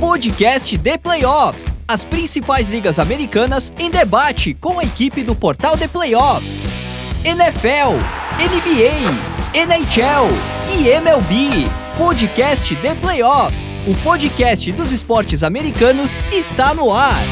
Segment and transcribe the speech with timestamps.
[0.00, 1.74] podcast The Playoffs.
[1.86, 6.62] As principais ligas americanas em debate com a equipe do portal The Playoffs.
[7.22, 7.98] NFL,
[8.40, 10.26] NBA, NHL
[10.72, 11.68] e MLB.
[11.98, 13.70] Podcast The Playoffs.
[13.86, 17.22] O podcast dos esportes americanos está no ar.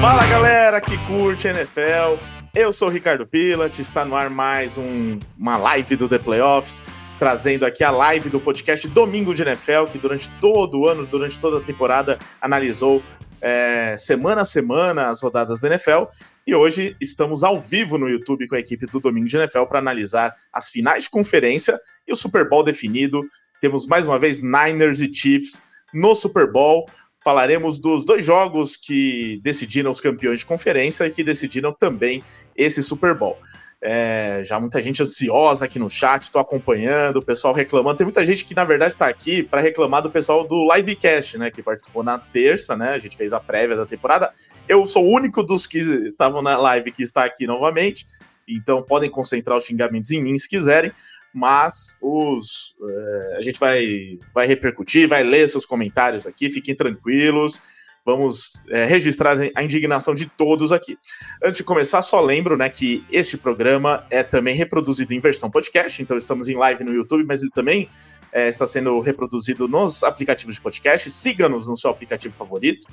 [0.00, 2.22] Fala galera que curte NFL.
[2.54, 6.80] Eu sou o Ricardo Pilat, está no ar mais um, uma live do The Playoffs
[7.18, 11.38] trazendo aqui a live do podcast Domingo de NFL, que durante todo o ano, durante
[11.38, 13.02] toda a temporada, analisou
[13.40, 16.04] é, semana a semana as rodadas da NFL.
[16.46, 19.78] E hoje estamos ao vivo no YouTube com a equipe do Domingo de NFL para
[19.78, 23.20] analisar as finais de conferência e o Super Bowl definido.
[23.60, 25.62] Temos mais uma vez Niners e Chiefs
[25.92, 26.88] no Super Bowl.
[27.24, 32.22] Falaremos dos dois jogos que decidiram os campeões de conferência e que decidiram também
[32.56, 33.36] esse Super Bowl.
[33.80, 37.96] É, já muita gente ansiosa aqui no chat, estou acompanhando, o pessoal reclamando.
[37.96, 41.50] Tem muita gente que, na verdade, está aqui para reclamar do pessoal do Livecast, né?
[41.50, 42.90] Que participou na terça, né?
[42.90, 44.32] A gente fez a prévia da temporada.
[44.68, 48.04] Eu sou o único dos que estavam na live que está aqui novamente.
[48.48, 50.90] Então podem concentrar os xingamentos em mim se quiserem.
[51.32, 57.60] Mas os, é, a gente vai, vai repercutir, vai ler seus comentários aqui, fiquem tranquilos.
[58.08, 60.96] Vamos é, registrar a indignação de todos aqui.
[61.44, 66.00] Antes de começar, só lembro né, que este programa é também reproduzido em versão podcast,
[66.00, 67.86] então estamos em live no YouTube, mas ele também
[68.32, 71.10] é, está sendo reproduzido nos aplicativos de podcast.
[71.10, 72.86] Siga-nos no seu aplicativo favorito.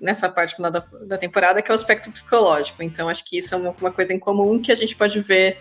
[0.00, 2.82] nessa parte final da, da, temporada, que é o aspecto psicológico.
[2.82, 5.58] Então, acho que isso é uma, uma coisa em comum que a gente pode ver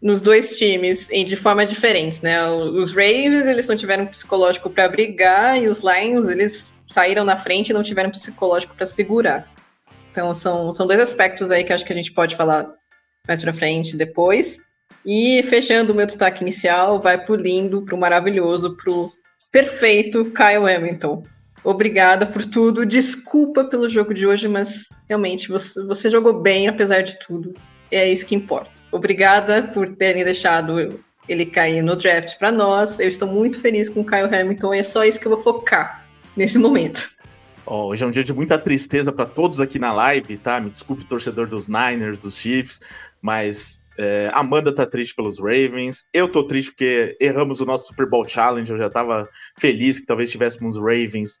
[0.00, 2.46] nos dois times e de formas diferentes, né?
[2.50, 7.70] Os Ravens, eles não tiveram psicológico para brigar e os Lions, eles saíram na frente
[7.70, 9.50] e não tiveram psicológico para segurar.
[10.10, 12.66] Então, são, são dois aspectos aí que acho que a gente pode falar
[13.28, 14.69] mais para frente depois.
[15.04, 19.12] E fechando o meu destaque inicial, vai pro lindo, pro maravilhoso, pro
[19.50, 21.24] perfeito Kyle Hamilton.
[21.62, 22.86] Obrigada por tudo.
[22.86, 27.54] Desculpa pelo jogo de hoje, mas realmente você, você jogou bem apesar de tudo.
[27.90, 28.70] É isso que importa.
[28.92, 32.98] Obrigada por terem deixado ele cair no draft para nós.
[32.98, 35.42] Eu estou muito feliz com o Kyle Hamilton e é só isso que eu vou
[35.42, 36.06] focar
[36.36, 37.08] nesse momento.
[37.66, 40.58] Oh, hoje é um dia de muita tristeza para todos aqui na live, tá?
[40.60, 42.80] Me desculpe, torcedor dos Niners, dos Chiefs,
[43.22, 46.06] mas é, Amanda tá triste pelos Ravens.
[46.10, 48.70] Eu tô triste porque erramos o nosso Super Bowl Challenge.
[48.70, 51.38] Eu já tava feliz que talvez tivéssemos Ravens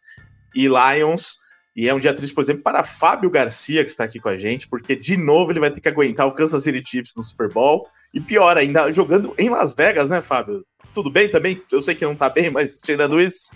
[0.54, 1.38] e Lions.
[1.74, 4.36] E é um dia triste, por exemplo, para Fábio Garcia, que está aqui com a
[4.36, 7.48] gente, porque de novo ele vai ter que aguentar o Kansas City Chiefs no Super
[7.48, 7.88] Bowl.
[8.12, 10.62] E pior ainda, jogando em Las Vegas, né, Fábio?
[10.92, 11.62] Tudo bem também?
[11.72, 13.50] Eu sei que não tá bem, mas tirando isso.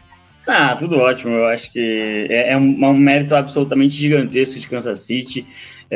[0.46, 1.34] Ah, tudo ótimo.
[1.34, 5.46] Eu acho que é, é um, um mérito absolutamente gigantesco de Kansas City.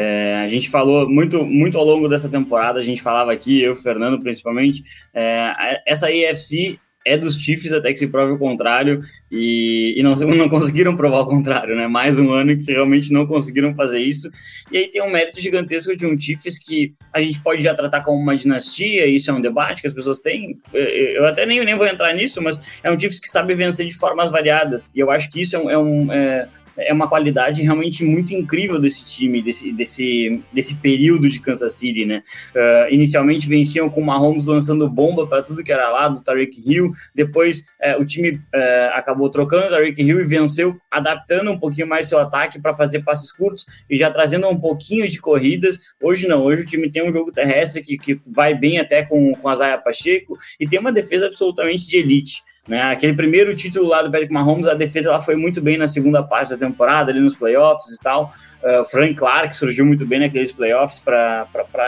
[0.00, 3.74] É, a gente falou muito, muito ao longo dessa temporada, a gente falava aqui, eu,
[3.74, 9.94] Fernando, principalmente, é, essa AFC é dos Chiefs até que se prove o contrário, e,
[9.96, 11.88] e não, não conseguiram provar o contrário, né?
[11.88, 14.30] Mais um ano que realmente não conseguiram fazer isso.
[14.70, 18.02] E aí tem um mérito gigantesco de um Chiefs que a gente pode já tratar
[18.02, 20.60] como uma dinastia, isso é um debate que as pessoas têm.
[20.72, 23.96] Eu até nem, nem vou entrar nisso, mas é um Chiefs que sabe vencer de
[23.96, 25.70] formas variadas, e eu acho que isso é um.
[25.70, 26.48] É um é,
[26.78, 32.04] é uma qualidade realmente muito incrível desse time, desse, desse, desse período de Kansas City,
[32.04, 32.22] né?
[32.54, 36.92] Uh, inicialmente venciam com o Mahomes lançando bomba para tudo que era lado, Tariq Hill,
[37.14, 41.86] depois uh, o time uh, acabou trocando o Tariq Hill e venceu, adaptando um pouquinho
[41.86, 45.78] mais seu ataque para fazer passes curtos e já trazendo um pouquinho de corridas.
[46.00, 49.32] Hoje não, hoje o time tem um jogo terrestre que, que vai bem até com,
[49.34, 52.42] com a Zaya Pacheco e tem uma defesa absolutamente de elite.
[52.68, 52.82] Né?
[52.82, 56.22] Aquele primeiro título lá do Patrick Mahomes, a defesa ela foi muito bem na segunda
[56.22, 58.30] parte da temporada, ali nos playoffs e tal.
[58.62, 61.46] Uh, Frank Clark surgiu muito bem naqueles playoffs para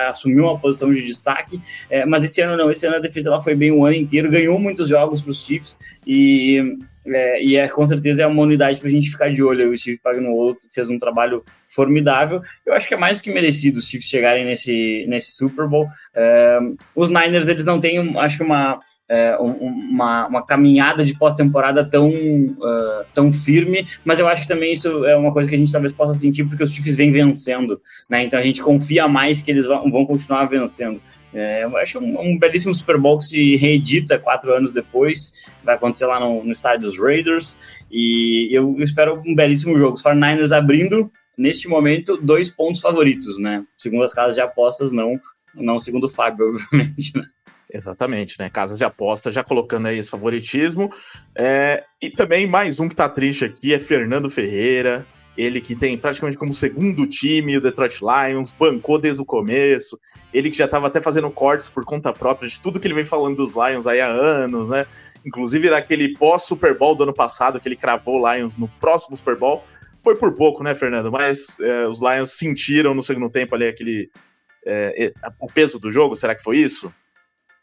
[0.08, 1.60] assumir uma posição de destaque,
[1.90, 4.30] é, mas esse ano não, esse ano a defesa ela foi bem o ano inteiro,
[4.30, 8.78] ganhou muitos jogos para os Chiefs e, é, e é, com certeza é uma unidade
[8.78, 9.70] para a gente ficar de olho.
[9.70, 12.40] O Steve Pagnuolo fez um trabalho formidável.
[12.64, 15.86] Eu acho que é mais do que merecido os Chiefs chegarem nesse, nesse Super Bowl.
[16.14, 16.58] É,
[16.94, 18.78] os Niners eles não têm, acho que uma
[19.10, 24.72] é, uma, uma, caminhada de pós-temporada tão, uh, tão firme, mas eu acho que também
[24.72, 27.80] isso é uma coisa que a gente talvez possa sentir porque os Chiefs vêm vencendo,
[28.08, 28.22] né?
[28.22, 31.02] Então a gente confia mais que eles vão, continuar vencendo.
[31.34, 35.32] É, eu acho um, um, belíssimo Super Bowl que se reedita quatro anos depois,
[35.64, 37.56] vai acontecer lá no, no estádio dos Raiders,
[37.90, 39.96] e eu espero um belíssimo jogo.
[39.96, 43.64] Os 49ers abrindo, neste momento, dois pontos favoritos, né?
[43.76, 45.18] Segundo as casas de apostas, não,
[45.52, 47.24] não segundo o Fábio, obviamente, né?
[47.72, 48.50] Exatamente, né?
[48.50, 50.90] Casas de aposta já colocando aí esse favoritismo.
[51.36, 55.06] É, e também mais um que tá triste aqui é Fernando Ferreira.
[55.36, 59.98] Ele que tem praticamente como segundo time o Detroit Lions, bancou desde o começo.
[60.34, 63.04] Ele que já estava até fazendo cortes por conta própria de tudo que ele vem
[63.04, 64.86] falando dos Lions aí há anos, né?
[65.24, 69.64] Inclusive naquele pós-Super Bowl do ano passado, que ele cravou Lions no próximo Super Bowl.
[70.02, 71.12] Foi por pouco, né, Fernando?
[71.12, 74.10] Mas é, os Lions sentiram no segundo tempo ali aquele.
[74.66, 76.92] É, o peso do jogo, será que foi isso?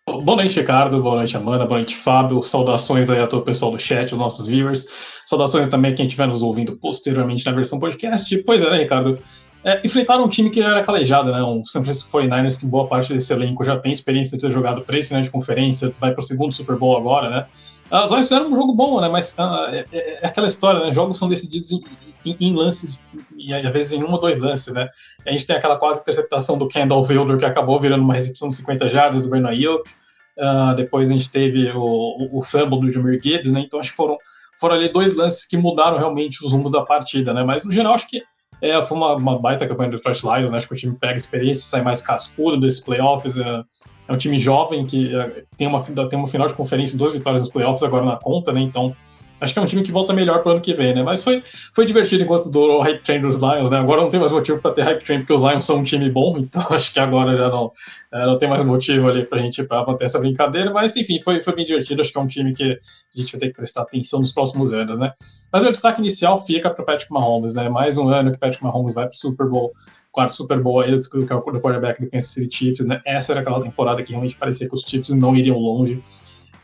[0.07, 1.04] Boa noite, Ricardo.
[1.04, 1.65] Boa noite, Amanda.
[1.65, 2.42] Boa noite, Fábio.
[2.42, 4.88] Saudações aí a todo o pessoal do chat, os nossos viewers.
[5.25, 8.38] Saudações também a quem estiver nos ouvindo posteriormente na versão podcast.
[8.45, 9.19] Pois é, né, Ricardo?
[9.65, 11.44] É, enfrentaram um time que já era calejado, né?
[11.44, 14.80] Um San Francisco 49ers que boa parte desse elenco já tem experiência de ter jogado
[14.80, 17.45] três finais de conferência, vai para o segundo Super Bowl agora, né?
[17.92, 19.09] As Lions fizeram um jogo bom, né?
[19.09, 20.92] Mas uh, é, é, aquela história, né?
[20.94, 21.81] Jogos são decididos em,
[22.25, 23.02] em, em, lances,
[23.38, 24.90] e às vezes em um ou dois lances, né?
[25.25, 28.56] A gente tem aquela quase interceptação do Kendall Wilder que acabou virando uma recepção de
[28.56, 29.90] 50 jardas do Bernard Ayuk.
[30.38, 33.62] Uh, depois a gente teve o, o, o fumble do Jameer Gibbs, né?
[33.62, 34.18] Então acho que foram,
[34.60, 37.44] foram ali dois lances que mudaram realmente os rumos da partida, né?
[37.44, 38.22] Mas no geral acho que
[38.62, 40.58] é, foi uma, uma baita campanha do Detroit Lions, né?
[40.58, 43.38] Acho que o time pega experiência, sai mais cascudo desses playoffs.
[43.38, 43.64] É,
[44.08, 47.42] é um time jovem que é, tem, uma, tem uma final de conferência duas vitórias
[47.42, 48.62] nos playoffs agora na conta, né?
[48.62, 48.96] Então
[49.39, 51.04] Acho que é um time que volta melhor para o ano que vem, né?
[51.04, 51.44] Mas foi,
[51.74, 53.78] foi divertido enquanto durou o hype train dos Lions, né?
[53.78, 56.10] Agora não tem mais motivo para ter hype train porque os Lions são um time
[56.10, 57.72] bom, então acho que agora já não,
[58.12, 60.72] é, não tem mais motivo ali para a gente para manter essa brincadeira.
[60.72, 62.01] Mas enfim, foi, foi bem divertido.
[62.01, 64.74] Acho que é um time que a gente vai ter que prestar atenção nos próximos
[64.74, 65.12] anos, né?
[65.51, 67.69] Mas o destaque inicial fica para Patrick Mahomes, né?
[67.69, 69.72] Mais um ano que Patrick Mahomes vai para o Super Bowl
[70.18, 73.00] quarto Super Bowl aí do, do quarterback do Kansas City Chiefs, né?
[73.06, 76.01] Essa era aquela temporada que realmente parecia que os Chiefs não iriam longe.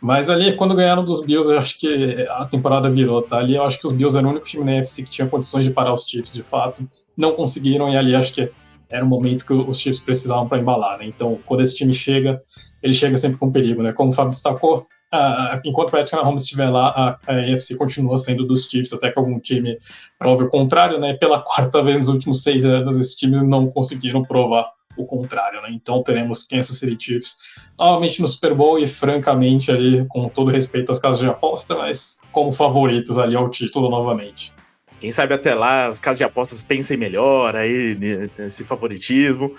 [0.03, 3.37] Mas ali, quando ganharam dos Bills, eu acho que a temporada virou, tá?
[3.37, 5.63] Ali eu acho que os Bills eram o único time na NFC que tinha condições
[5.63, 6.85] de parar os Chiefs, de fato.
[7.15, 8.51] Não conseguiram, e ali acho que
[8.89, 11.05] era o momento que os Chiefs precisavam para embalar, né?
[11.05, 12.41] Então, quando esse time chega,
[12.81, 13.93] ele chega sempre com perigo, né?
[13.93, 18.17] Como o Fábio destacou, a, a, enquanto o Patrick Mahomes estiver lá, a, a continua
[18.17, 19.77] sendo dos Chiefs, até que algum time
[20.19, 21.13] prove o contrário, né?
[21.13, 25.69] Pela quarta vez nos últimos seis anos, esses times não conseguiram provar o contrário, né?
[25.71, 27.37] Então teremos Kansas City Chiefs
[27.77, 32.21] novamente no Super Bowl e francamente ali com todo respeito às casas de aposta, mas
[32.31, 34.53] como favoritos ali ao título novamente.
[34.99, 37.97] Quem sabe até lá as casas de apostas pensem melhor aí
[38.37, 39.53] nesse favoritismo,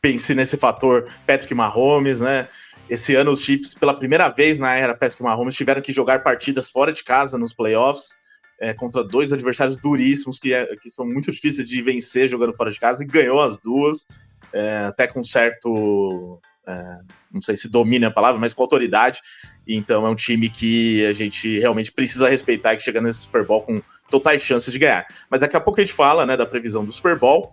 [0.00, 2.48] pense nesse fator Patrick Mahomes, né?
[2.88, 6.70] Esse ano os Chiefs pela primeira vez na era Patrick Mahomes tiveram que jogar partidas
[6.70, 8.16] fora de casa nos playoffs.
[8.60, 12.72] É, contra dois adversários duríssimos que, é, que são muito difíceis de vencer jogando fora
[12.72, 14.04] de casa e ganhou as duas
[14.52, 16.40] é, até com certo.
[16.66, 16.98] É,
[17.32, 19.20] não sei se domina a palavra, mas com autoridade.
[19.66, 23.44] Então é um time que a gente realmente precisa respeitar e que chega nesse Super
[23.44, 25.06] Bowl com totais chances de ganhar.
[25.30, 27.50] Mas daqui a pouco a gente fala né, da previsão do Super Bowl.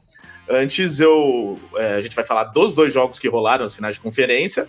[0.50, 1.60] Antes eu.
[1.75, 4.68] É, a gente vai falar dos dois jogos que rolaram nas finais de conferência.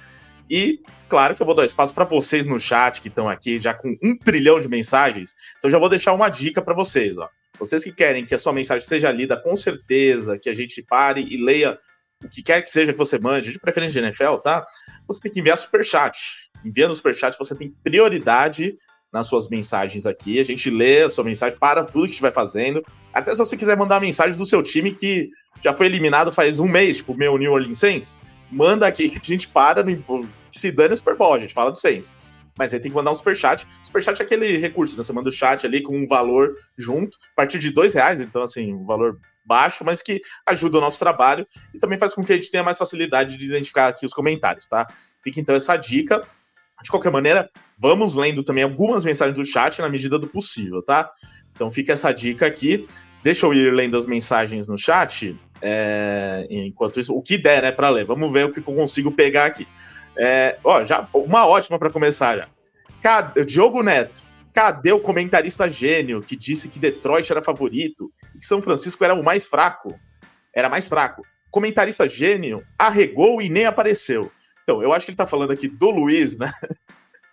[0.49, 3.75] E, claro, que eu vou dar espaço para vocês no chat que estão aqui já
[3.75, 5.35] com um trilhão de mensagens.
[5.59, 7.19] Então já vou deixar uma dica para vocês.
[7.19, 7.29] Ó.
[7.59, 11.27] Vocês que querem que a sua mensagem seja lida com certeza, que a gente pare
[11.29, 11.79] e leia
[12.27, 14.67] o que quer que seja que você mande, de preferência de NFL, tá?
[15.07, 16.51] Você tem que enviar superchat.
[16.65, 18.75] Enviando superchat, você tem prioridade
[19.13, 20.39] nas suas mensagens aqui.
[20.39, 22.85] A gente lê a sua mensagem para tudo que estiver fazendo.
[23.13, 25.31] Até se você quiser mandar mensagem do seu time que
[25.61, 28.19] já foi eliminado faz um mês, tipo o meu New Orleans Saints,
[28.51, 31.71] manda aqui que a gente para, no, se dane o Super Bowl, a gente fala
[31.71, 32.15] do Saints.
[32.59, 33.67] Mas aí tem que mandar um superchat.
[33.83, 35.03] Superchat é aquele recurso, né?
[35.03, 38.43] Você manda o chat ali com um valor junto, a partir de dois reais, então
[38.43, 42.33] assim, um valor baixo, mas que ajuda o nosso trabalho e também faz com que
[42.33, 44.87] a gente tenha mais facilidade de identificar aqui os comentários, tá?
[45.23, 46.23] Fica então essa dica.
[46.83, 47.49] De qualquer maneira,
[47.79, 51.11] vamos lendo também algumas mensagens do chat na medida do possível, tá?
[51.53, 52.87] Então fica essa dica aqui.
[53.23, 55.35] Deixa eu ir lendo as mensagens no chat.
[55.63, 58.05] É, enquanto isso, o que der, né, para ler.
[58.05, 59.67] Vamos ver o que eu consigo pegar aqui.
[60.19, 62.49] É, ó, já uma ótima para começar já.
[63.03, 64.26] Cadê, Diogo Neto,
[64.57, 69.15] cadê o comentarista gênio que disse que Detroit era favorito e que São Francisco era
[69.15, 70.01] o mais fraco?
[70.51, 71.21] Era mais fraco.
[71.51, 74.33] Comentarista gênio arregou e nem apareceu.
[74.63, 76.51] Então, eu acho que ele tá falando aqui do Luiz, né?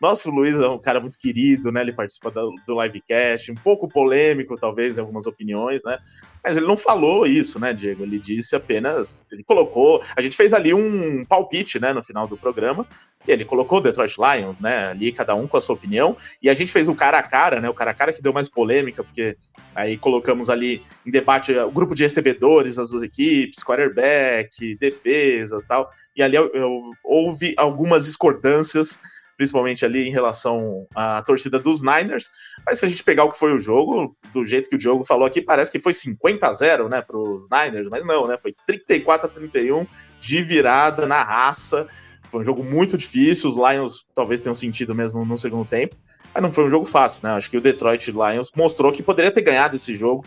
[0.04, 1.80] Nosso Luiz é um cara muito querido, né?
[1.80, 5.98] Ele participa do, do livecast, um pouco polêmico, talvez, em algumas opiniões, né?
[6.44, 8.04] Mas ele não falou isso, né, Diego?
[8.04, 9.26] Ele disse apenas.
[9.32, 10.04] Ele colocou.
[10.14, 12.86] A gente fez ali um palpite, né, no final do programa.
[13.26, 14.88] E ele colocou o Detroit Lions, né?
[14.88, 16.18] Ali, cada um com a sua opinião.
[16.42, 17.70] E a gente fez o cara a cara, né?
[17.70, 19.38] O cara a cara que deu mais polêmica, porque
[19.74, 25.90] aí colocamos ali em debate o grupo de recebedores das duas equipes, quarterback, defesas tal.
[26.14, 29.00] E ali eu, eu, houve algumas discordâncias
[29.38, 32.30] principalmente ali em relação à torcida dos Niners.
[32.66, 35.04] Mas se a gente pegar o que foi o jogo, do jeito que o Diogo
[35.04, 38.38] falou aqui, parece que foi 50 a 0, né, para os Niners, mas não, né?
[38.38, 39.86] Foi 34 a 31
[40.20, 41.88] de virada na raça.
[42.30, 45.96] Foi um jogo muito difícil, os Lions talvez tenham sentido mesmo no segundo tempo,
[46.34, 47.32] mas não foi um jogo fácil, né?
[47.34, 50.26] Acho que o Detroit Lions mostrou que poderia ter ganhado esse jogo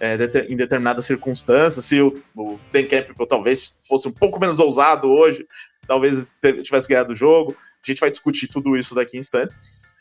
[0.00, 0.16] é,
[0.48, 1.84] em determinadas circunstâncias.
[1.84, 5.46] Se o, o Dan Campbell talvez fosse um pouco menos ousado hoje,
[5.88, 6.26] talvez
[6.62, 7.56] tivesse ganhado o jogo.
[7.82, 9.58] A gente vai discutir tudo isso daqui em instantes.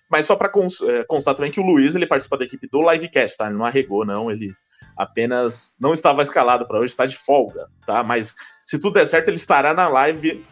[0.10, 3.38] Mas só para é, constar também que o Luiz ele participa da equipe do Livecast,
[3.38, 3.48] tá?
[3.48, 4.29] Ele não arregou, não.
[4.29, 4.53] Ele
[4.96, 8.03] apenas não estava escalado para hoje, está de folga, tá?
[8.03, 10.46] Mas se tudo der certo, ele estará na live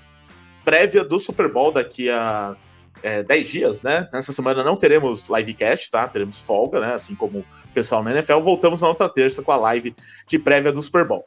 [0.64, 2.56] prévia do Super Bowl daqui a
[3.04, 4.10] é, 10 dias, né?
[4.12, 6.08] Nessa semana não teremos livecast, tá?
[6.08, 6.94] Teremos folga, né?
[6.94, 8.40] Assim como o pessoal na NFL.
[8.40, 9.94] Voltamos na outra terça com a live
[10.28, 11.26] de prévia do Super Bowl.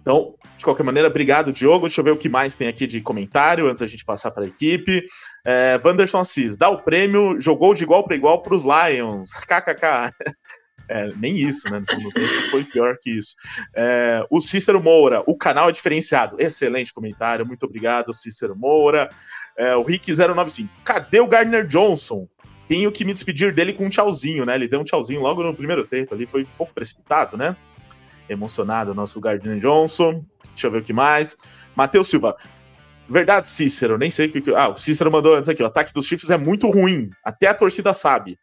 [0.00, 1.86] Então, de qualquer maneira, obrigado, Diogo.
[1.86, 4.44] Deixa eu ver o que mais tem aqui de comentário antes da gente passar para
[4.44, 5.04] a equipe.
[5.44, 9.30] É, Wanderson Assis, dá o prêmio, jogou de igual para igual para os Lions.
[9.46, 10.12] KKK.
[10.88, 11.78] É, nem isso, né?
[11.78, 13.34] No segundo tempo foi pior que isso.
[13.76, 16.36] É, o Cícero Moura, o canal é diferenciado.
[16.40, 19.08] Excelente comentário, muito obrigado, Cícero Moura.
[19.56, 22.26] É, o Rick095, cadê o Gardner Johnson?
[22.66, 24.54] Tenho que me despedir dele com um tchauzinho, né?
[24.54, 27.56] Ele deu um tchauzinho logo no primeiro tempo ali, foi um pouco precipitado, né?
[28.28, 30.24] Emocionado, nosso Gardner Johnson.
[30.48, 31.36] Deixa eu ver o que mais.
[31.74, 32.36] Matheus Silva.
[33.08, 34.54] Verdade, Cícero, nem sei o que.
[34.54, 37.54] Ah, o Cícero mandou antes aqui: o ataque dos Chiefs é muito ruim, até a
[37.54, 38.38] torcida sabe.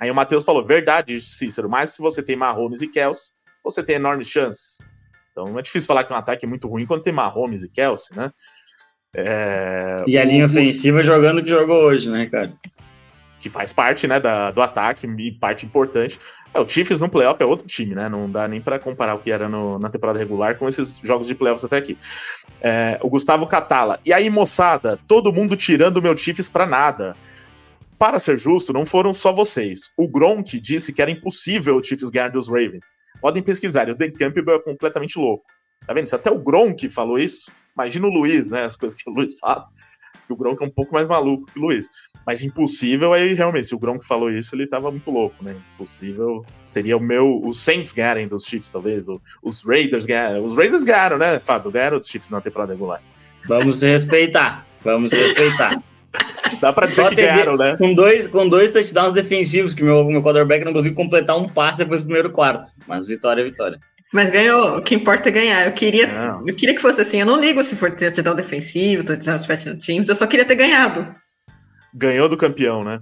[0.00, 3.32] Aí o Matheus falou: verdade, Cícero, mas se você tem Mahomes e Kelsey,
[3.62, 4.82] você tem enorme chance.
[5.30, 8.16] Então é difícil falar que um ataque é muito ruim quando tem Mahomes e Kelsey,
[8.16, 8.32] né?
[9.14, 10.04] É...
[10.06, 12.52] E a linha ofensiva jogando o que jogou hoje, né, cara?
[13.40, 16.20] Que faz parte, né, da, do ataque e parte importante.
[16.52, 18.08] É, o Chiefs no playoff é outro time, né?
[18.08, 21.26] Não dá nem para comparar o que era no, na temporada regular com esses jogos
[21.26, 21.96] de playoffs até aqui.
[22.60, 23.98] É, o Gustavo Catala.
[24.04, 27.16] E aí, moçada, todo mundo tirando o meu Chiefs pra nada.
[27.98, 29.92] Para ser justo, não foram só vocês.
[29.96, 32.86] O Gronk disse que era impossível o Chiefs ganhar dos Ravens.
[33.20, 35.44] Podem pesquisar, o Dan Campbell é completamente louco.
[35.86, 36.06] Tá vendo?
[36.06, 38.64] Se até o Gronk falou isso, imagina o Luiz, né?
[38.64, 39.66] As coisas que o Luiz fala
[40.30, 41.88] que o Gronk é um pouco mais maluco que o Luiz.
[42.24, 45.56] Mas impossível, aí realmente, se o Gronk falou isso, ele tava muito louco, né?
[45.74, 47.40] Impossível seria o meu.
[47.44, 49.08] Os Saints ganharem dos Chiefs, talvez.
[49.08, 50.44] Ou os Raiders ganharam.
[50.44, 51.70] Os Raiders ganharam, né, Fábio?
[51.70, 53.02] Ganharam dos Chiefs na temporada regular.
[53.46, 54.66] Vamos respeitar.
[54.84, 55.82] Vamos respeitar.
[56.60, 57.76] Dá pra dizer Só que ganharam, né?
[57.76, 61.78] Com dois, com dois touchdowns defensivos, que meu, meu quarterback não conseguiu completar um passe
[61.78, 62.70] depois do primeiro quarto.
[62.86, 63.78] Mas vitória é vitória.
[64.12, 65.66] Mas ganhou, o que importa é ganhar.
[65.66, 66.08] Eu queria,
[66.44, 67.20] eu queria que fosse assim.
[67.20, 71.14] Eu não ligo se for touchdown defensivo, touchdown special teams, eu só queria ter ganhado.
[71.94, 73.00] Ganhou do campeão, né?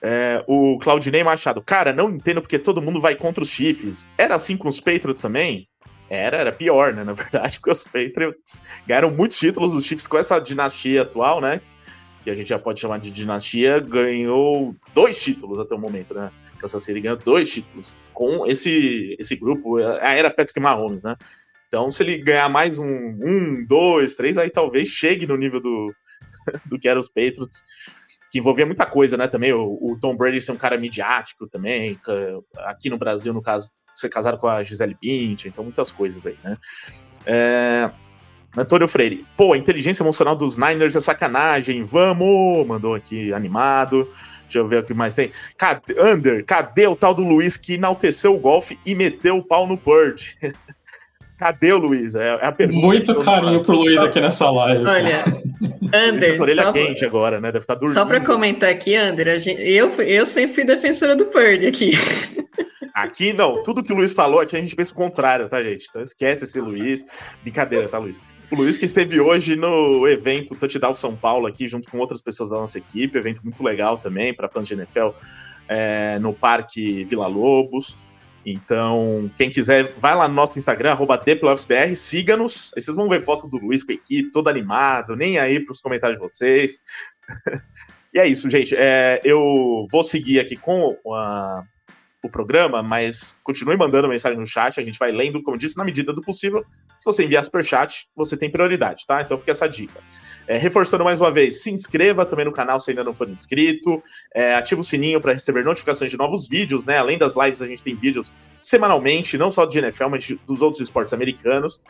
[0.00, 4.08] É, o Claudinei Machado, cara, não entendo porque todo mundo vai contra os Chiefs.
[4.16, 5.68] Era assim com os Patriots também?
[6.08, 7.04] Era, era pior, né?
[7.04, 11.60] Na verdade, porque os Patriots ganharam muitos títulos, os Chiefs com essa dinastia atual, né?
[12.22, 16.30] Que a gente já pode chamar de dinastia, ganhou dois títulos até o momento, né?
[16.58, 21.16] Kansas City ganhou dois títulos com esse, esse grupo, a era Patrick Mahomes, né?
[21.68, 25.94] Então, se ele ganhar mais um, um, dois, três, aí talvez chegue no nível do,
[26.66, 27.62] do que eram os Patriots,
[28.30, 29.28] que envolvia muita coisa, né?
[29.28, 31.98] Também o, o, Tom Brady ser um cara midiático também,
[32.58, 36.38] aqui no Brasil, no caso, ser casado com a Gisele Bündchen, então muitas coisas aí,
[36.42, 36.56] né?
[37.26, 37.90] É,
[38.56, 42.66] Antônio Freire, pô, a inteligência emocional dos Niners é sacanagem, vamos!
[42.66, 44.08] Mandou aqui animado.
[44.42, 45.30] Deixa eu ver o que mais tem.
[45.58, 49.66] Cadê, Under, cadê o tal do Luiz que enalteceu o golfe e meteu o pau
[49.66, 50.36] no Purge?
[51.36, 52.14] cadê o Luiz?
[52.14, 52.86] É, é a pergunta.
[52.86, 54.84] Muito carinho pro Luiz aqui nessa live.
[54.86, 55.24] Olha,
[56.08, 57.48] Under, orelha só, quente agora, né?
[57.48, 57.94] Deve estar dormindo.
[57.94, 61.92] só pra comentar aqui, Under, gente, eu, eu sempre fui defensora do Purdy aqui.
[62.94, 65.86] Aqui não, tudo que o Luiz falou aqui a gente pensa o contrário, tá, gente?
[65.88, 67.04] Então esquece esse Luiz.
[67.42, 68.20] Brincadeira, tá, Luiz?
[68.50, 72.48] O Luiz que esteve hoje no evento Touchdown São Paulo aqui, junto com outras pessoas
[72.48, 75.10] da nossa equipe, evento muito legal também para fãs de NFL
[75.68, 77.94] é, no Parque Vila Lobos.
[78.46, 81.20] Então, quem quiser, vai lá no nosso Instagram, arroba
[81.94, 82.72] siga-nos.
[82.74, 85.72] Aí vocês vão ver foto do Luiz com a equipe, todo animado, nem aí para
[85.72, 86.80] os comentários de vocês.
[88.14, 88.74] e é isso, gente.
[88.74, 91.64] É, eu vou seguir aqui com a
[92.22, 95.76] o programa, mas continue mandando mensagem no chat, a gente vai lendo, como eu disse,
[95.76, 96.64] na medida do possível.
[96.98, 99.22] Se você enviar super chat, você tem prioridade, tá?
[99.22, 100.00] Então fica essa dica.
[100.48, 104.02] É, reforçando mais uma vez, se inscreva também no canal se ainda não for inscrito,
[104.34, 106.98] é, ativa o sininho para receber notificações de novos vídeos, né?
[106.98, 110.60] Além das lives, a gente tem vídeos semanalmente, não só de NFL, mas de, dos
[110.60, 111.80] outros esportes americanos.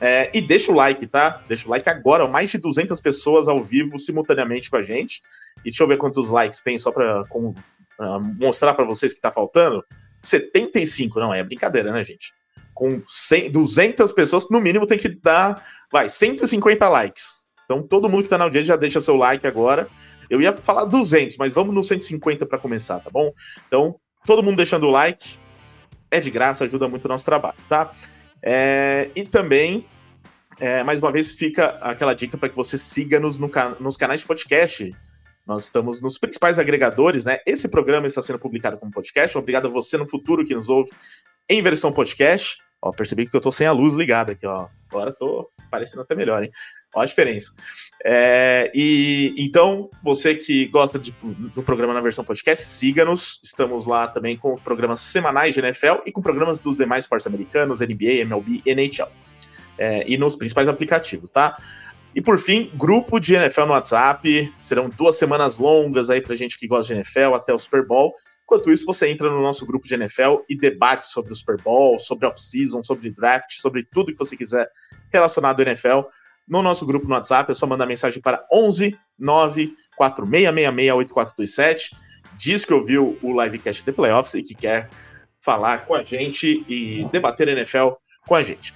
[0.00, 1.42] É, e deixa o like, tá?
[1.46, 5.22] Deixa o like agora, mais de 200 pessoas ao vivo simultaneamente com a gente.
[5.60, 7.54] E deixa eu ver quantos likes tem só para uh,
[8.38, 9.84] mostrar para vocês que tá faltando,
[10.22, 12.32] 75, não é brincadeira, né, gente?
[12.76, 17.44] Com 100, 200 pessoas, no mínimo tem que dar, vai, 150 likes.
[17.64, 19.88] Então todo mundo que tá na audiência já deixa seu like agora.
[20.28, 23.32] Eu ia falar 200, mas vamos no 150 para começar, tá bom?
[23.66, 25.38] Então, todo mundo deixando o like,
[26.10, 27.92] é de graça, ajuda muito o nosso trabalho, tá?
[28.42, 29.86] É, e também,
[30.58, 33.48] é, mais uma vez, fica aquela dica para que você siga-nos no,
[33.80, 34.92] nos canais de podcast
[35.46, 37.38] nós estamos nos principais agregadores, né?
[37.46, 39.38] Esse programa está sendo publicado como podcast.
[39.38, 40.90] Obrigado a você no futuro que nos ouve
[41.48, 42.58] em versão podcast.
[42.86, 44.68] Ó, percebi que eu tô sem a luz ligada aqui, ó.
[44.88, 46.50] Agora tô parecendo até melhor, hein?
[46.94, 47.52] Ó a diferença.
[48.04, 51.12] É, e então, você que gosta de,
[51.54, 53.40] do programa na versão podcast, siga-nos.
[53.42, 57.80] Estamos lá também com programas semanais de NFL e com programas dos demais esportes americanos,
[57.80, 59.08] NBA, MLB, NHL.
[59.78, 61.56] É, e nos principais aplicativos, tá?
[62.14, 64.54] E por fim, grupo de NFL no WhatsApp.
[64.58, 68.14] Serão duas semanas longas aí pra gente que gosta de NFL até o Super Bowl.
[68.46, 71.98] Enquanto isso, você entra no nosso grupo de NFL e debate sobre o Super Bowl,
[71.98, 74.70] sobre off-season, sobre draft, sobre tudo que você quiser
[75.12, 76.02] relacionado ao NFL.
[76.46, 81.90] No nosso grupo no WhatsApp, é só mandar mensagem para 11 9 4666 8427.
[82.38, 84.90] Diz que ouviu o livecast de playoffs e que quer
[85.40, 87.94] falar com a gente e debater NFL
[88.28, 88.72] com a gente.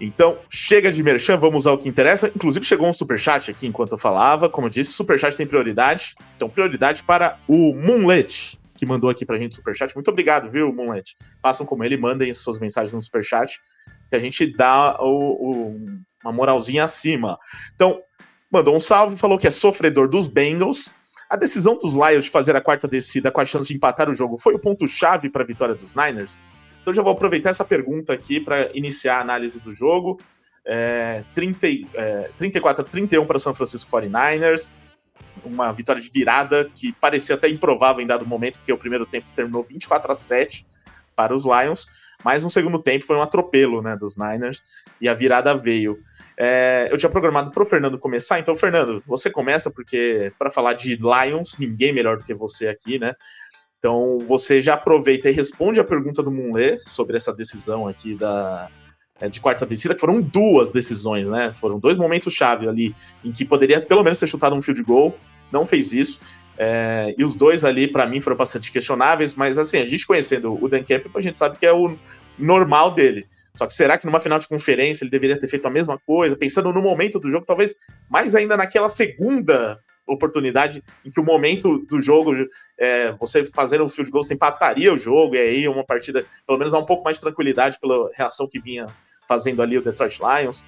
[0.00, 2.26] Então, chega de merchan, vamos ao que interessa.
[2.34, 4.48] Inclusive, chegou um superchat aqui enquanto eu falava.
[4.48, 6.16] Como eu disse, superchat tem prioridade.
[6.34, 9.94] Então, prioridade para o Moonlet, que mandou aqui pra gente superchat.
[9.94, 11.16] Muito obrigado, viu, Moonlet?
[11.42, 13.58] Façam como ele, mandem suas mensagens no superchat,
[14.08, 15.80] que a gente dá o, o,
[16.22, 17.38] uma moralzinha acima.
[17.74, 18.00] Então,
[18.50, 20.92] mandou um salve, falou que é sofredor dos Bengals.
[21.28, 24.14] A decisão dos Lions de fazer a quarta descida com a chance de empatar o
[24.14, 26.38] jogo foi o ponto-chave para a vitória dos Niners?
[26.80, 30.20] Então já vou aproveitar essa pergunta aqui para iniciar a análise do jogo.
[30.64, 34.72] É, 30, é, 34 a 31 para o São Francisco 49ers.
[35.46, 39.26] Uma vitória de virada que parecia até improvável em dado momento, porque o primeiro tempo
[39.34, 40.66] terminou 24 a 7
[41.14, 41.86] para os Lions,
[42.24, 44.62] mas no segundo tempo foi um atropelo né, dos Niners
[45.00, 45.98] e a virada veio.
[46.36, 50.74] É, eu tinha programado para o Fernando começar, então, Fernando, você começa, porque para falar
[50.74, 53.14] de Lions, ninguém melhor do que você aqui, né?
[53.78, 58.68] Então você já aproveita e responde a pergunta do Munlê sobre essa decisão aqui da,
[59.30, 61.52] de quarta descida, que foram duas decisões, né?
[61.52, 65.18] Foram dois momentos chave ali em que poderia pelo menos ter chutado um field goal,
[65.50, 66.20] não fez isso.
[66.58, 70.52] É, e os dois ali, para mim, foram bastante questionáveis, mas assim, a gente conhecendo
[70.62, 71.96] o Dan Campbell, a gente sabe que é o
[72.38, 73.26] normal dele.
[73.54, 76.36] Só que será que numa final de conferência ele deveria ter feito a mesma coisa?
[76.36, 77.74] Pensando no momento do jogo, talvez
[78.08, 82.32] mais ainda naquela segunda oportunidade em que o momento do jogo,
[82.78, 86.58] é, você fazendo um field goal, você empataria o jogo, e aí uma partida, pelo
[86.58, 88.86] menos dá um pouco mais de tranquilidade pela reação que vinha
[89.28, 90.64] fazendo ali o Detroit Lions.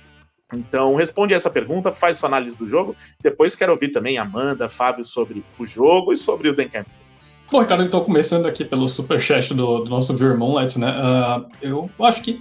[0.53, 2.96] Então, responde essa pergunta, faz sua análise do jogo.
[3.22, 6.98] Depois quero ouvir também Amanda, Fábio sobre o jogo e sobre o Dan Campbell.
[7.51, 10.90] Bom, Ricardo, então começando aqui pelo superchat do, do nosso Vermonlet, né?
[10.90, 12.33] Uh, eu acho que,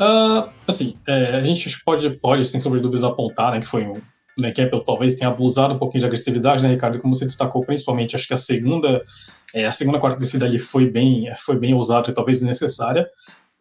[0.00, 3.86] uh, assim, é, a gente pode, pode, sem sombra de dúvidas, apontar né, que foi
[3.86, 4.00] um,
[4.38, 6.98] né, Campbell talvez tenha abusado um pouquinho de agressividade, né, Ricardo?
[6.98, 9.02] Como você destacou, principalmente, acho que a segunda,
[9.54, 13.08] é, a segunda quarta descida ali foi bem, foi bem ousada e talvez desnecessária.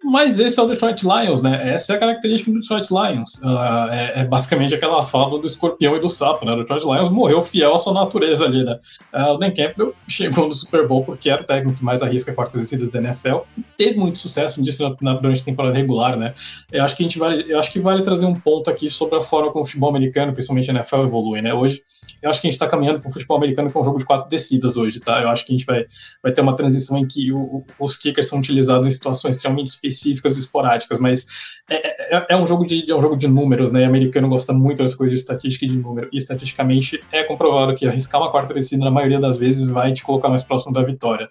[0.06, 1.68] Mas esse é o Detroit Lions, né?
[1.74, 3.42] Essa é a característica do Detroit Lions.
[3.44, 6.52] Uh, é, é, basicamente aquela fábula do escorpião e do sapo, né?
[6.52, 8.78] O Detroit Lions morreu fiel à sua natureza ali, né?
[9.12, 12.32] Uh, o Dan Campbell chegou no Super Bowl porque era o técnico que mais arrisca
[12.36, 16.36] quartas descidas da NFL e teve muito sucesso nisso na, durante a temporada regular, né?
[16.72, 19.18] Eu acho que a gente vai, eu acho que vale trazer um ponto aqui sobre
[19.18, 21.52] a forma como o futebol americano, principalmente a NFL, evolui, né?
[21.52, 21.82] Hoje,
[22.22, 24.06] eu acho que a gente está caminhando para o futebol americano com um jogo de
[24.06, 25.20] quatro descidas hoje, tá?
[25.20, 25.84] Eu acho que a gente vai,
[26.22, 29.95] vai ter uma transição em que o, os kickers são utilizados em situações extremamente específicas
[29.96, 31.28] específicas e esporádicas, mas
[31.70, 33.84] é, é, é, um jogo de, é um jogo de números, né?
[33.84, 36.10] O americano gosta muito das coisas de estatística e de número.
[36.12, 40.04] E estatisticamente é comprovado que arriscar uma quarta descida, na maioria das vezes, vai te
[40.04, 41.30] colocar mais próximo da vitória.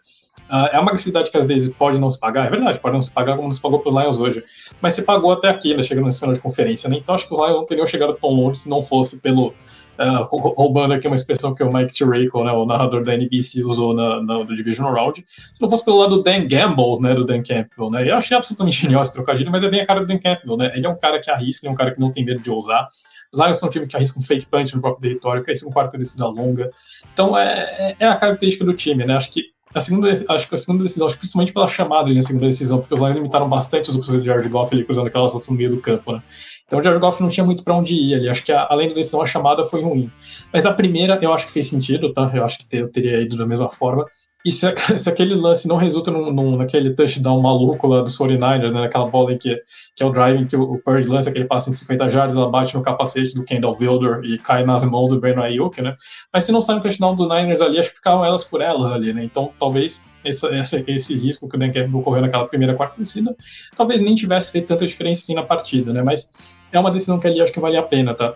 [0.54, 3.00] Uh, é uma agressividade que às vezes pode não se pagar, é verdade, pode não
[3.00, 4.44] se pagar como se pagou para os Lions hoje,
[4.80, 6.96] mas se pagou até aqui, né, chegando nesse final de conferência, né?
[6.96, 9.52] Então acho que os Lions não teriam chegado tão longe se não fosse pelo
[9.96, 10.24] Uh,
[10.56, 14.20] roubando aqui uma expressão que o Mike Tirico, né, o narrador da NBC, usou na,
[14.20, 15.24] na, no Divisional Round.
[15.28, 18.36] Se não fosse pelo lado do Dan Gamble, né, do Dan Campbell, né, eu achei
[18.36, 20.88] absolutamente genial esse trocadilho, mas é bem a cara do Dan Campbell, né, ele é
[20.88, 22.88] um cara que arrisca, ele é um cara que não tem medo de ousar.
[23.32, 25.68] Os Lions são um time que arrisca um fake punch no próprio território, que arrisca
[25.68, 26.70] um quarto descida longa.
[27.12, 30.54] Então é, é, é a característica do time, né, acho que a segunda, acho que
[30.54, 33.48] a segunda decisão, acho principalmente pela chamada ali na segunda decisão, porque os Lions limitaram
[33.48, 36.22] bastante os opções de Jared Goff ali, cruzando aquelas rotas no meio do campo, né?
[36.66, 38.28] Então o Jared Goff não tinha muito para onde ir ali.
[38.28, 40.10] Acho que a, além da decisão, a chamada foi ruim.
[40.52, 42.30] Mas a primeira eu acho que fez sentido, tá?
[42.32, 44.04] Eu acho que ter, teria ido da mesma forma.
[44.44, 44.66] E se,
[44.98, 49.06] se aquele lance não resulta num, num, naquele touchdown maluco lá dos 49ers, né, naquela
[49.06, 49.56] bola em que,
[49.96, 52.50] que é o driving que o, o Purdy lança, aquele passe de 50 jardas, ela
[52.50, 55.94] bate no capacete do Kendall Wilder e cai nas mãos do Brandon Ayuk, né?
[56.32, 58.90] Mas se não sai um touchdown dos Niners ali, acho que ficavam elas por elas
[58.92, 59.24] ali, né?
[59.24, 63.34] Então talvez esse, esse, esse risco que o Dan Campbell correu naquela primeira quarta descida,
[63.76, 66.02] talvez nem tivesse feito tanta diferença assim na partida, né?
[66.02, 66.32] Mas
[66.72, 68.34] é uma decisão que ali acho que vale a pena, tá?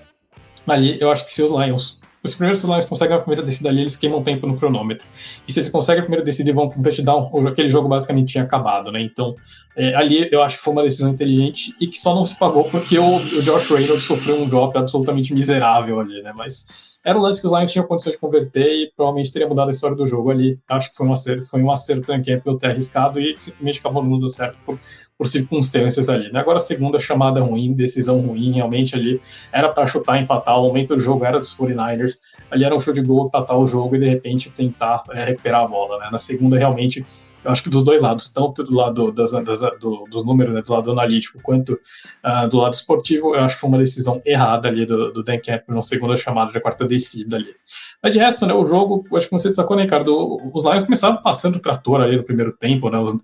[0.67, 3.81] Ali eu acho que se os Lions os primeiros Lions conseguem a primeira descida ali,
[3.81, 5.07] eles queimam tempo no cronômetro.
[5.47, 8.33] E se eles conseguem a primeira descida e vão para um touchdown, aquele jogo basicamente
[8.33, 9.01] tinha acabado, né?
[9.03, 9.35] Então,
[9.77, 12.65] é, ali eu acho que foi uma decisão inteligente e que só não se pagou
[12.65, 16.33] porque o, o Josh Reynolds sofreu um drop absolutamente miserável ali, né?
[16.35, 19.69] Mas era um lance que os Lions tinham condições de converter e provavelmente teria mudado
[19.69, 20.59] a história do jogo ali.
[20.69, 24.03] Acho que foi um acerto, foi um acerto tanque pelo ter arriscado e simplesmente acabou
[24.03, 24.79] não dando certo por,
[25.17, 26.31] por circunstâncias ali.
[26.33, 26.41] Né?
[26.41, 29.21] Agora a segunda chamada ruim, decisão ruim, realmente ali
[29.53, 32.19] era para chutar, empatar, o momento do jogo era dos 49ers,
[32.51, 35.69] ali era um field goal, empatar o jogo e de repente tentar é, recuperar a
[35.69, 35.99] bola.
[36.01, 36.09] Né?
[36.11, 37.07] Na segunda realmente
[37.45, 40.63] eu acho que dos dois lados, tanto do lado das, das, do, dos números, né,
[40.63, 44.69] do lado analítico, quanto uh, do lado esportivo, eu acho que foi uma decisão errada
[44.69, 47.55] ali do, do Dan Campbell na segunda chamada de quarta descida ali.
[48.03, 51.17] Mas de resto, né, o jogo, acho que você destacou, né, Ricardo, os Lions começaram
[51.19, 53.15] passando o trator ali no primeiro tempo, né, os,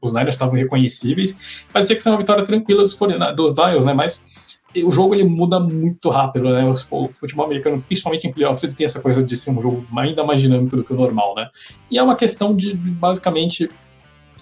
[0.00, 2.96] os Niners estavam reconhecíveis, parecia que seria uma vitória tranquila dos,
[3.36, 6.64] dos Lions, né, mas o jogo ele muda muito rápido, né?
[6.90, 10.24] O futebol americano, principalmente em playoffs, ele tem essa coisa de ser um jogo ainda
[10.24, 11.48] mais dinâmico do que o normal, né?
[11.90, 13.68] E é uma questão de, de basicamente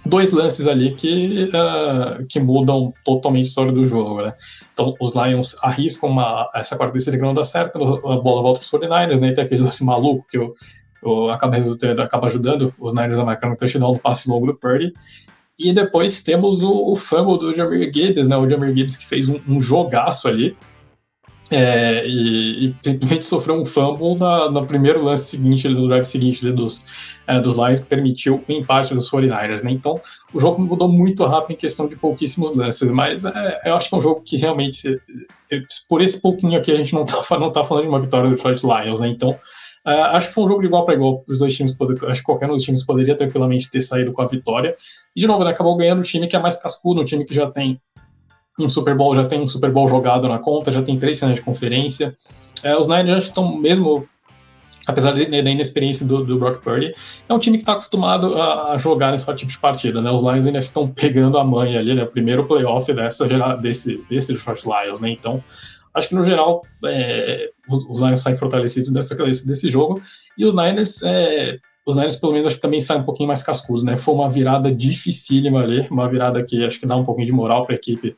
[0.04, 4.34] dois lances ali que, uh, que mudam totalmente a história do jogo, né?
[4.72, 8.60] Então, os Lions arriscam uma, essa quarta descida que não dá certo, a bola volta
[8.60, 9.28] para os 49ers, né?
[9.28, 10.38] E tem aquele lance maluco que
[11.02, 11.56] o, acaba,
[12.02, 14.92] acaba ajudando os Niners a marcar um touchdown no passe longo do Purdy.
[15.58, 18.36] E depois temos o, o fumble do Jamir Gibbs, né?
[18.36, 20.56] O Jamir Gibbs que fez um, um jogaço ali.
[21.50, 26.52] É, e, e, simplesmente sofreu um fumble na, no primeiro lance seguinte, do drive seguinte
[26.52, 26.84] dos,
[27.26, 29.70] é, dos Lions, que permitiu o empate dos 49ers, né?
[29.70, 29.98] Então,
[30.32, 33.94] o jogo mudou muito rápido em questão de pouquíssimos lances, mas é, eu acho que
[33.94, 35.00] é um jogo que realmente,
[35.50, 38.28] é, por esse pouquinho aqui, a gente não tá, não tá falando de uma vitória
[38.28, 39.08] do Detroit Lions, né?
[39.08, 39.36] Então,
[39.88, 41.24] Uh, acho que foi um jogo de igual para igual.
[41.26, 44.20] Os dois times, poder, acho que qualquer um dos times poderia tranquilamente ter saído com
[44.20, 44.76] a vitória.
[45.16, 47.32] E de novo, né, acabou ganhando o time que é mais cascudo, um time que
[47.32, 47.80] já tem
[48.60, 51.38] um Super Bowl, já tem um Super Bowl jogado na conta, já tem três finais
[51.38, 52.14] de conferência.
[52.62, 54.06] Uh, os Niners estão mesmo
[54.86, 56.94] apesar da inexperiência do, do Brock Purdy,
[57.28, 60.10] é um time que está acostumado a, a, jogar nesse tipo de partida, né?
[60.10, 62.04] Os Lions ainda estão pegando a manha ali, né?
[62.04, 65.10] O primeiro playoff dessa, desse, desse Detroit Lions, né?
[65.10, 65.44] Então,
[65.94, 70.00] acho que no geral é, os, Lions saem fortalecidos dessa, desse, jogo
[70.36, 73.42] e os Niners é, os Niners pelo menos acho que também saem um pouquinho mais
[73.42, 73.96] cascudos, né?
[73.96, 77.64] Foi uma virada dificílima ali, uma virada que acho que dá um pouquinho de moral
[77.64, 78.14] para a equipe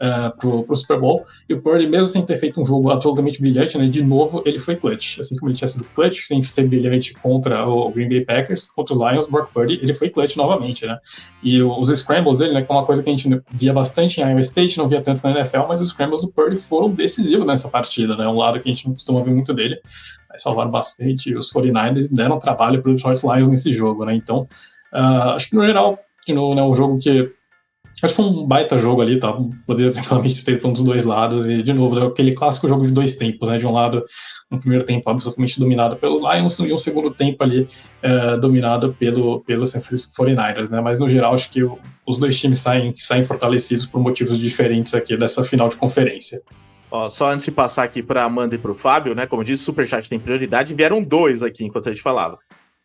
[0.00, 1.24] uh, pro, Super Bowl.
[1.48, 4.58] E o Purdy, mesmo sem ter feito um jogo absolutamente brilhante, né, de novo ele
[4.58, 5.18] foi clutch.
[5.18, 8.94] Assim como ele tinha sido clutch, sem ser brilhante contra o Green Bay Packers, contra
[8.94, 10.98] os Lions, Brock Purdy, ele foi clutch novamente, né?
[11.42, 14.24] E os scrambles dele, né, que é uma coisa que a gente via bastante em
[14.24, 17.68] Iowa State, não via tanto na NFL, mas os scrambles do Purdy foram decisivos nessa
[17.68, 18.26] partida, né?
[18.28, 19.78] Um lado que a gente não costuma ver muito dele.
[20.36, 21.34] Salvaram bastante.
[21.36, 24.14] Os 49ers deram trabalho para os Detroit Lions nesse jogo, né?
[24.14, 24.46] Então,
[24.92, 27.32] uh, acho que no geral, que no, né, um jogo que
[28.02, 29.36] Acho que foi um baita jogo ali, tá?
[29.66, 31.48] Poderia tranquilamente ter um dos dois lados.
[31.48, 33.58] E, de novo, aquele clássico jogo de dois tempos, né?
[33.58, 34.04] De um lado,
[34.50, 37.66] um primeiro tempo absolutamente dominado pelos Lions e um segundo tempo ali
[38.00, 40.80] é, dominado pelo, pelo San Francisco 49ers, né?
[40.80, 44.94] Mas, no geral, acho que o, os dois times saem, saem fortalecidos por motivos diferentes
[44.94, 46.40] aqui dessa final de conferência.
[46.90, 49.26] Ó, só antes de passar aqui para Amanda e para o Fábio, né?
[49.26, 50.74] Como disse, o Superchat tem prioridade.
[50.74, 52.38] Vieram dois aqui enquanto a gente falava.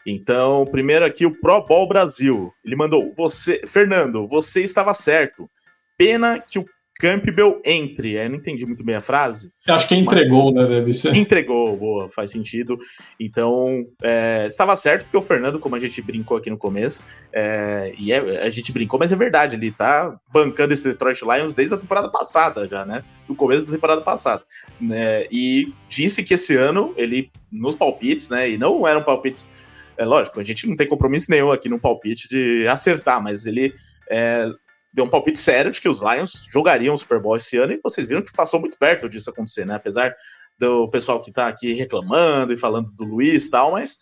[0.06, 2.52] Então, primeiro aqui o Pro Ball Brasil.
[2.64, 5.50] Ele mandou: "Você, Fernando, você estava certo.
[5.98, 6.66] Pena que o
[7.00, 8.14] Campbell entre.
[8.14, 9.52] Eu não entendi muito bem a frase.
[9.68, 10.66] Eu acho que entregou, né?
[10.66, 11.16] Deve ser.
[11.16, 12.78] Entregou, boa, faz sentido.
[13.20, 17.94] Então, é, estava certo, porque o Fernando, como a gente brincou aqui no começo, é,
[17.98, 21.74] e é, a gente brincou, mas é verdade, ele tá bancando esse Detroit Lions desde
[21.74, 23.04] a temporada passada, já, né?
[23.28, 24.44] Do começo da temporada passada.
[24.80, 25.26] Né?
[25.32, 28.50] E disse que esse ano, ele, nos palpites, né?
[28.50, 29.63] E não eram palpites.
[30.04, 33.74] É lógico, a gente não tem compromisso nenhum aqui no palpite de acertar, mas ele
[34.10, 34.46] é,
[34.94, 37.80] deu um palpite sério de que os Lions jogariam o Super Bowl esse ano e
[37.82, 39.76] vocês viram que passou muito perto disso acontecer, né?
[39.76, 40.14] Apesar
[40.60, 43.98] do pessoal que tá aqui reclamando e falando do Luiz e tal, mas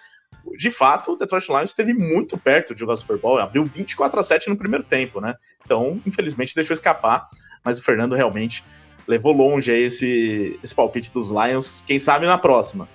[0.58, 4.20] de fato o Detroit Lions esteve muito perto de jogar o Super Bowl, abriu 24
[4.20, 5.36] a 7 no primeiro tempo, né?
[5.64, 7.28] Então, infelizmente, deixou escapar,
[7.64, 8.64] mas o Fernando realmente
[9.08, 12.90] levou longe aí esse, esse palpite dos Lions, quem sabe na próxima.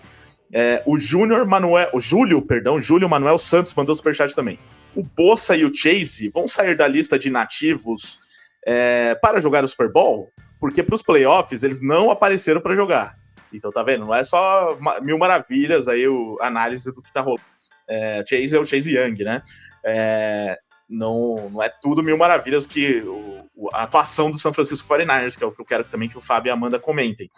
[0.52, 4.58] É, o Júnior Manuel, o Júlio, perdão, Júlio Manuel Santos mandou superchat também
[4.96, 8.18] o Bossa e o Chase vão sair da lista de nativos
[8.64, 13.14] é, para jogar o Super Bowl, porque para os playoffs eles não apareceram para jogar.
[13.52, 14.06] Então tá vendo?
[14.06, 17.44] Não é só mil maravilhas aí o análise do que tá rolando.
[17.88, 19.42] É, Chase é o Chase Young, né?
[19.84, 23.35] É, não, não é tudo mil maravilhas que o,
[23.72, 26.20] a atuação do São Francisco 49ers, que é o que eu quero também que o
[26.20, 27.30] Fábio e a Amanda comentem.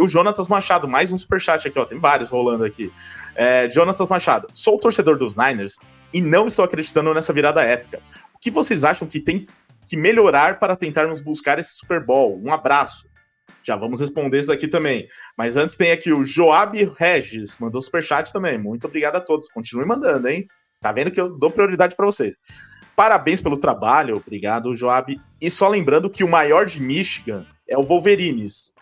[0.00, 2.92] O Jonatas Machado, mais um superchat aqui, ó, tem vários rolando aqui.
[3.34, 5.78] É, Jonatas Machado, sou torcedor dos Niners
[6.12, 8.00] e não estou acreditando nessa virada épica.
[8.34, 9.46] O que vocês acham que tem
[9.84, 12.40] que melhorar para tentarmos buscar esse Super Bowl?
[12.42, 13.08] Um abraço.
[13.62, 15.08] Já vamos responder isso daqui também.
[15.36, 18.56] Mas antes tem aqui o Joab Regis, mandou superchat também.
[18.56, 19.48] Muito obrigado a todos.
[19.48, 20.46] Continue mandando, hein?
[20.80, 22.38] Tá vendo que eu dou prioridade para vocês.
[22.96, 25.20] Parabéns pelo trabalho, obrigado, Joab.
[25.40, 28.74] E só lembrando que o maior de Michigan é o Wolverines.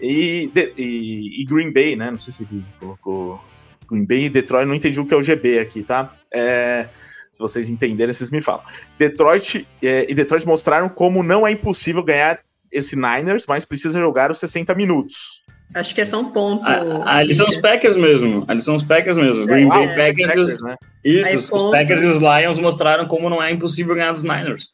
[0.00, 2.10] E, e, e Green Bay, né?
[2.10, 3.40] Não sei se ele colocou
[3.88, 6.16] Green Bay e Detroit, não entendi o que é o GB aqui, tá?
[6.34, 6.88] É,
[7.32, 8.64] se vocês entenderem, vocês me falam.
[8.98, 14.30] Detroit é, e Detroit mostraram como não é impossível ganhar esse Niners, mas precisa jogar
[14.30, 15.41] os 60 minutos.
[15.74, 16.62] Acho que é só um ponto.
[16.64, 18.44] Ah, ali são os Packers mesmo.
[18.46, 19.46] Ali são os Packers mesmo.
[19.46, 20.28] Green Bay é, Packers.
[20.28, 20.76] Packers né?
[21.04, 21.70] Isso, os, ponto...
[21.70, 24.72] Packers e os Lions mostraram como não é impossível ganhar dos Niners.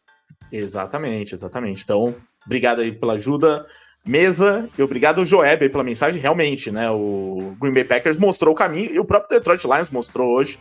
[0.50, 1.82] Exatamente, exatamente.
[1.84, 3.64] Então, obrigado aí pela ajuda
[4.04, 4.68] mesa.
[4.76, 6.20] E obrigado, Joeb, pela mensagem.
[6.20, 6.90] Realmente, né?
[6.90, 10.58] O Green Bay Packers mostrou o caminho e o próprio Detroit Lions mostrou hoje.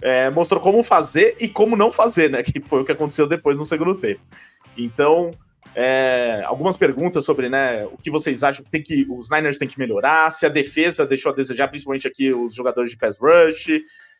[0.00, 2.42] É, mostrou como fazer e como não fazer, né?
[2.44, 4.20] Que foi o que aconteceu depois no segundo tempo.
[4.76, 5.32] Então,
[5.74, 9.68] é, algumas perguntas sobre né, o que vocês acham que, tem que os Niners têm
[9.68, 13.68] que melhorar, se a defesa deixou a desejar, principalmente aqui os jogadores de pass rush.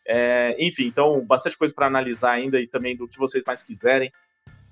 [0.07, 4.11] É, enfim, então, bastante coisa para analisar ainda e também do que vocês mais quiserem.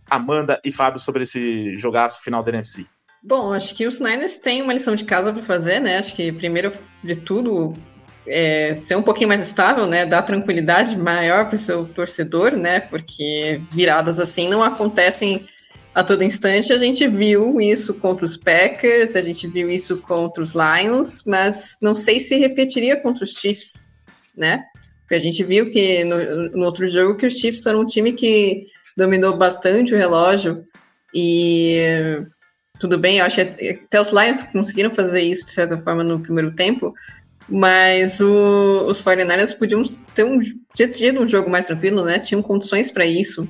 [0.10, 2.86] Amanda e Fábio sobre esse jogaço final da NFC.
[3.22, 5.98] Bom, acho que os Niners têm uma lição de casa para fazer, né?
[5.98, 6.72] Acho que primeiro
[7.04, 7.76] de tudo
[8.26, 10.06] é ser um pouquinho mais estável, né?
[10.06, 12.80] Dar tranquilidade maior para o seu torcedor, né?
[12.80, 15.46] Porque viradas assim não acontecem
[15.98, 16.72] a todo instante.
[16.72, 21.76] A gente viu isso contra os Packers, a gente viu isso contra os Lions, mas
[21.82, 23.92] não sei se repetiria contra os Chiefs,
[24.36, 24.64] né?
[25.02, 28.12] Porque a gente viu que no, no outro jogo que os Chiefs foram um time
[28.12, 30.64] que dominou bastante o relógio
[31.16, 31.80] e
[32.80, 36.20] tudo bem, eu acho que até os Lions conseguiram fazer isso de certa forma no
[36.20, 36.94] primeiro tempo,
[37.50, 39.82] mas o, os 49ers podiam
[40.14, 40.38] ter, um,
[40.76, 42.20] ter tido um jogo mais tranquilo, né?
[42.20, 43.50] Tinham condições para isso.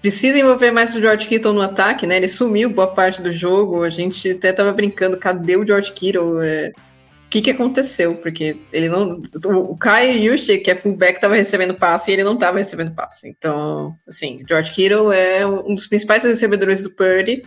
[0.00, 2.16] Precisa envolver mais o George Kittle no ataque, né?
[2.16, 3.82] Ele sumiu boa parte do jogo.
[3.82, 6.40] A gente até tava brincando, cadê o George Kittle?
[6.40, 8.14] É, o que, que aconteceu?
[8.14, 9.20] Porque ele não.
[9.44, 13.28] O Kai Yushi, que é fullback, estava recebendo passe e ele não estava recebendo passe.
[13.28, 17.42] Então, assim, George Kittle é um dos principais recebedores do Purdy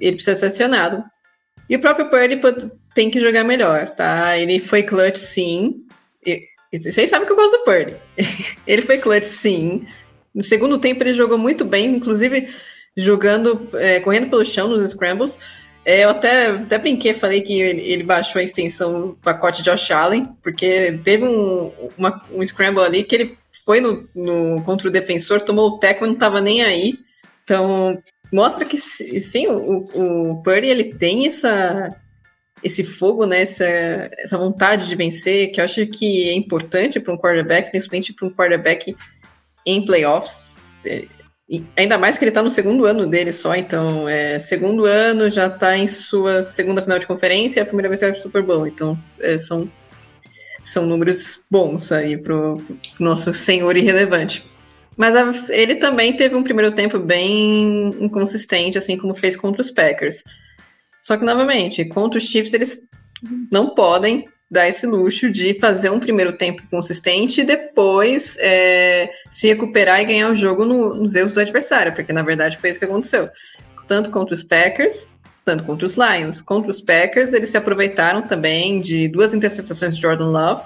[0.00, 1.02] ele precisa ser acionado.
[1.68, 2.40] E o próprio Purdy
[2.94, 4.36] tem que jogar melhor, tá?
[4.38, 5.84] Ele foi clutch sim.
[6.24, 7.96] E, vocês sabem que eu gosto do Purdy.
[8.66, 9.84] ele foi clutch sim.
[10.34, 12.48] No segundo tempo ele jogou muito bem, inclusive
[12.96, 15.38] jogando, é, correndo pelo chão nos scrambles.
[15.84, 19.70] É, eu até, até brinquei, falei que ele, ele, baixou a extensão do pacote de
[19.70, 24.88] Josh Allen, porque teve um, uma, um scramble ali que ele foi no, no, contra
[24.88, 26.98] o defensor, tomou o teco e não estava nem aí.
[27.42, 31.96] Então, mostra que sim, o, o Purdy ele tem essa
[32.62, 33.64] esse fogo, né, essa,
[34.18, 38.26] essa vontade de vencer, que eu acho que é importante para um quarterback, principalmente para
[38.26, 38.96] um quarterback
[39.68, 40.56] em playoffs.
[40.84, 41.06] É,
[41.76, 45.46] ainda mais que ele está no segundo ano dele só, então, é, segundo ano já
[45.46, 48.66] está em sua segunda final de conferência, é a primeira vez que vai Super Bowl,
[48.66, 49.70] então é, são,
[50.62, 54.44] são números bons aí pro, pro nosso senhor irrelevante.
[54.96, 59.70] Mas a, ele também teve um primeiro tempo bem inconsistente, assim como fez contra os
[59.70, 60.24] Packers.
[61.00, 62.82] Só que, novamente, contra os Chiefs, eles
[63.50, 69.46] não podem dar esse luxo de fazer um primeiro tempo consistente e depois é, se
[69.46, 72.78] recuperar e ganhar o jogo no, nos erros do adversário, porque na verdade foi isso
[72.78, 73.28] que aconteceu.
[73.86, 75.08] Tanto contra os Packers,
[75.44, 76.40] tanto contra os Lions.
[76.40, 80.62] Contra os Packers, eles se aproveitaram também de duas interceptações de Jordan Love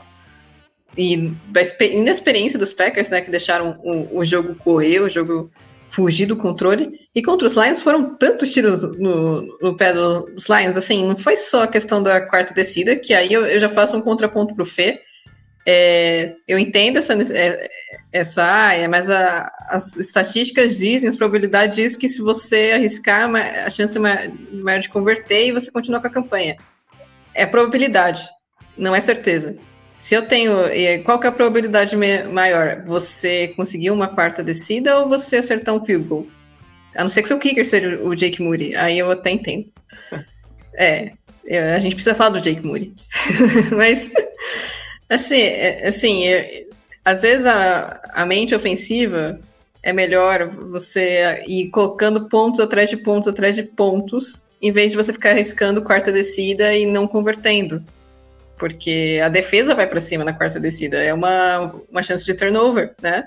[0.97, 5.51] e da inexperiência dos Packers, né, que deixaram o, o jogo correr, o jogo
[5.93, 6.91] fugir do controle.
[7.15, 11.37] E contra os Lions foram tantos tiros no, no pé dos Lions, assim, não foi
[11.37, 14.65] só a questão da quarta descida, que aí eu, eu já faço um contraponto pro
[14.65, 15.01] Fê.
[15.65, 17.69] É, eu entendo essa, é,
[18.11, 23.31] essa área, mas a, as estatísticas dizem, as probabilidades dizem que se você arriscar,
[23.65, 26.57] a chance é maior de converter e você continuar com a campanha.
[27.35, 28.27] É probabilidade,
[28.77, 29.57] não é certeza.
[29.95, 30.53] Se eu tenho.
[31.05, 32.83] Qual que é a probabilidade maior?
[32.85, 36.27] Você conseguir uma quarta descida ou você acertar um field goal?
[36.95, 38.75] A não ser que seu kicker seja o Jake Moody.
[38.77, 39.67] Aí eu até entendo.
[40.75, 41.13] É.
[41.75, 42.95] A gente precisa falar do Jake Moody.
[43.77, 44.11] Mas.
[45.07, 46.65] Assim, é, assim é,
[47.05, 49.39] às vezes a, a mente ofensiva
[49.83, 54.97] é melhor você ir colocando pontos atrás de pontos atrás de pontos, em vez de
[54.97, 57.85] você ficar arriscando quarta descida e não convertendo
[58.63, 62.95] porque a defesa vai para cima na quarta descida, é uma, uma chance de turnover,
[63.03, 63.25] né?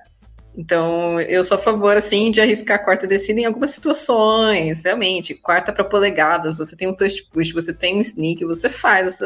[0.58, 5.34] Então, eu sou a favor, assim, de arriscar a quarta descida em algumas situações, realmente.
[5.34, 9.19] Quarta para polegadas, você tem um touch push, você tem um sneak, você faz,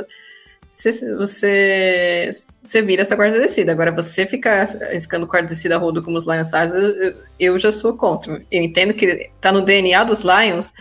[0.67, 2.32] você, você,
[2.63, 3.72] você, vira essa quarta descida.
[3.72, 7.95] Agora, você ficar arriscando quarta descida rodo como os Lions fazem, eu, eu já sou
[7.95, 8.41] contra.
[8.52, 10.74] Eu entendo que tá no DNA dos Lions,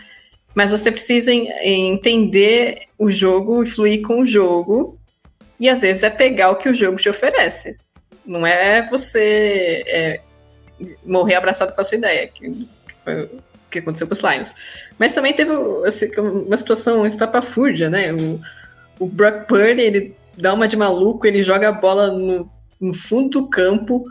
[0.55, 4.98] mas você precisa entender o jogo fluir com o jogo
[5.59, 7.77] e às vezes é pegar o que o jogo te oferece.
[8.25, 10.21] Não é você é,
[11.05, 14.55] morrer abraçado com a sua ideia, que, que foi o que aconteceu com os Lions.
[14.97, 15.51] Mas também teve
[15.85, 18.13] assim, uma situação estapafúrdia, né?
[18.13, 18.39] O,
[18.99, 23.41] o Brock Purdy, ele dá uma de maluco, ele joga a bola no, no fundo
[23.41, 24.05] do campo,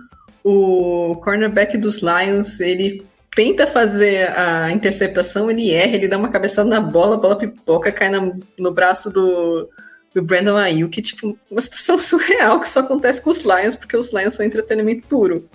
[0.44, 6.68] o cornerback dos Lions, ele tenta fazer a interceptação, ele erra, ele dá uma cabeçada
[6.68, 9.68] na bola, a bola pipoca, cai na, no braço do,
[10.16, 14.12] o Brandon Ayuk, tipo, uma situação surreal que só acontece com os Lions, porque os
[14.12, 15.48] Lions são entretenimento puro.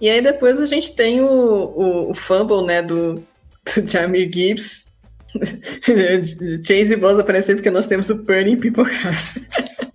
[0.00, 4.86] E aí depois a gente tem o, o, o fumble, né, do, do Jamir Gibbs.
[6.64, 9.12] Chase e Boss aparecer porque nós temos o Burning pipocar.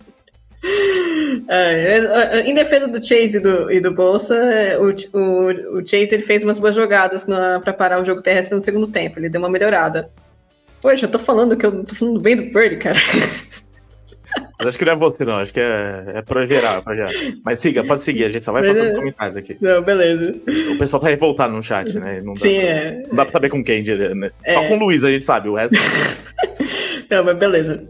[1.47, 4.35] É, em defesa do Chase e do, e do Bolsa,
[4.79, 7.25] o, o, o Chase ele fez umas boas jogadas
[7.63, 9.19] para parar o jogo terrestre no segundo tempo.
[9.19, 10.09] Ele deu uma melhorada.
[10.81, 12.97] Poxa, eu tô falando que eu tô falando bem do Purdy, cara.
[14.57, 15.37] Mas acho que não é você, não.
[15.37, 17.05] Acho que é, é pra gerar, pra.
[17.43, 18.25] Mas siga, pode seguir.
[18.25, 18.95] A gente só vai passando é...
[18.95, 19.57] comentários aqui.
[19.59, 20.35] Não, beleza.
[20.71, 22.21] O pessoal tá revoltado no chat, né?
[22.21, 23.03] Não Sim, pra, é.
[23.07, 24.31] Não dá pra saber com quem, né?
[24.43, 24.53] É.
[24.53, 25.75] Só com o Luiz a gente sabe, o resto.
[27.09, 27.87] não, mas beleza.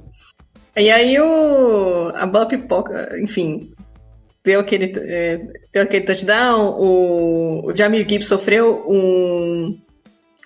[0.76, 2.12] E aí o.
[2.16, 3.72] A bola pipoca, enfim.
[4.44, 5.38] Deu aquele, é,
[5.72, 6.76] deu aquele touchdown.
[6.78, 9.80] O, o Jamir Gibbs sofreu um.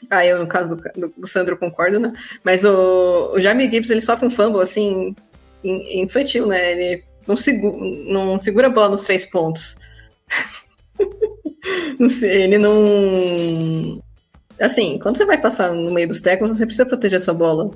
[0.09, 2.13] Ah, eu, no caso do, do Sandro, concordo, né?
[2.43, 5.15] Mas o, o Jamir Gibbs, ele sofre um fumble, assim,
[5.63, 6.71] infantil, né?
[6.71, 9.77] Ele não, segura, não segura a bola nos três pontos.
[11.99, 14.01] não sei, ele não.
[14.59, 17.71] Assim, quando você vai passar no meio dos técnicos, você precisa proteger a sua bola.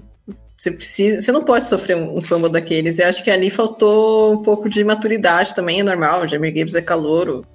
[0.58, 2.98] Você, precisa, você não pode sofrer um, um fumble daqueles.
[2.98, 6.22] E acho que ali faltou um pouco de maturidade também, é normal.
[6.22, 7.46] O Jamir Gibbs é calouro,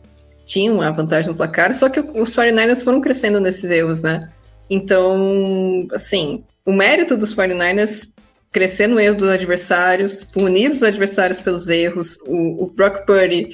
[0.45, 4.31] tinha uma vantagem no placar, só que os 49ers foram crescendo nesses erros, né?
[4.71, 8.09] Então, assim, o mérito dos 49ers
[8.53, 12.19] crescer no erro dos adversários, punir os adversários pelos erros.
[12.27, 13.49] O, o Brock Purdy,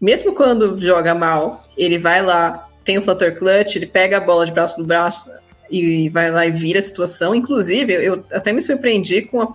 [0.00, 4.46] mesmo quando joga mal, ele vai lá, tem o fator clutch, ele pega a bola
[4.46, 5.30] de braço no braço
[5.70, 7.34] e vai lá e vira a situação.
[7.34, 9.54] Inclusive, eu até me surpreendi com a,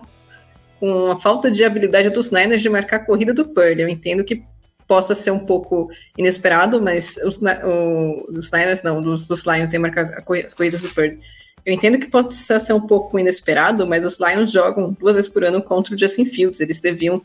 [0.78, 3.82] com a falta de habilidade dos Niners de marcar a corrida do Purdy.
[3.82, 4.42] Eu entendo que
[4.86, 10.24] possa ser um pouco inesperado, mas os, o, os Niners não, dos, Lions iam marcar
[10.44, 11.18] as corridas do Purdy.
[11.64, 15.44] Eu entendo que possa ser um pouco inesperado, mas os Lions jogam duas vezes por
[15.44, 16.60] ano contra o Justin Fields.
[16.60, 17.22] Eles deviam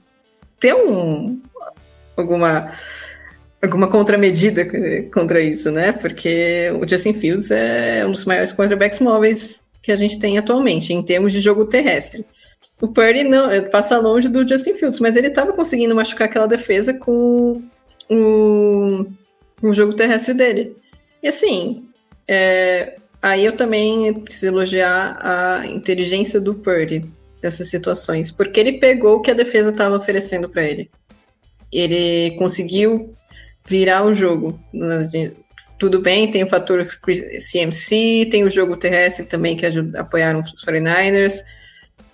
[0.60, 1.42] ter um,
[2.18, 2.72] alguma,
[3.62, 4.66] alguma contramedida
[5.12, 5.92] contra isso, né?
[5.94, 10.94] Porque o Justin Fields é um dos maiores quarterbacks móveis que a gente tem atualmente,
[10.94, 12.26] em termos de jogo terrestre.
[12.82, 16.94] O Purdy não, passa longe do Justin Fields, mas ele estava conseguindo machucar aquela defesa
[16.94, 17.64] com
[18.10, 19.06] o,
[19.62, 20.76] o jogo terrestre dele.
[21.24, 21.88] E assim,
[22.28, 27.04] É, aí eu também preciso elogiar a inteligência do Purdy
[27.42, 30.92] nessas situações, porque ele pegou o que a defesa estava oferecendo para ele.
[31.72, 33.16] Ele conseguiu
[33.66, 34.60] virar o jogo.
[35.80, 40.64] Tudo bem, tem o fator CMC, tem o jogo terrestre também que ajuda, apoiaram os
[40.64, 41.42] 49ers,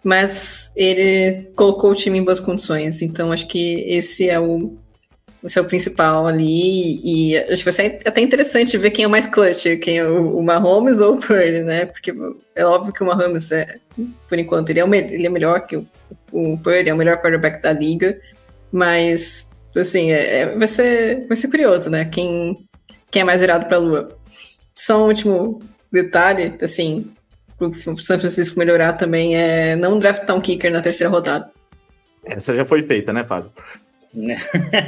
[0.02, 3.02] mas ele colocou o time em boas condições.
[3.02, 4.78] Então acho que esse é o,
[5.44, 7.00] o principal ali.
[7.04, 10.38] E acho que vai ser até interessante ver quem é mais clutch, quem é o,
[10.38, 11.86] o Mahomes ou o Purdy, né?
[11.86, 12.14] Porque
[12.56, 13.78] é óbvio que o Mahomes, é,
[14.28, 15.88] por enquanto, ele é, o, ele é melhor que o,
[16.32, 18.20] o Purdy, é o melhor quarterback da liga.
[18.72, 22.06] Mas, assim, é, é vai, ser, vai ser curioso, né?
[22.06, 22.68] Quem,
[23.10, 24.18] quem é mais virado para a lua.
[24.74, 25.60] Só um último
[25.92, 27.12] detalhe, assim,
[27.60, 31.52] o São Francisco melhorar também é não draftar um kicker na terceira rodada.
[32.24, 33.52] Essa já foi feita, né, Fábio?
[34.14, 34.36] Né?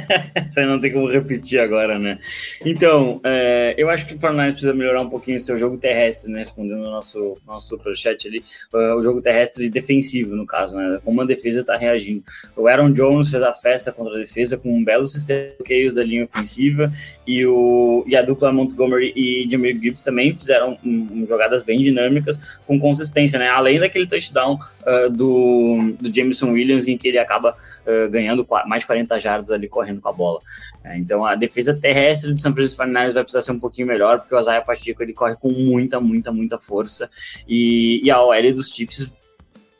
[0.50, 2.18] Você não tem como repetir agora, né?
[2.64, 6.30] Então, é, eu acho que o Fortnite precisa melhorar um pouquinho o seu jogo terrestre,
[6.30, 6.40] né?
[6.40, 11.00] Respondendo o nosso, nosso superchat ali, uh, o jogo terrestre defensivo, no caso, né?
[11.02, 12.22] Como a defesa está reagindo.
[12.54, 15.94] O Aaron Jones fez a festa contra a defesa com um belo sistema de bloqueios
[15.94, 16.92] da linha ofensiva
[17.26, 21.80] e, o, e a dupla Montgomery e Jamir Gibbs também fizeram um, um, jogadas bem
[21.80, 23.48] dinâmicas com consistência, né?
[23.48, 27.56] Além daquele touchdown uh, do, do Jameson Williams em que ele acaba
[27.86, 30.40] uh, ganhando mais de 40 jardas ali correndo com a bola.
[30.82, 34.20] É, então a defesa terrestre do São Francisco 49 vai precisar ser um pouquinho melhor,
[34.20, 37.10] porque o Isaiah Pacheco ele corre com muita, muita, muita força.
[37.48, 39.12] E, e a OL dos Chiefs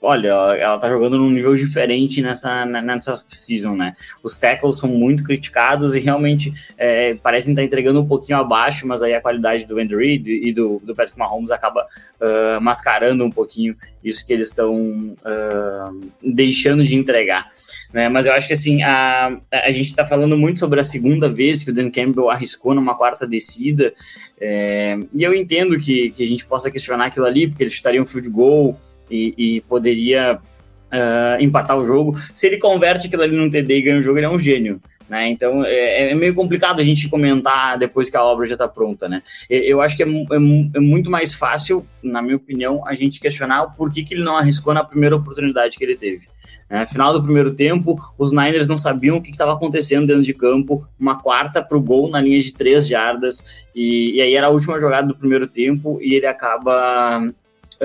[0.05, 3.95] olha, ela tá jogando num nível diferente nessa, nessa season, né?
[4.23, 9.03] Os tackles são muito criticados e realmente é, parecem estar entregando um pouquinho abaixo, mas
[9.03, 11.87] aí a qualidade do Andrew Reid e do, do Patrick Mahomes acaba
[12.21, 17.51] uh, mascarando um pouquinho isso que eles estão uh, deixando de entregar.
[17.93, 18.09] Né?
[18.09, 21.63] Mas eu acho que assim, a, a gente está falando muito sobre a segunda vez
[21.63, 23.93] que o Dan Campbell arriscou numa quarta descida,
[24.41, 28.03] é, e eu entendo que, que a gente possa questionar aquilo ali, porque ele chutaria
[28.03, 28.79] um field goal,
[29.11, 32.19] e, e poderia uh, empatar o jogo.
[32.33, 34.81] Se ele converte aquilo ali num TD e ganha o jogo, ele é um gênio.
[35.09, 35.29] Né?
[35.29, 39.09] Então é, é, meio complicado a gente comentar depois que a obra já está pronta.
[39.09, 39.23] Né?
[39.51, 40.37] Eu acho que é, é,
[40.75, 44.37] é, muito mais fácil, na minha opinião, a gente questionar por que, que ele não
[44.37, 46.27] arriscou na primeira oportunidade que ele teve.
[46.71, 46.87] Né?
[46.87, 50.87] Final do primeiro tempo, os Niners não sabiam o que estava acontecendo dentro de campo,
[50.99, 54.51] uma quarta para o gol na linha de três jardas, e, e aí era a
[54.51, 57.31] última jogada do primeiro tempo, e ele acaba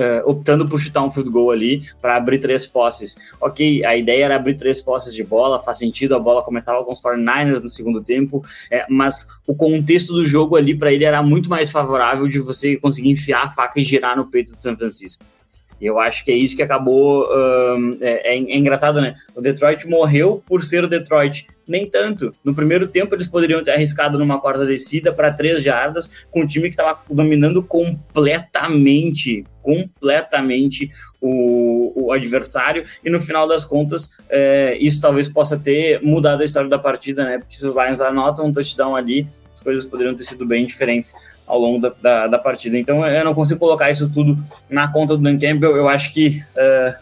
[0.00, 3.16] Uh, optando por chutar um field goal ali para abrir três posses.
[3.38, 6.92] Ok, a ideia era abrir três posses de bola, faz sentido, a bola começava com
[6.92, 11.22] os 49ers no segundo tempo, é, mas o contexto do jogo ali para ele era
[11.22, 14.74] muito mais favorável de você conseguir enfiar a faca e girar no peito do São
[14.74, 15.22] Francisco.
[15.80, 17.26] E eu acho que é isso que acabou.
[17.30, 19.14] Um, é, é, é, engraçado, né?
[19.34, 21.46] O Detroit morreu por ser o Detroit.
[21.66, 22.34] Nem tanto.
[22.44, 26.46] No primeiro tempo, eles poderiam ter arriscado numa quarta descida para três jardas, com um
[26.46, 34.76] time que estava dominando completamente completamente o, o, adversário, e no final das contas, é,
[34.80, 37.38] isso talvez possa ter mudado a história da partida, né?
[37.38, 41.14] Porque se os Lions anotam um touchdown ali, as coisas poderiam ter sido bem diferentes
[41.50, 42.78] ao longo da, da, da, partida.
[42.78, 44.38] Então eu não consigo colocar isso tudo
[44.68, 45.76] na conta do Dan Campbell.
[45.76, 46.94] Eu acho que uh,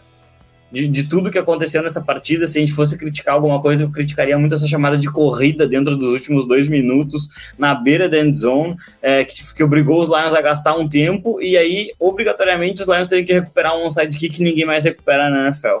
[0.71, 3.91] de, de, tudo que aconteceu nessa partida, se a gente fosse criticar alguma coisa, eu
[3.91, 8.35] criticaria muito essa chamada de corrida dentro dos últimos dois minutos na beira da end
[8.35, 12.87] zone, é, que, que obrigou os Lions a gastar um tempo e aí, obrigatoriamente, os
[12.87, 15.79] Lions teriam que recuperar um onside kick que ninguém mais recupera na NFL.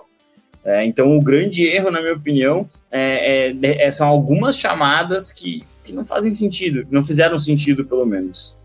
[0.63, 5.63] É, então, o grande erro, na minha opinião, é, é, é, são algumas chamadas que,
[5.83, 8.57] que não fazem sentido, não fizeram sentido, pelo menos.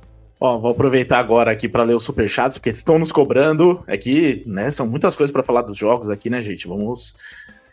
[0.45, 3.83] Ó, vou aproveitar agora aqui para ler os superchats, porque estão nos cobrando.
[3.87, 3.97] É
[4.45, 4.71] né?
[4.71, 6.69] São muitas coisas para falar dos jogos aqui, né, gente?
[6.69, 7.17] Vamos,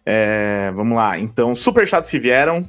[0.06, 1.20] é, vamos lá.
[1.20, 2.66] Então, superchats que vieram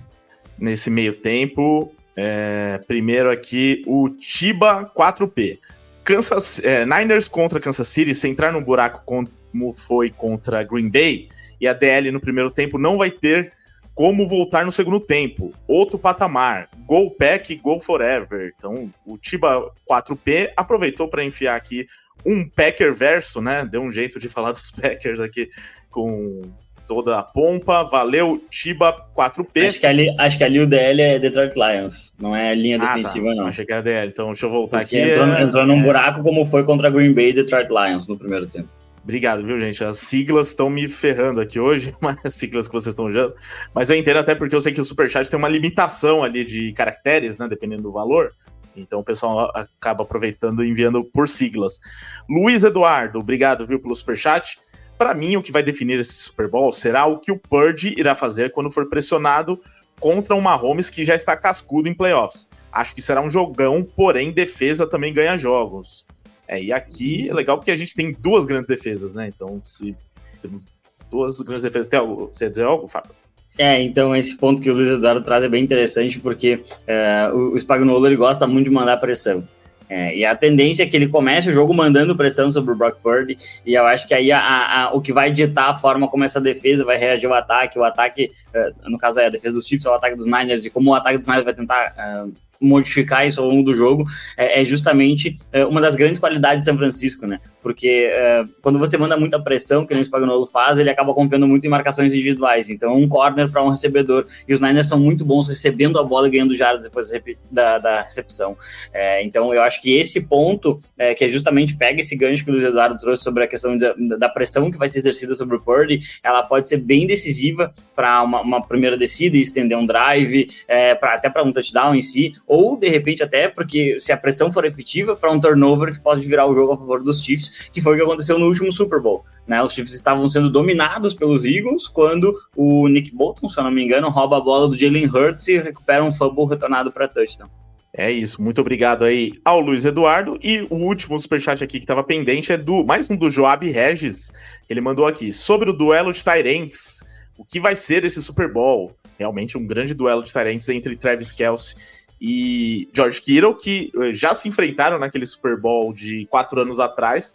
[0.58, 1.94] nesse meio tempo.
[2.16, 5.60] É, primeiro aqui, o Tiba 4P.
[6.02, 11.28] Kansas, é, Niners contra Kansas City, se entrar no buraco como foi contra Green Bay,
[11.60, 13.52] e a DL no primeiro tempo não vai ter
[13.94, 15.52] como voltar no segundo tempo.
[15.66, 16.68] Outro patamar.
[16.86, 18.52] Go Pack, Go Forever.
[18.56, 21.86] Então, o Tiba 4P aproveitou para enfiar aqui
[22.24, 23.64] um Packer verso, né?
[23.64, 25.48] Deu um jeito de falar dos Packers aqui
[25.90, 26.42] com
[26.86, 27.84] toda a pompa.
[27.84, 29.66] Valeu, Tiba 4P.
[29.66, 32.80] Acho que ali, acho que ali o DL é Detroit Lions, não é linha ah,
[32.80, 32.94] tá.
[32.96, 33.34] defensiva, tá.
[33.34, 33.46] não.
[33.46, 35.10] Achei que era DL, então deixa eu voltar Porque aqui.
[35.10, 38.68] Entrou, entrou num buraco como foi contra Green Bay e Detroit Lions no primeiro tempo.
[39.02, 39.82] Obrigado, viu, gente?
[39.82, 43.34] As siglas estão me ferrando aqui hoje, as siglas que vocês estão usando.
[43.74, 46.72] Mas eu entendo até porque eu sei que o Superchat tem uma limitação ali de
[46.72, 47.48] caracteres, né?
[47.48, 48.32] Dependendo do valor.
[48.76, 51.80] Então o pessoal acaba aproveitando e enviando por siglas.
[52.28, 54.58] Luiz Eduardo, obrigado, viu, pelo Superchat.
[54.96, 58.14] Para mim, o que vai definir esse Super Bowl será o que o Purge irá
[58.14, 59.60] fazer quando for pressionado
[59.98, 62.48] contra um Mahomes que já está cascudo em playoffs.
[62.70, 66.06] Acho que será um jogão, porém defesa também ganha jogos.
[66.48, 69.28] É, e aqui é legal porque a gente tem duas grandes defesas, né?
[69.28, 69.96] Então, se
[70.40, 70.70] temos
[71.10, 73.12] duas grandes defesas, tem algo, você ia dizer algo, Fábio?
[73.58, 77.58] É, então esse ponto que o Luiz Eduardo traz é bem interessante, porque é, o,
[77.58, 79.46] Spagnuolo ele gosta muito de mandar pressão.
[79.88, 82.96] É, e a tendência é que ele comece o jogo mandando pressão sobre o Brock
[83.02, 83.36] Purdy,
[83.66, 86.40] e eu acho que aí a, a, o que vai ditar a forma como essa
[86.40, 89.84] defesa vai reagir ao ataque, o ataque, uh, no caso é a defesa dos Chiefs,
[89.84, 92.32] é o ataque dos Niners, e como o ataque dos Niners vai tentar uh,
[92.62, 94.06] modificar isso ao longo do jogo,
[94.36, 97.40] é, é justamente é, uma das grandes qualidades de São Francisco, né?
[97.62, 101.64] Porque é, quando você manda muita pressão, que o Spagnolo faz, ele acaba confiando muito
[101.64, 102.70] em marcações individuais.
[102.70, 104.26] Então, um corner para um recebedor.
[104.48, 107.10] E os Niners são muito bons recebendo a bola e ganhando jardas depois
[107.50, 108.56] da, da recepção.
[108.92, 112.50] É, então, eu acho que esse ponto, é, que é justamente pega esse gancho que
[112.50, 115.56] o Luiz Eduardo trouxe sobre a questão da, da pressão que vai ser exercida sobre
[115.56, 119.86] o Purdy, ela pode ser bem decisiva para uma, uma, primeira descida e estender um
[119.86, 124.16] drive, é, até para um touchdown em si, ou de repente até porque se a
[124.16, 127.70] pressão for efetiva para um turnover que pode virar o jogo a favor dos Chiefs,
[127.72, 129.24] que foi o que aconteceu no último Super Bowl.
[129.46, 129.62] Né?
[129.62, 133.82] Os Chiefs estavam sendo dominados pelos Eagles quando o Nick Bolton, se eu não me
[133.82, 137.48] engano, rouba a bola do Jalen Hurts e recupera um fumble retornado para touchdown.
[137.90, 140.38] É isso, muito obrigado aí ao Luiz Eduardo.
[140.42, 144.30] E o último superchat aqui que estava pendente é do mais um do Joab Regis.
[144.68, 147.02] Ele mandou aqui sobre o duelo de Tyrants.
[147.38, 148.94] O que vai ser esse Super Bowl?
[149.18, 154.32] Realmente um grande duelo de Tyrants entre Travis Kelce e George Kittle, que eh, já
[154.32, 157.34] se enfrentaram naquele Super Bowl de quatro anos atrás.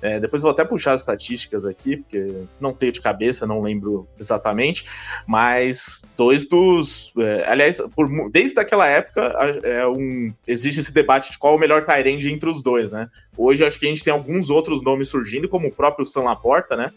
[0.00, 4.08] É, depois vou até puxar as estatísticas aqui, porque não tenho de cabeça, não lembro
[4.18, 4.86] exatamente,
[5.26, 7.12] mas dois dos.
[7.18, 9.20] É, aliás, por, desde aquela época
[9.64, 13.08] é um, existe esse debate de qual o melhor Tyrande entre os dois, né?
[13.36, 16.76] Hoje acho que a gente tem alguns outros nomes surgindo, como o próprio Sam Laporta,
[16.76, 16.92] né?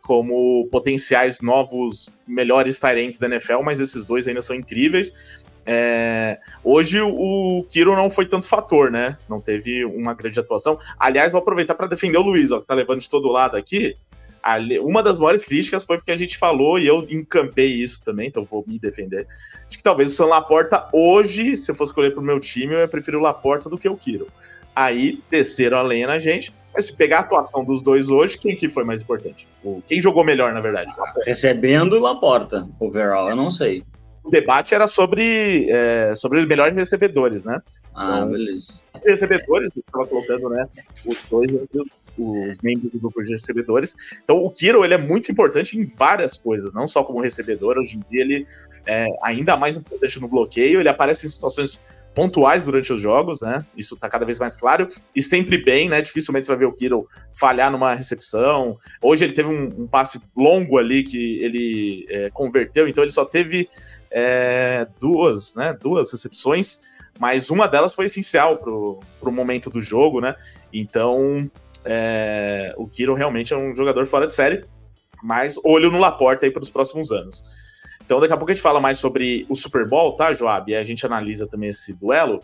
[0.00, 5.44] Como potenciais novos melhores Tyrants da NFL, mas esses dois ainda são incríveis.
[5.70, 9.18] É, hoje o Kiro não foi tanto fator, né?
[9.28, 10.78] Não teve uma grande atuação.
[10.98, 13.94] Aliás, vou aproveitar para defender o Luiz, ó, que tá levando de todo lado aqui.
[14.82, 18.46] Uma das maiores críticas foi porque a gente falou, e eu encampei isso também, então
[18.46, 19.26] vou me defender,
[19.68, 22.78] de que talvez o Sam Laporta hoje, se eu fosse escolher pro meu time, eu
[22.78, 24.28] ia preferir o Laporta do que o Kiro.
[24.74, 28.56] Aí desceram a lenha na gente, mas se pegar a atuação dos dois hoje, quem
[28.56, 29.46] que foi mais importante?
[29.86, 30.94] Quem jogou melhor, na verdade?
[31.26, 33.84] Recebendo o Laporta, overall, eu não sei
[34.28, 37.62] o debate era sobre, é, sobre melhores recebedores, né?
[37.94, 38.80] Ah, então, beleza.
[39.04, 40.68] Recebedores, eu estava colocando, né?
[41.06, 41.50] Os dois
[42.18, 43.94] os membros do grupo de recebedores.
[44.22, 47.78] Então, o Kiro ele é muito importante em várias coisas, não só como recebedor.
[47.78, 48.46] Hoje em dia, ele
[48.84, 50.80] é ainda mais importante no bloqueio.
[50.80, 51.78] Ele aparece em situações
[52.18, 53.64] pontuais durante os jogos, né?
[53.76, 54.88] Isso tá cada vez mais claro.
[55.14, 56.02] E sempre bem, né?
[56.02, 58.76] Dificilmente você vai ver o Kiro falhar numa recepção.
[59.00, 63.24] Hoje ele teve um, um passe longo ali que ele é, converteu, então ele só
[63.24, 63.68] teve
[64.10, 65.72] é, duas, né?
[65.80, 66.80] Duas recepções,
[67.20, 70.34] mas uma delas foi essencial pro, pro momento do jogo, né?
[70.72, 71.48] Então
[71.84, 74.64] é, o Kiro realmente é um jogador fora de série,
[75.22, 77.77] mas olho no Laporta aí para os próximos anos.
[78.08, 80.72] Então, daqui a pouco a gente fala mais sobre o Super Bowl, tá, Joab?
[80.72, 82.40] E a gente analisa também esse duelo.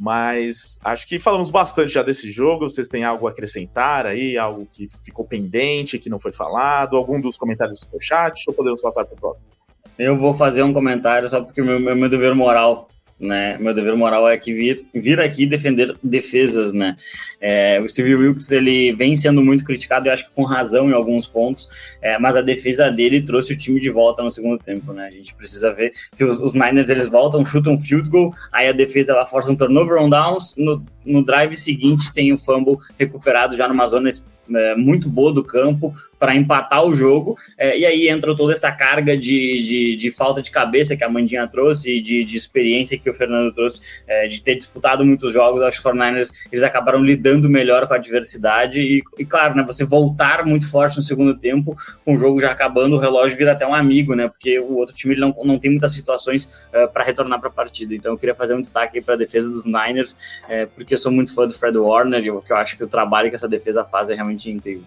[0.00, 2.66] Mas acho que falamos bastante já desse jogo.
[2.66, 4.38] Vocês têm algo a acrescentar aí?
[4.38, 6.96] Algo que ficou pendente, que não foi falado?
[6.96, 8.42] Algum dos comentários do chat?
[8.48, 9.50] Ou podemos passar para o próximo?
[9.98, 12.88] Eu vou fazer um comentário só porque meu, meu dever moral
[13.18, 13.56] né?
[13.58, 16.96] Meu dever moral é que vir, vir aqui defender defesas, né?
[17.40, 20.92] É, o Steve Wilkes ele vem sendo muito criticado, eu acho que com razão em
[20.92, 21.66] alguns pontos,
[22.02, 25.06] é, mas a defesa dele trouxe o time de volta no segundo tempo, né?
[25.06, 28.68] A gente precisa ver que os, os Niners eles voltam, chutam um field goal, aí
[28.68, 32.76] a defesa ela força um turnover on downs, no, no drive seguinte tem o fumble
[32.98, 34.10] recuperado já numa zona
[34.54, 37.36] é, muito boa do campo para empatar o jogo.
[37.58, 41.08] É, e aí entra toda essa carga de, de, de, falta de cabeça que a
[41.08, 45.32] Mandinha trouxe e de, de experiência que o Fernando trouxe é, de ter disputado muitos
[45.32, 45.62] jogos.
[45.62, 48.80] Acho que os 49ers eles acabaram lidando melhor com a adversidade.
[48.80, 52.50] E, e, claro, né, você voltar muito forte no segundo tempo, com o jogo já
[52.50, 54.28] acabando, o relógio vira até um amigo, né?
[54.28, 57.94] Porque o outro time não, não tem muitas situações uh, para retornar para a partida.
[57.94, 60.16] Então eu queria fazer um destaque para a defesa dos Niners,
[60.48, 62.88] é, porque eu sou muito fã do Fred Warner e eu, eu acho que o
[62.88, 64.84] trabalho que essa defesa faz é realmente incrível.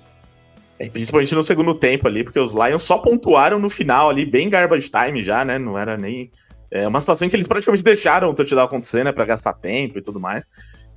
[0.79, 4.47] É, principalmente no segundo tempo ali, porque os Lions só pontuaram no final ali, bem
[4.49, 5.59] garbage time já, né?
[5.59, 6.31] Não era nem.
[6.71, 9.11] É uma situação em que eles praticamente deixaram o touchdown acontecer, né?
[9.11, 10.45] Pra gastar tempo e tudo mais.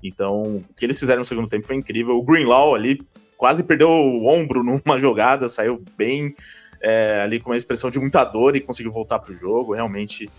[0.03, 2.17] Então, o que eles fizeram no segundo tempo foi incrível.
[2.17, 3.01] O Greenlaw ali
[3.37, 6.33] quase perdeu o ombro numa jogada, saiu bem
[6.81, 9.75] é, ali com uma expressão de muita dor e conseguiu voltar pro jogo.
[9.75, 10.31] Realmente,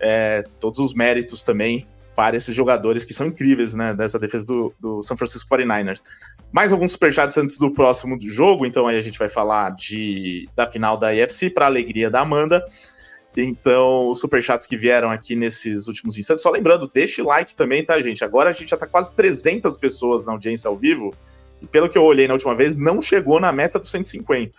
[0.00, 1.86] é, todos os méritos também
[2.18, 6.02] para esses jogadores que são incríveis, né, dessa defesa do, do San Francisco 49ers.
[6.50, 10.66] Mais alguns superchats antes do próximo jogo, então aí a gente vai falar de, da
[10.66, 12.66] final da IFC para alegria da Amanda.
[13.36, 16.42] Então, os superchats que vieram aqui nesses últimos instantes.
[16.42, 18.24] Só lembrando, deixe like também, tá, gente?
[18.24, 21.14] Agora a gente já tá quase 300 pessoas na audiência ao vivo.
[21.62, 24.58] E pelo que eu olhei na última vez, não chegou na meta dos 150.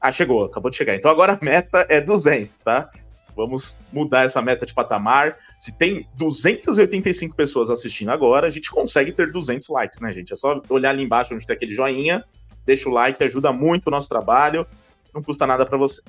[0.00, 0.94] Ah, chegou, acabou de chegar.
[0.94, 2.90] Então agora a meta é 200, tá?
[3.36, 5.36] Vamos mudar essa meta de patamar.
[5.58, 10.32] Se tem 285 pessoas assistindo agora, a gente consegue ter 200 likes, né, gente?
[10.32, 12.24] É só olhar ali embaixo onde tem aquele joinha,
[12.64, 14.66] deixa o like, ajuda muito o nosso trabalho,
[15.12, 16.00] não custa nada para você.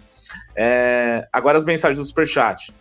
[0.56, 1.28] É...
[1.32, 2.74] Agora as mensagens do Superchat.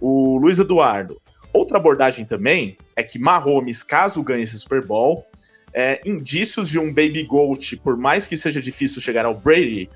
[0.00, 1.20] O Luiz Eduardo.
[1.52, 5.26] Outra abordagem também é que Mahomes, caso ganhe esse Super Bowl,
[5.72, 9.88] é, indícios de um baby goat, por mais que seja difícil chegar ao Brady,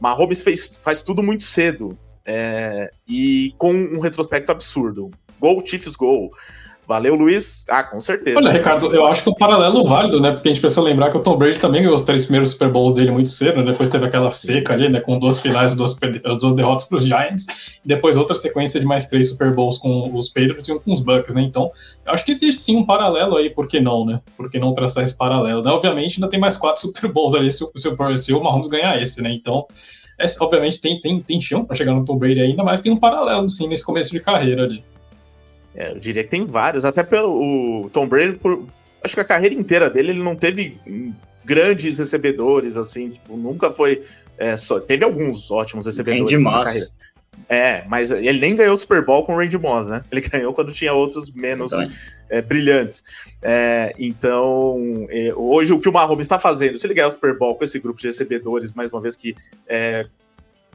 [0.00, 1.98] Mahomes fez, faz tudo muito cedo.
[2.30, 5.10] É, e com um retrospecto absurdo.
[5.40, 6.30] Gol, Chiefs, gol.
[6.86, 7.64] Valeu, Luiz.
[7.70, 8.36] Ah, com certeza.
[8.36, 10.32] Olha, Ricardo, eu acho que o paralelo válido, né?
[10.32, 12.68] Porque a gente precisa lembrar que o Tom Brady também ganhou os três primeiros Super
[12.70, 13.70] Bowls dele muito cedo, né?
[13.70, 15.00] Depois teve aquela seca ali, né?
[15.00, 17.46] Com duas finais, duas, as duas derrotas para os Giants,
[17.84, 20.92] e depois outra sequência de mais três Super Bowls com os Patriots e um com
[20.92, 21.42] os Bucks, né?
[21.42, 21.70] Então,
[22.06, 24.18] eu acho que existe sim um paralelo aí, por que não, né?
[24.36, 25.62] Por que não traçar esse paralelo?
[25.62, 25.70] Né?
[25.70, 29.00] Obviamente, ainda tem mais quatro Super Bowls ali se o, se o, o Mahomes ganhar
[29.00, 29.30] esse, né?
[29.30, 29.66] Então,
[30.18, 32.98] é, obviamente tem, tem, tem chão para chegar no Tom Brady ainda, mas tem um
[32.98, 34.84] paralelo, sim, nesse começo de carreira ali.
[35.74, 38.66] É, eu diria que tem vários, até pelo o Tom Brady, por,
[39.02, 40.76] acho que a carreira inteira dele ele não teve
[41.44, 44.02] grandes recebedores, assim, tipo, nunca foi.
[44.36, 46.86] É, só, teve alguns ótimos recebedores na carreira.
[47.48, 50.04] É, mas ele nem ganhou o Super Bowl com o Randy Moss, né?
[50.10, 51.72] Ele ganhou quando tinha outros menos
[52.28, 53.04] é, brilhantes.
[53.42, 57.36] É, então, é, hoje o que o Mahomes está fazendo, se ele ganhar o Super
[57.36, 59.34] Bowl com esse grupo de recebedores, mais uma vez que
[59.66, 60.06] é,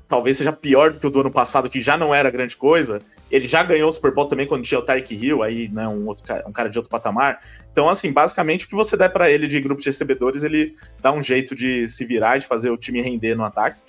[0.07, 2.99] talvez seja pior do que o do ano passado, que já não era grande coisa,
[3.31, 6.05] ele já ganhou o Super Bowl também quando tinha o Tyreek Hill, aí, né, um,
[6.07, 7.39] outro, um cara de outro patamar.
[7.71, 11.11] Então, assim, basicamente o que você der para ele de grupo de recebedores, ele dá
[11.11, 13.81] um jeito de se virar, de fazer o time render no ataque.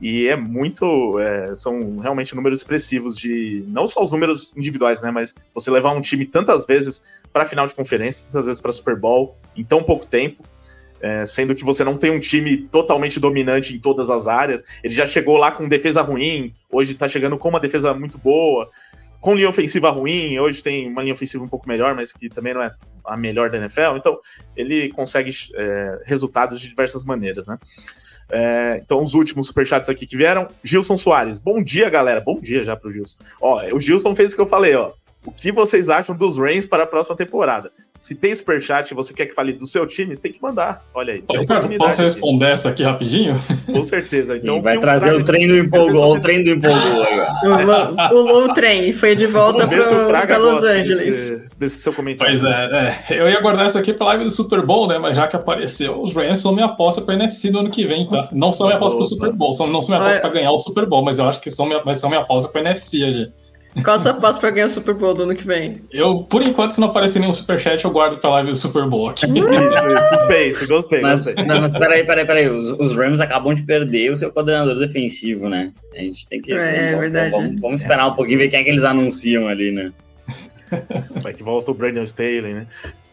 [0.00, 1.18] E é muito.
[1.18, 3.64] É, são realmente números expressivos de.
[3.68, 5.10] Não só os números individuais, né?
[5.10, 8.96] Mas você levar um time tantas vezes para final de conferência, tantas vezes para Super
[8.96, 10.42] Bowl, em tão pouco tempo.
[11.02, 14.60] É, sendo que você não tem um time totalmente dominante em todas as áreas.
[14.84, 18.70] Ele já chegou lá com defesa ruim, hoje tá chegando com uma defesa muito boa,
[19.18, 22.52] com linha ofensiva ruim, hoje tem uma linha ofensiva um pouco melhor, mas que também
[22.52, 22.74] não é
[23.04, 23.96] a melhor da NFL.
[23.96, 24.18] Então,
[24.54, 27.58] ele consegue é, resultados de diversas maneiras, né?
[28.30, 30.48] É, então, os últimos superchats aqui que vieram.
[30.62, 31.38] Gilson Soares.
[31.38, 32.20] Bom dia, galera.
[32.20, 33.16] Bom dia já pro Gilson.
[33.40, 34.92] Ó, o Gilson fez o que eu falei, ó.
[35.24, 37.70] O que vocês acham dos Reigns para a próxima temporada?
[38.00, 40.82] Se tem superchat e você quer que fale do seu time, tem que mandar.
[40.94, 41.22] Olha aí.
[41.30, 42.54] Ricardo, posso responder aqui.
[42.54, 43.36] essa aqui rapidinho?
[43.66, 44.38] Com certeza.
[44.38, 47.04] Então, vai trazer o trem do empolgou, o trem do empolgou
[47.42, 50.98] o, o low train foi de volta para Los Angeles.
[50.98, 52.38] Desse, desse, seu comentário.
[52.38, 54.98] Pois é, é, eu ia guardar essa aqui para live do Super Bowl, né?
[54.98, 58.06] Mas já que apareceu, os Rams são minha aposta para NFC do ano que vem,
[58.06, 58.28] tá?
[58.32, 60.52] Não são minha aposta para o Super Bowl, são, não são minha aposta para ganhar
[60.52, 63.04] o Super Bowl, mas eu acho que são minha, mas são minha aposta para NFC
[63.04, 63.32] ali.
[63.84, 65.80] Qual a sua aposta pra ganhar o Super Bowl do ano que vem?
[65.92, 69.08] Eu, por enquanto, se não aparecer nenhum superchat, eu guardo pra live do Super Bowl
[69.08, 69.26] aqui.
[70.10, 71.00] Suspense, gostei.
[71.00, 71.44] Mas, gostei.
[71.44, 72.48] Não, mas peraí, peraí, peraí.
[72.48, 75.72] Os, os, Rams acabam de perder o seu coordenador defensivo, né?
[75.94, 76.52] A gente tem que.
[76.52, 77.30] É, vamos, verdade.
[77.30, 79.92] Vamos, vamos esperar um pouquinho, ver quem é que eles anunciam ali, né?
[81.22, 82.66] Vai que volta o Brandon Staley, né?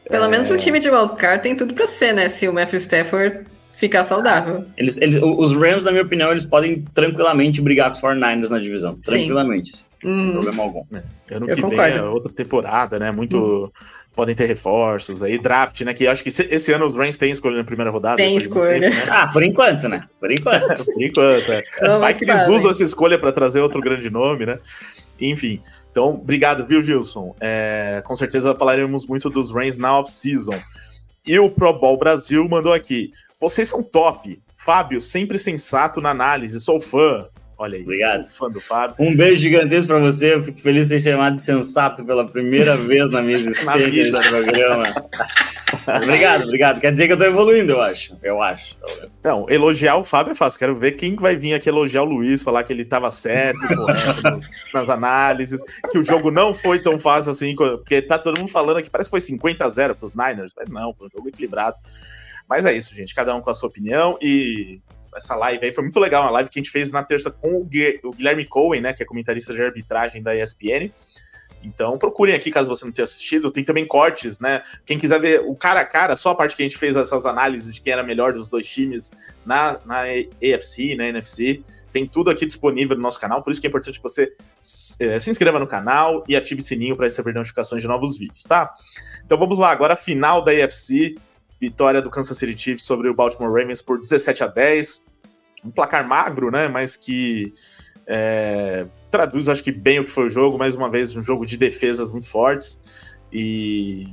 [0.09, 0.27] Pelo é...
[0.27, 2.29] menos o time de wildcard tem tudo pra ser, né?
[2.29, 3.45] Se o Matthew Stafford
[3.77, 4.65] ficar saudável.
[4.75, 8.57] Eles, eles, os Rams, na minha opinião, eles podem tranquilamente brigar com os 49ers na
[8.57, 8.95] divisão.
[8.95, 9.77] Tranquilamente.
[9.77, 9.85] Sim.
[10.01, 10.31] Sem hum.
[10.31, 10.83] problema algum.
[10.93, 11.93] É, ano Eu que concordo.
[11.93, 13.11] vem é outra temporada, né?
[13.11, 13.37] Muito.
[13.37, 13.69] Hum.
[14.15, 15.93] Podem ter reforços aí, draft, né?
[15.93, 18.17] Que acho que esse ano os Rams têm escolha na primeira rodada.
[18.17, 18.79] Tem escolha.
[18.79, 19.11] Tempo, né?
[19.11, 20.03] Ah, por enquanto, né?
[20.19, 20.85] Por enquanto.
[20.91, 21.63] por enquanto, é.
[21.99, 24.57] Vai que eles usam essa escolha para trazer outro grande nome, né?
[25.21, 25.61] Enfim,
[25.91, 27.35] então, obrigado, viu, Gilson?
[27.39, 30.59] É, com certeza falaremos muito dos Rams na off-season.
[31.27, 33.11] E o Pro Bowl Brasil mandou aqui.
[33.37, 34.41] Vocês são top.
[34.55, 37.27] Fábio, sempre sensato na análise, sou fã.
[37.59, 38.25] Olha aí, Obrigado.
[38.27, 38.95] fã do Fábio.
[38.99, 40.35] Um beijo gigantesco para você.
[40.35, 44.11] Eu fico feliz de ser chamado de sensato pela primeira vez na minha existência nesse
[44.11, 44.83] programa.
[45.95, 46.79] obrigado, obrigado.
[46.79, 48.15] Quer dizer que eu tô evoluindo, eu acho.
[48.21, 48.77] Eu acho.
[49.23, 50.59] Não, elogiar o Fábio é fácil.
[50.59, 54.47] Quero ver quem vai vir aqui elogiar o Luiz, falar que ele tava certo, correto
[54.71, 58.83] nas análises, que o jogo não foi tão fácil assim, porque tá todo mundo falando
[58.83, 61.79] que parece que foi 50 a 0 pros Niners, mas não, foi um jogo equilibrado.
[62.47, 63.13] Mas é isso, gente.
[63.13, 64.17] Cada um com a sua opinião.
[64.21, 64.79] E
[65.15, 66.23] essa live aí foi muito legal.
[66.23, 68.93] Uma live que a gente fez na terça com o Guilherme Cohen, né?
[68.93, 70.91] Que é comentarista de arbitragem da ESPN.
[71.63, 73.51] Então procurem aqui caso você não tenha assistido.
[73.51, 74.61] Tem também cortes, né?
[74.85, 77.25] Quem quiser ver o cara a cara, só a parte que a gente fez essas
[77.25, 79.11] análises de quem era melhor dos dois times
[79.45, 83.41] na, na AFC, na NFC, tem tudo aqui disponível no nosso canal.
[83.43, 84.31] Por isso que é importante que você
[84.99, 88.43] é, se inscreva no canal e ative o sininho para receber notificações de novos vídeos,
[88.43, 88.73] tá?
[89.25, 91.15] Então vamos lá, agora a final da AFC
[91.59, 95.05] vitória do Kansas City Chiefs sobre o Baltimore Ravens por 17 a 10.
[95.65, 96.67] Um placar magro, né?
[96.67, 97.51] Mas que
[98.09, 101.45] É, traduz, acho que bem o que foi o jogo, mais uma vez, um jogo
[101.45, 104.07] de defesas muito fortes e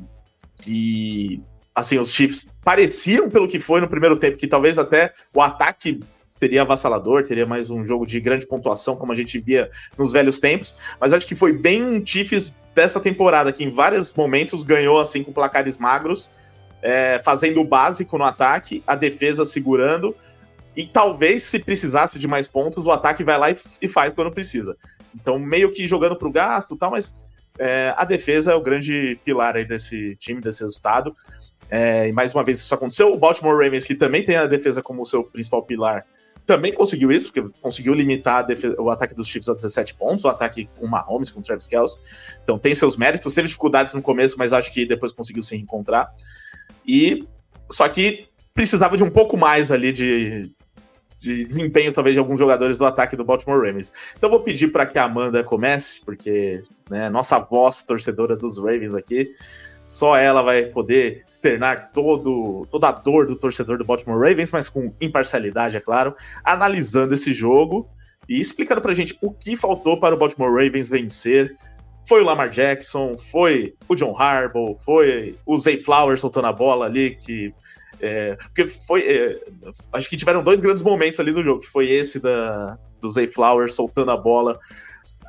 [0.56, 1.40] que
[1.74, 6.00] assim, os Chiefs pareciam pelo que foi no primeiro tempo, que talvez até o ataque
[6.28, 10.38] seria avassalador, teria mais um jogo de grande pontuação, como a gente via nos velhos
[10.40, 14.98] tempos, mas acho que foi bem um Chiefs dessa temporada, que em vários momentos ganhou
[14.98, 16.28] assim com placares magros,
[16.84, 20.14] é, fazendo o básico no ataque, a defesa segurando,
[20.76, 24.30] e talvez se precisasse de mais pontos, o ataque vai lá e, e faz quando
[24.30, 24.76] precisa.
[25.14, 29.18] Então, meio que jogando para o gasto tal, mas é, a defesa é o grande
[29.24, 31.14] pilar aí desse time, desse resultado.
[31.70, 33.10] É, e mais uma vez isso aconteceu.
[33.10, 36.04] O Baltimore Ravens, que também tem a defesa como seu principal pilar,
[36.44, 40.28] também conseguiu isso, porque conseguiu limitar defesa, o ataque dos Chiefs a 17 pontos, o
[40.28, 41.98] ataque com Mahomes, com Travis Kelce.
[42.42, 46.12] Então tem seus méritos, teve dificuldades no começo, mas acho que depois conseguiu se reencontrar.
[46.86, 47.26] E
[47.70, 50.50] só que precisava de um pouco mais ali de,
[51.18, 53.92] de desempenho, talvez, de alguns jogadores do ataque do Baltimore Ravens.
[54.16, 58.94] Então vou pedir para que a Amanda comece, porque né, nossa voz torcedora dos Ravens
[58.94, 59.30] aqui
[59.86, 64.68] só ela vai poder externar todo, toda a dor do torcedor do Baltimore Ravens, mas
[64.68, 67.88] com imparcialidade, é claro, analisando esse jogo
[68.28, 71.54] e explicando pra gente o que faltou para o Baltimore Ravens vencer.
[72.06, 76.86] Foi o Lamar Jackson, foi o John Harbaugh, foi o Zay Flowers soltando a bola
[76.86, 77.52] ali, que.
[78.00, 79.02] É, porque foi.
[79.02, 79.40] É,
[79.92, 83.26] acho que tiveram dois grandes momentos ali no jogo, que foi esse da, do Zay
[83.26, 84.58] Flowers soltando a bola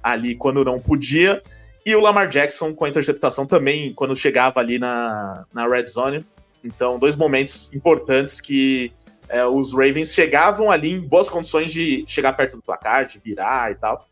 [0.03, 1.41] ali quando não podia.
[1.85, 6.25] E o Lamar Jackson com a interceptação também, quando chegava ali na, na red zone.
[6.63, 8.91] Então, dois momentos importantes que
[9.29, 13.71] é, os Ravens chegavam ali em boas condições de chegar perto do placar, de virar
[13.71, 14.05] e tal.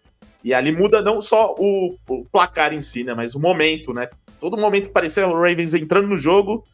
[0.43, 3.13] E ali muda não só o, o placar em si, né?
[3.13, 4.09] Mas o momento, né?
[4.39, 6.65] Todo momento parecia o Ravens entrando no jogo,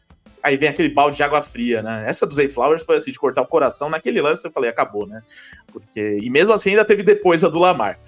[0.42, 2.04] aí vem aquele balde de água fria, né?
[2.06, 3.88] Essa do Zay Flowers foi assim, de cortar o coração.
[3.88, 5.22] Naquele lance eu falei, acabou, né?
[5.72, 8.00] Porque, e mesmo assim ainda teve depois a do Lamar.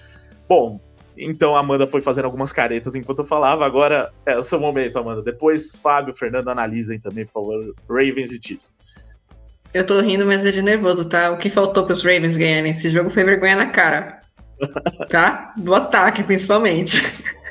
[0.48, 0.80] Bom,
[1.16, 3.64] então a Amanda foi fazendo algumas caretas enquanto eu falava.
[3.64, 5.22] Agora é o seu momento, Amanda.
[5.22, 8.76] Depois Fábio, Fernando analisem também, por favor, Ravens e Chiefs.
[9.72, 11.30] Eu tô rindo, mas é de nervoso, tá?
[11.30, 14.21] O que faltou pros Ravens ganharem esse jogo foi vergonha na cara.
[15.08, 15.52] Tá?
[15.56, 17.02] Do ataque, principalmente.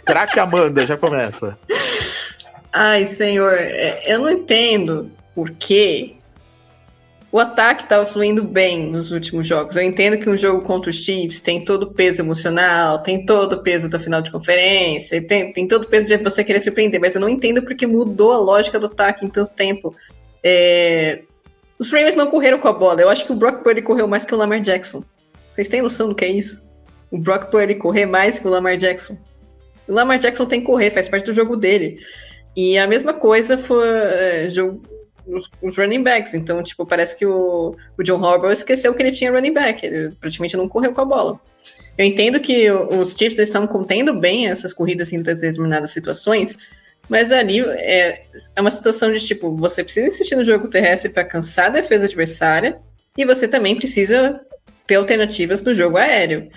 [0.05, 1.57] Craque Amanda, já começa.
[2.73, 6.17] Ai, senhor, é, eu não entendo por que
[7.31, 9.75] o ataque estava fluindo bem nos últimos jogos.
[9.77, 13.53] Eu entendo que um jogo contra os Chiefs tem todo o peso emocional, tem todo
[13.53, 16.99] o peso da final de conferência, tem, tem todo o peso de você querer surpreender,
[16.99, 19.95] mas eu não entendo porque mudou a lógica do ataque em tanto tempo.
[20.43, 21.23] É...
[21.79, 23.01] Os Ravens não correram com a bola.
[23.01, 25.03] Eu acho que o Brock Purdy correu mais que o Lamar Jackson.
[25.53, 26.63] Vocês têm noção do que é isso?
[27.11, 29.17] O Brock Purdy correr mais que o Lamar Jackson.
[29.87, 31.99] O Lamar Jackson tem que correr, faz parte do jogo dele.
[32.55, 34.81] E a mesma coisa foi é, jogo,
[35.27, 36.33] os, os, running backs.
[36.33, 39.85] Então, tipo, parece que o, o John Harbaugh esqueceu que ele tinha running back.
[39.85, 41.39] Ele praticamente não correu com a bola.
[41.97, 46.57] Eu entendo que os Chiefs estão contendo bem essas corridas em determinadas situações,
[47.09, 48.23] mas ali é,
[48.55, 52.05] é uma situação de tipo, você precisa insistir no jogo terrestre para cansar a defesa
[52.05, 52.79] adversária
[53.17, 54.39] e você também precisa
[54.87, 56.49] ter alternativas no jogo aéreo.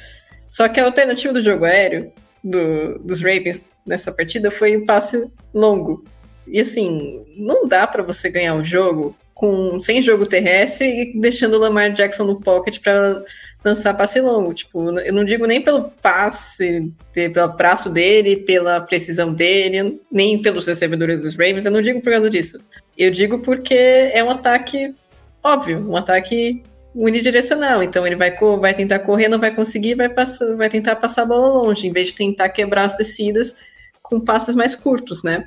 [0.54, 5.28] Só que a alternativa do jogo aéreo do, dos Ravens nessa partida foi um passe
[5.52, 6.04] longo.
[6.46, 11.54] E assim, não dá para você ganhar o jogo com sem jogo terrestre e deixando
[11.54, 13.24] o Lamar Jackson no pocket para
[13.64, 14.54] lançar passe longo.
[14.54, 20.68] Tipo, eu não digo nem pelo passe, pelo braço dele, pela precisão dele, nem pelos
[20.68, 22.60] recebedores dos Ravens, eu não digo por causa disso.
[22.96, 24.94] Eu digo porque é um ataque
[25.42, 26.62] óbvio, um ataque
[26.94, 27.82] unidirecional.
[27.82, 31.26] Então ele vai, vai tentar correr, não vai conseguir, vai, passar, vai tentar passar a
[31.26, 33.56] bola longe, em vez de tentar quebrar as descidas
[34.02, 35.46] com passes mais curtos, né?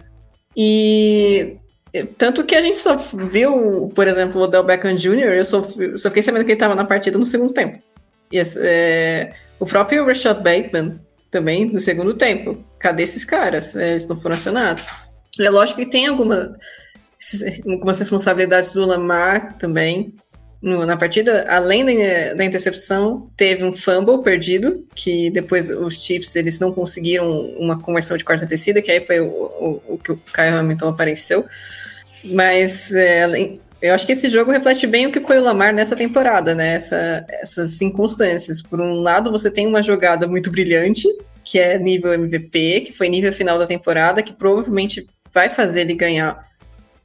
[0.56, 1.58] E
[2.18, 6.10] tanto que a gente só viu, por exemplo, o Odell Beckham Jr., eu só, só
[6.10, 7.82] fiquei sabendo que ele estava na partida no segundo tempo.
[8.32, 11.00] E é, o próprio Rashad Bateman
[11.32, 12.64] também no segundo tempo.
[12.80, 13.76] Cadê esses caras?
[13.76, 14.88] É, eles não foram acionados.
[15.39, 16.58] É lógico que tem alguma,
[17.70, 20.14] algumas responsabilidades do Lamar também,
[20.68, 26.36] no, na partida, além da, da, intercepção, teve um fumble perdido, que depois os Chiefs
[26.36, 30.11] eles não conseguiram uma conversão de quarta descida, que aí foi o, o, o que
[30.11, 31.45] o Kyle Hamilton apareceu.
[32.26, 35.95] Mas é, eu acho que esse jogo reflete bem o que foi o Lamar nessa
[35.95, 36.76] temporada, né?
[36.76, 38.61] Essa, essas circunstâncias.
[38.61, 41.07] Por um lado, você tem uma jogada muito brilhante,
[41.45, 45.93] que é nível MVP, que foi nível final da temporada, que provavelmente vai fazer ele
[45.93, 46.45] ganhar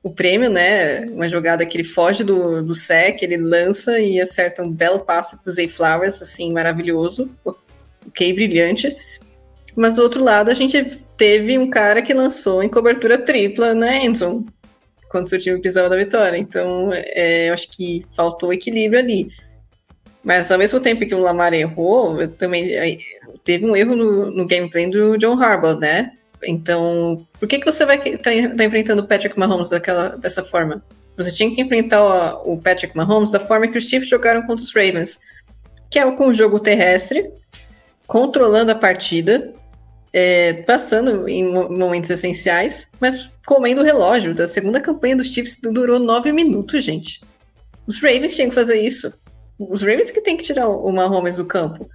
[0.03, 1.07] o prêmio, né?
[1.07, 5.37] Uma jogada que ele foge do, do sec, ele lança e acerta um belo passe
[5.39, 8.97] para o Zay Flowers, assim, maravilhoso, ok, brilhante.
[9.77, 13.97] Mas do outro lado, a gente teve um cara que lançou em cobertura tripla na
[13.97, 14.47] Endzone,
[15.09, 16.37] quando seu time precisava da vitória.
[16.37, 19.29] Então, é, eu acho que faltou equilíbrio ali.
[20.23, 22.99] Mas ao mesmo tempo que o Lamar errou, também
[23.45, 26.13] teve um erro no, no gameplay do John Harbaugh, né?
[26.45, 30.43] Então, por que, que você vai estar tá, tá enfrentando o Patrick Mahomes daquela, dessa
[30.43, 30.83] forma?
[31.17, 32.03] Você tinha que enfrentar
[32.45, 35.21] o, o Patrick Mahomes da forma que os Chiefs jogaram contra os Ravens,
[35.91, 37.31] que é com o jogo terrestre,
[38.07, 39.53] controlando a partida,
[40.13, 44.35] é, passando em momentos essenciais, mas comendo o relógio.
[44.35, 47.21] Da segunda campanha dos Chiefs durou nove minutos, gente.
[47.87, 49.13] Os Ravens tinham que fazer isso.
[49.59, 51.89] Os Ravens que tem que tirar o Mahomes do campo.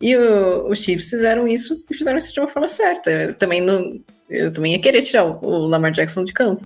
[0.00, 3.10] E o, os Chiefs fizeram isso e fizeram isso de uma forma certa.
[3.10, 6.64] Eu também, não, eu também ia querer tirar o, o Lamar Jackson de campo.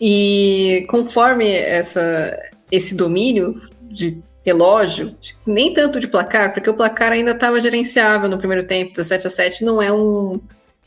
[0.00, 2.38] E conforme essa,
[2.70, 5.16] esse domínio de relógio,
[5.46, 9.30] nem tanto de placar, porque o placar ainda estava gerenciável no primeiro tempo, 17 a
[9.30, 10.38] 7 não é um,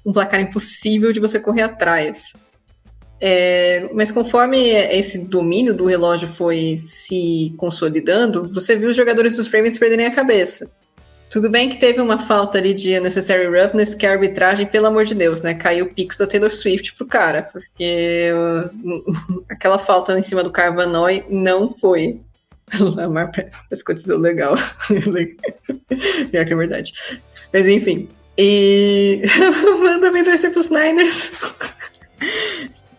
[0.05, 2.33] um placar impossível de você correr atrás.
[3.19, 9.47] É, mas conforme esse domínio do relógio foi se consolidando, você viu os jogadores dos
[9.47, 10.69] Ravens perderem a cabeça.
[11.29, 15.05] Tudo bem que teve uma falta ali de necessary roughness, que a arbitragem, pelo amor
[15.05, 15.53] de Deus, né?
[15.53, 18.31] Caiu o pix da Taylor Swift pro cara, porque
[19.49, 22.21] aquela falta em cima do Carvanoy não foi.
[22.79, 23.31] Lamar
[23.71, 24.55] escotizou legal.
[26.31, 26.93] Pior que é verdade.
[27.53, 28.07] Mas enfim.
[28.37, 29.23] E
[29.79, 31.33] manda bem torcer pros Niners.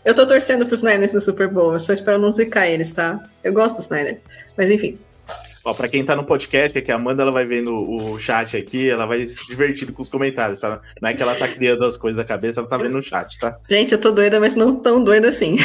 [0.05, 3.23] Eu tô torcendo pros Niners no Super Bowl, eu só espero não zicar eles, tá?
[3.45, 4.27] Eu gosto dos Niners.
[4.57, 4.99] Mas enfim.
[5.69, 8.57] Ó, pra quem tá no podcast, é que a Amanda ela vai vendo o chat
[8.57, 10.81] aqui, ela vai se divertindo com os comentários, tá?
[10.99, 13.39] Não é que ela tá criando as coisas da cabeça, ela tá vendo o chat,
[13.39, 13.59] tá?
[13.69, 15.59] Gente, eu tô doida, mas não tão doida assim.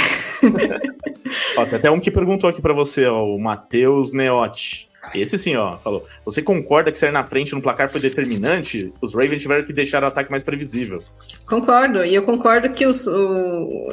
[1.55, 4.89] ó, tem até um que perguntou aqui pra você, ó, o Matheus Neotti.
[5.15, 6.05] Esse sim, ó, falou.
[6.25, 8.93] Você concorda que sair na frente no placar foi determinante?
[9.01, 11.01] Os Ravens tiveram que deixar o ataque mais previsível.
[11.45, 13.89] Concordo, e eu concordo que os, o,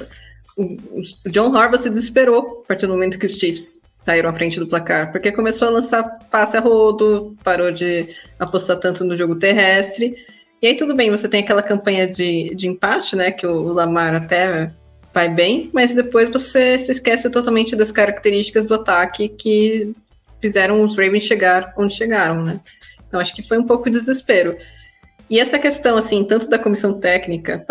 [0.56, 4.58] o, John Harbaugh se desesperou a partir do momento que os Chiefs saíram à frente
[4.58, 9.36] do placar, porque começou a lançar passe a rodo, parou de apostar tanto no jogo
[9.36, 10.14] terrestre.
[10.62, 14.14] E aí tudo bem, você tem aquela campanha de, de empate, né, que o Lamar
[14.14, 14.72] até
[15.12, 19.94] vai bem, mas depois você se esquece totalmente das características do ataque que
[20.40, 22.60] fizeram os Ravens chegar onde chegaram, né?
[23.06, 24.56] Então acho que foi um pouco de desespero.
[25.28, 27.64] E essa questão, assim, tanto da comissão técnica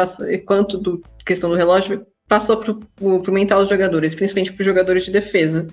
[0.45, 5.03] quanto do questão do relógio, passou para o mental dos jogadores, principalmente para os jogadores
[5.03, 5.67] de defesa.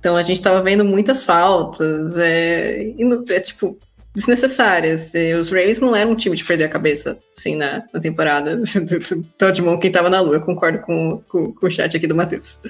[0.00, 2.94] Então a gente estava vendo muitas faltas, é,
[3.28, 3.78] é tipo,
[4.14, 5.12] desnecessárias.
[5.38, 8.62] Os Ravens não eram um time de perder a cabeça, assim, na, na temporada.
[9.36, 12.60] Todd Monk estava na lua, eu concordo com, com, com, o chat aqui do Matheus.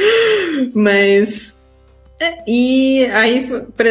[0.74, 1.60] Mas.
[2.18, 3.50] É, e aí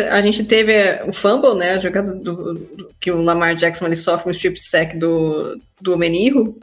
[0.09, 0.73] a gente teve
[1.05, 1.73] o fumble, né?
[1.73, 5.97] A jogada do, do que o Lamar Jackson ele sofre um strip sack do, do
[5.97, 6.57] Menirro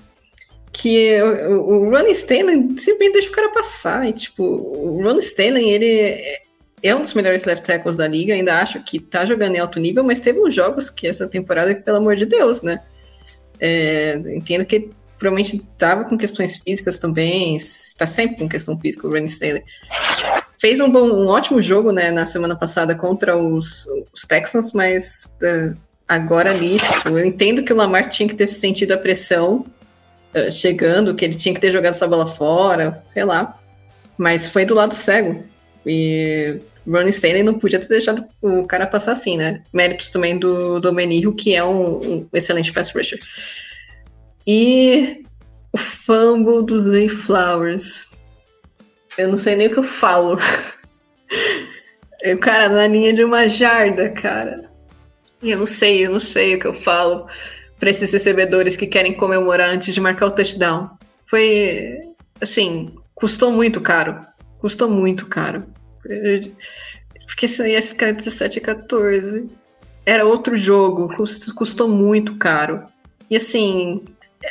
[0.78, 4.08] que o, o Ron Stanley simplesmente deixa o cara passar.
[4.08, 6.16] E, tipo, o Ron Stanley, ele
[6.80, 9.80] é um dos melhores left tackles da liga, ainda acho que tá jogando em alto
[9.80, 12.80] nível, mas teve uns jogos que essa temporada, pelo amor de Deus, né?
[13.58, 19.08] É, entendo que ele provavelmente tava com questões físicas também, está sempre com questão física
[19.08, 19.64] o Ron Stanley.
[20.60, 25.24] Fez um, bom, um ótimo jogo, né, na semana passada contra os, os Texans, mas
[25.42, 25.76] uh,
[26.06, 29.66] agora ali, tipo, eu entendo que o Lamar tinha que ter sentido a pressão
[30.34, 33.58] eh, chegando, que ele tinha que ter jogado essa bola fora, sei lá.
[34.16, 35.42] Mas foi do lado cego.
[35.86, 39.62] E Ronnie Stanley não podia ter deixado o cara passar assim, né?
[39.72, 43.18] Méritos também do Domenico, que é um, um, excelente pass rusher.
[44.46, 45.24] E
[45.72, 48.06] o fumble do Zay Flowers.
[49.16, 50.38] Eu não sei nem o que eu falo.
[52.24, 54.68] o cara na linha de uma jarda, cara.
[55.42, 57.26] Eu não sei, eu não sei o que eu falo
[57.78, 60.90] para esses recebedores que querem comemorar antes de marcar o touchdown.
[61.26, 61.98] Foi
[62.40, 64.26] assim, custou muito caro.
[64.58, 65.64] Custou muito caro.
[67.26, 69.46] Porque isso ia ficar 17 a 14.
[70.04, 71.08] Era outro jogo,
[71.54, 72.84] custou muito caro.
[73.30, 74.04] E assim,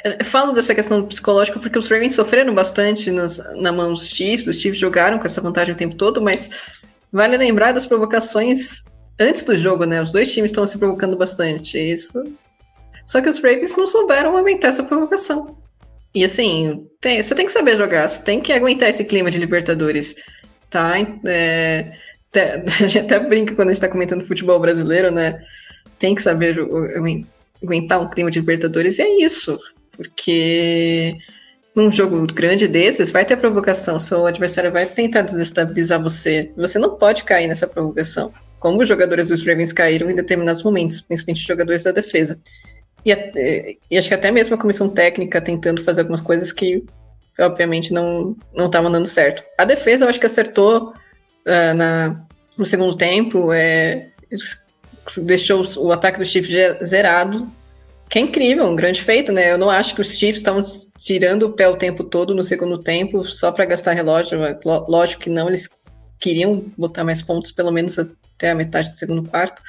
[0.03, 4.47] eu falo dessa questão psicológica porque os Ravens sofreram bastante nas, na mão dos Chiefs,
[4.47, 6.49] os Chiefs jogaram com essa vantagem o tempo todo, mas
[7.11, 8.83] vale lembrar das provocações
[9.19, 10.01] antes do jogo, né?
[10.01, 11.77] Os dois times estão se provocando bastante.
[11.77, 12.23] Isso
[13.07, 15.57] só que os Ravens não souberam aguentar essa provocação.
[16.13, 19.37] E assim, tem, você tem que saber jogar, você tem que aguentar esse clima de
[19.37, 20.15] Libertadores,
[20.69, 20.95] tá?
[21.25, 21.93] É,
[22.29, 25.39] até, a gente até brinca quando a gente tá comentando futebol brasileiro, né?
[25.97, 26.57] Tem que saber
[27.63, 29.57] aguentar um clima de Libertadores, e é isso.
[29.95, 31.15] Porque
[31.73, 36.51] num jogo grande desses, vai ter provocação, seu adversário vai tentar desestabilizar você.
[36.57, 38.33] Você não pode cair nessa provocação.
[38.59, 42.37] Como os jogadores dos Ravens caíram em determinados momentos, principalmente os jogadores da defesa.
[43.11, 46.83] E, e, acho que até mesmo a comissão técnica tentando fazer algumas coisas que,
[47.39, 49.43] obviamente, não estavam dando certo.
[49.57, 52.25] A defesa, eu acho que acertou uh, na,
[52.57, 53.53] no segundo tempo.
[53.53, 54.09] É,
[55.17, 57.49] deixou o ataque do Chiefs zerado,
[58.09, 59.51] que é incrível, um grande feito, né?
[59.51, 60.61] Eu não acho que os Chiefs estão
[60.97, 64.39] tirando o pé o tempo todo no segundo tempo só para gastar relógio.
[64.65, 65.69] Lógico que não, eles
[66.19, 69.61] queriam botar mais pontos, pelo menos até a metade do segundo quarto.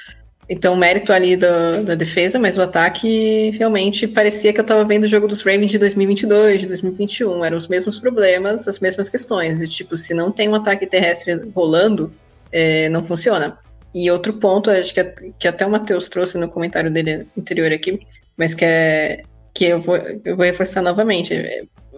[0.49, 5.03] Então, mérito ali da, da defesa, mas o ataque realmente parecia que eu estava vendo
[5.03, 7.45] o jogo dos Ravens de 2022, de 2021.
[7.45, 9.61] Eram os mesmos problemas, as mesmas questões.
[9.61, 12.11] E, tipo, se não tem um ataque terrestre rolando,
[12.51, 13.59] é, não funciona.
[13.93, 15.03] E outro ponto, acho que,
[15.37, 17.99] que até o Matheus trouxe no comentário dele anterior aqui,
[18.35, 19.23] mas que é
[19.53, 21.33] que eu vou, eu vou reforçar novamente.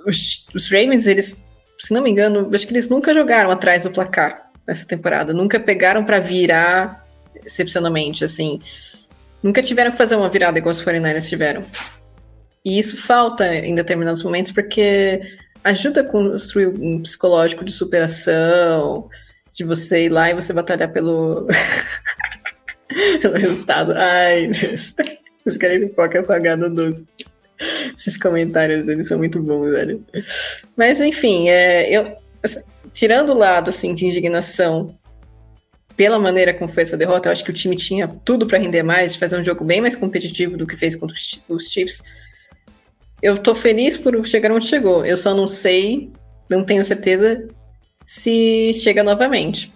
[0.06, 1.46] Os, os Ravens, eles,
[1.78, 5.34] se não me engano, acho que eles nunca jogaram atrás do placar nessa temporada.
[5.34, 7.01] Nunca pegaram para virar
[7.46, 8.60] excepcionalmente, assim.
[9.42, 11.64] Nunca tiveram que fazer uma virada igual os 49ers tiveram.
[12.64, 15.22] E isso falta em determinados momentos porque
[15.64, 19.10] ajuda a construir um psicológico de superação,
[19.54, 21.48] de você ir lá e você batalhar pelo,
[23.22, 23.94] pelo resultado.
[23.96, 24.96] Ai, Deus.
[25.44, 27.06] Vocês querem pipoca salgada doce.
[27.98, 30.04] Esses comentários, eles são muito bons, velho.
[30.76, 32.62] Mas, enfim, é, eu, assim,
[32.94, 34.98] tirando o lado, assim, de indignação
[36.02, 38.82] pela maneira como foi essa derrota, eu acho que o time tinha tudo para render
[38.82, 41.16] mais, fazer um jogo bem mais competitivo do que fez contra
[41.48, 42.02] os Chiefs.
[43.22, 45.06] Eu tô feliz por chegar onde chegou.
[45.06, 46.12] Eu só não sei,
[46.50, 47.48] não tenho certeza
[48.04, 49.72] se chega novamente,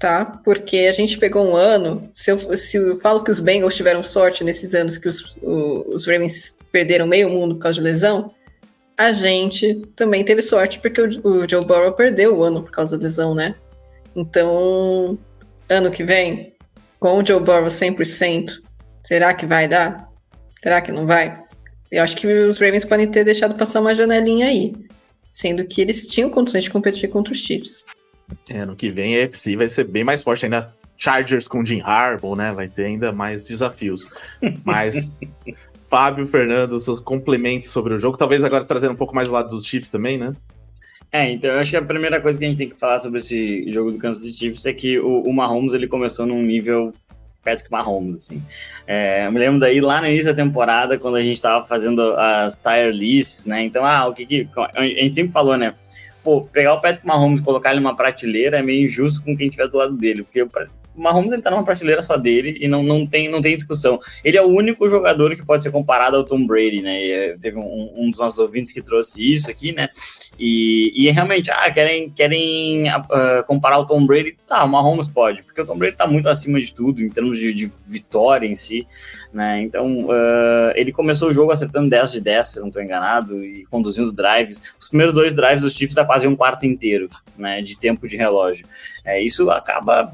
[0.00, 0.24] tá?
[0.44, 2.10] Porque a gente pegou um ano.
[2.12, 6.08] Se eu, se eu falo que os Bengals tiveram sorte nesses anos que os, os
[6.08, 8.34] Ravens perderam meio mundo por causa de lesão,
[8.98, 12.98] a gente também teve sorte porque o, o Joe Burrow perdeu o ano por causa
[12.98, 13.54] da lesão, né?
[14.14, 15.16] Então,
[15.68, 16.54] ano que vem,
[16.98, 18.50] com o Joe Burrow 100%,
[19.02, 20.08] será que vai dar?
[20.62, 21.40] Será que não vai?
[21.90, 24.74] Eu acho que os Ravens podem ter deixado passar uma janelinha aí,
[25.30, 27.84] sendo que eles tinham condições de competir contra os Chiefs.
[28.48, 30.72] É, ano que vem a EFC vai ser bem mais forte ainda.
[30.96, 32.52] Chargers com Jim Harbaugh, né?
[32.52, 34.08] Vai ter ainda mais desafios.
[34.64, 35.14] Mas
[35.82, 39.48] Fábio, Fernando, seus complementos sobre o jogo, talvez agora trazendo um pouco mais do lado
[39.48, 40.34] dos Chiefs também, né?
[41.12, 43.18] É, então eu acho que a primeira coisa que a gente tem que falar sobre
[43.18, 46.94] esse jogo do Kansas City Chiefs é que o, o Mahomes ele começou num nível
[47.44, 48.42] Patrick Mahomes, assim.
[48.86, 52.14] É, eu me lembro daí lá no início da temporada, quando a gente estava fazendo
[52.16, 53.62] as tire lists, né?
[53.62, 54.48] Então, ah, o que que.
[54.74, 55.74] A gente sempre falou, né?
[56.22, 59.48] Pô, pegar o Patrick Mahomes e colocar ele numa prateleira é meio injusto com quem
[59.48, 60.46] estiver do lado dele, porque
[60.94, 63.98] o Mahomes ele tá numa prateleira só dele e não, não, tem, não tem discussão.
[64.22, 67.02] Ele é o único jogador que pode ser comparado ao Tom Brady, né?
[67.02, 69.88] E, eh, teve um, um, dos nossos ouvintes que trouxe isso aqui, né?
[70.38, 74.36] E, e realmente, ah, querem, querem uh, comparar o Tom Brady?
[74.46, 77.38] Tá, o Mahomes pode, porque o Tom Brady tá muito acima de tudo em termos
[77.38, 78.86] de, de vitória em si,
[79.32, 79.62] né?
[79.62, 83.64] Então, uh, ele começou o jogo acertando 10 de 10, se não tô enganado, e
[83.66, 84.74] conduzindo drives.
[84.78, 87.62] Os primeiros dois drives dos Chiefs dá quase um quarto inteiro, né?
[87.62, 88.66] De tempo de relógio.
[89.04, 90.12] É, isso acaba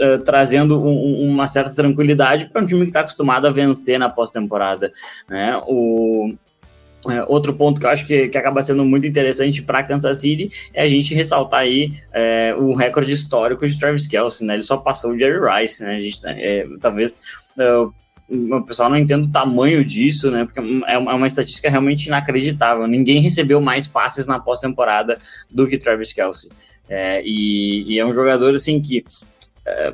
[0.00, 4.08] uh, trazendo um, uma certa tranquilidade para um time que está acostumado a vencer na
[4.08, 4.92] pós-temporada.
[5.28, 5.60] Né?
[5.66, 6.34] O,
[7.08, 10.50] é, outro ponto que eu acho que, que acaba sendo muito interessante para Kansas City
[10.74, 14.54] é a gente ressaltar aí é, o recorde histórico de Travis Kelce, né?
[14.54, 15.94] Ele só passou o Jerry Rice, né?
[15.94, 17.20] A gente, é, talvez
[18.28, 20.44] o pessoal não entenda o tamanho disso, né?
[20.44, 22.86] Porque é uma, é uma estatística realmente inacreditável.
[22.86, 25.18] Ninguém recebeu mais passes na pós-temporada
[25.50, 26.48] do que Travis Kelce.
[26.88, 29.02] É, e, e, é um jogador assim que é,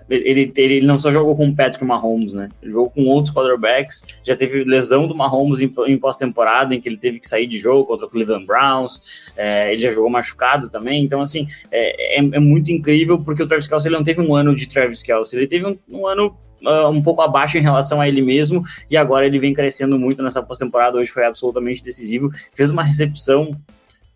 [0.09, 2.49] ele, ele não só jogou com o Patrick Mahomes, né?
[2.63, 4.03] Ele jogou com outros quarterbacks.
[4.23, 7.59] Já teve lesão do Mahomes em, em pós-temporada, em que ele teve que sair de
[7.59, 9.31] jogo contra o Cleveland Browns.
[9.37, 11.03] É, ele já jogou machucado também.
[11.03, 14.35] Então, assim, é, é, é muito incrível porque o Travis Kelce ele não teve um
[14.35, 18.01] ano de Travis Kelce, ele teve um, um ano Uh, um pouco abaixo em relação
[18.01, 20.97] a ele mesmo, e agora ele vem crescendo muito nessa pós-temporada.
[20.97, 22.31] Hoje foi absolutamente decisivo.
[22.55, 23.55] Fez uma recepção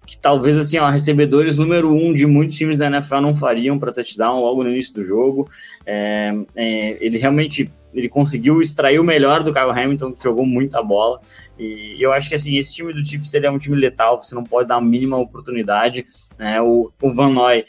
[0.09, 3.93] que talvez assim, ó, recebedores número um de muitos times da NFL não fariam para
[3.93, 5.51] touchdown logo no início do jogo.
[5.85, 10.83] É, é, ele realmente ele conseguiu extrair o melhor do Kyle Hamilton, que jogou muita
[10.83, 11.21] bola.
[11.59, 14.45] E eu acho que assim, esse time do Chiefs é um time letal, você não
[14.45, 16.07] pode dar a mínima oportunidade.
[16.39, 16.59] Né?
[16.63, 17.67] O, o Van Noy.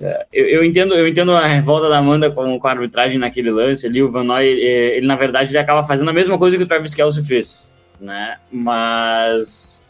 [0.00, 3.52] É, eu, eu, entendo, eu entendo a revolta da Amanda com, com a arbitragem naquele
[3.52, 4.02] lance ali.
[4.02, 6.66] O Van Noy, ele, ele, na verdade, ele acaba fazendo a mesma coisa que o
[6.66, 8.38] Travis Kelsey fez, né?
[8.50, 9.83] Mas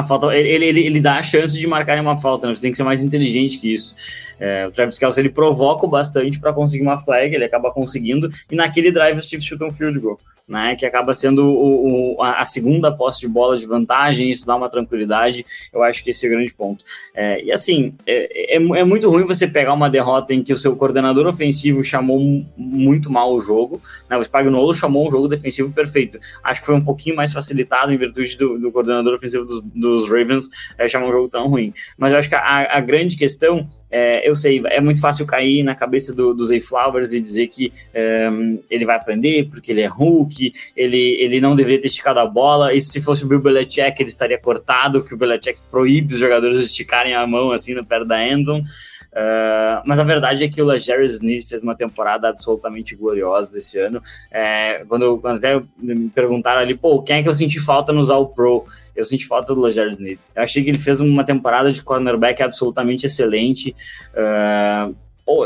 [0.00, 2.54] a falta, ele, ele, ele dá a chance de marcar uma falta, né?
[2.54, 3.94] Você tem que ser mais inteligente que isso.
[4.38, 8.54] É, o Travis Kelce ele provoca bastante para conseguir uma flag, ele acaba conseguindo, e
[8.54, 10.18] naquele drive o Steve chuta um field goal
[10.48, 14.56] né, que acaba sendo o, o, a segunda posse de bola de vantagem, isso dá
[14.56, 16.82] uma tranquilidade, eu acho que esse é o grande ponto.
[17.14, 20.56] É, e assim, é, é, é, muito ruim você pegar uma derrota em que o
[20.56, 22.18] seu coordenador ofensivo chamou
[22.56, 26.74] muito mal o jogo, né, o Spagnolo chamou um jogo defensivo perfeito, acho que foi
[26.74, 31.08] um pouquinho mais facilitado em virtude do, do coordenador ofensivo dos, dos Ravens é, chamar
[31.08, 34.62] um jogo tão ruim, mas eu acho que a, a grande questão é, eu sei,
[34.66, 38.28] é muito fácil cair na cabeça do, do Zay Flowers e dizer que é,
[38.68, 42.74] ele vai aprender porque ele é Hulk, ele, ele não deveria ter esticado a bola,
[42.74, 46.58] e se fosse o Bill Belichick ele estaria cortado, que o Belichick proíbe os jogadores
[46.58, 48.64] de esticarem a mão assim no pé da Endzone.
[49.12, 53.78] Uh, mas a verdade é que o Legere Smith fez uma temporada absolutamente gloriosa esse
[53.78, 54.02] ano.
[54.30, 58.10] É, quando, quando até me perguntaram ali, pô, quem é que eu senti falta no
[58.12, 58.64] All Pro?
[58.94, 60.20] Eu senti falta do Legere Smith.
[60.34, 63.74] Eu achei que ele fez uma temporada de cornerback absolutamente excelente.
[64.12, 64.94] Uh,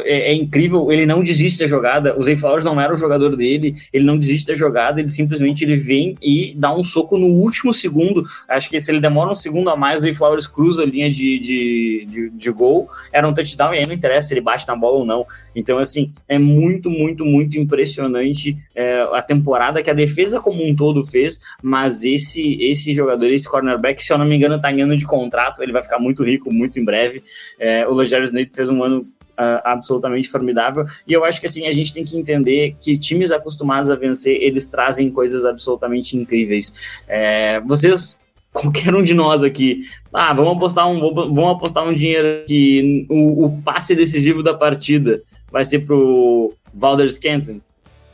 [0.04, 2.16] é, é, incrível, ele não desiste da jogada.
[2.16, 5.64] O Zay Flowers não era o jogador dele, ele não desiste da jogada, ele simplesmente
[5.64, 8.24] ele vem e dá um soco no último segundo.
[8.48, 11.10] Acho que se ele demora um segundo a mais, o Zay Flowers cruza a linha
[11.10, 14.66] de, de, de, de gol, era um touchdown e aí não interessa se ele bate
[14.68, 15.26] na bola ou não.
[15.54, 20.76] Então, assim, é muito, muito, muito impressionante é, a temporada que a defesa como um
[20.76, 24.96] todo fez, mas esse, esse jogador, esse cornerback, se eu não me engano, tá ganhando
[24.96, 27.22] de contrato, ele vai ficar muito rico muito em breve.
[27.58, 29.06] É, o Legere Snake fez um ano
[29.38, 30.84] uh, absolutamente formidável.
[31.06, 34.40] E eu acho que assim a gente tem que entender que times acostumados a vencer
[34.40, 36.74] eles trazem coisas absolutamente incríveis.
[37.08, 38.20] É, vocês
[38.52, 43.46] qualquer um de nós aqui, ah, vamos apostar um, vamos apostar um dinheiro que o,
[43.46, 47.62] o passe decisivo da partida vai ser pro Valder Scantling.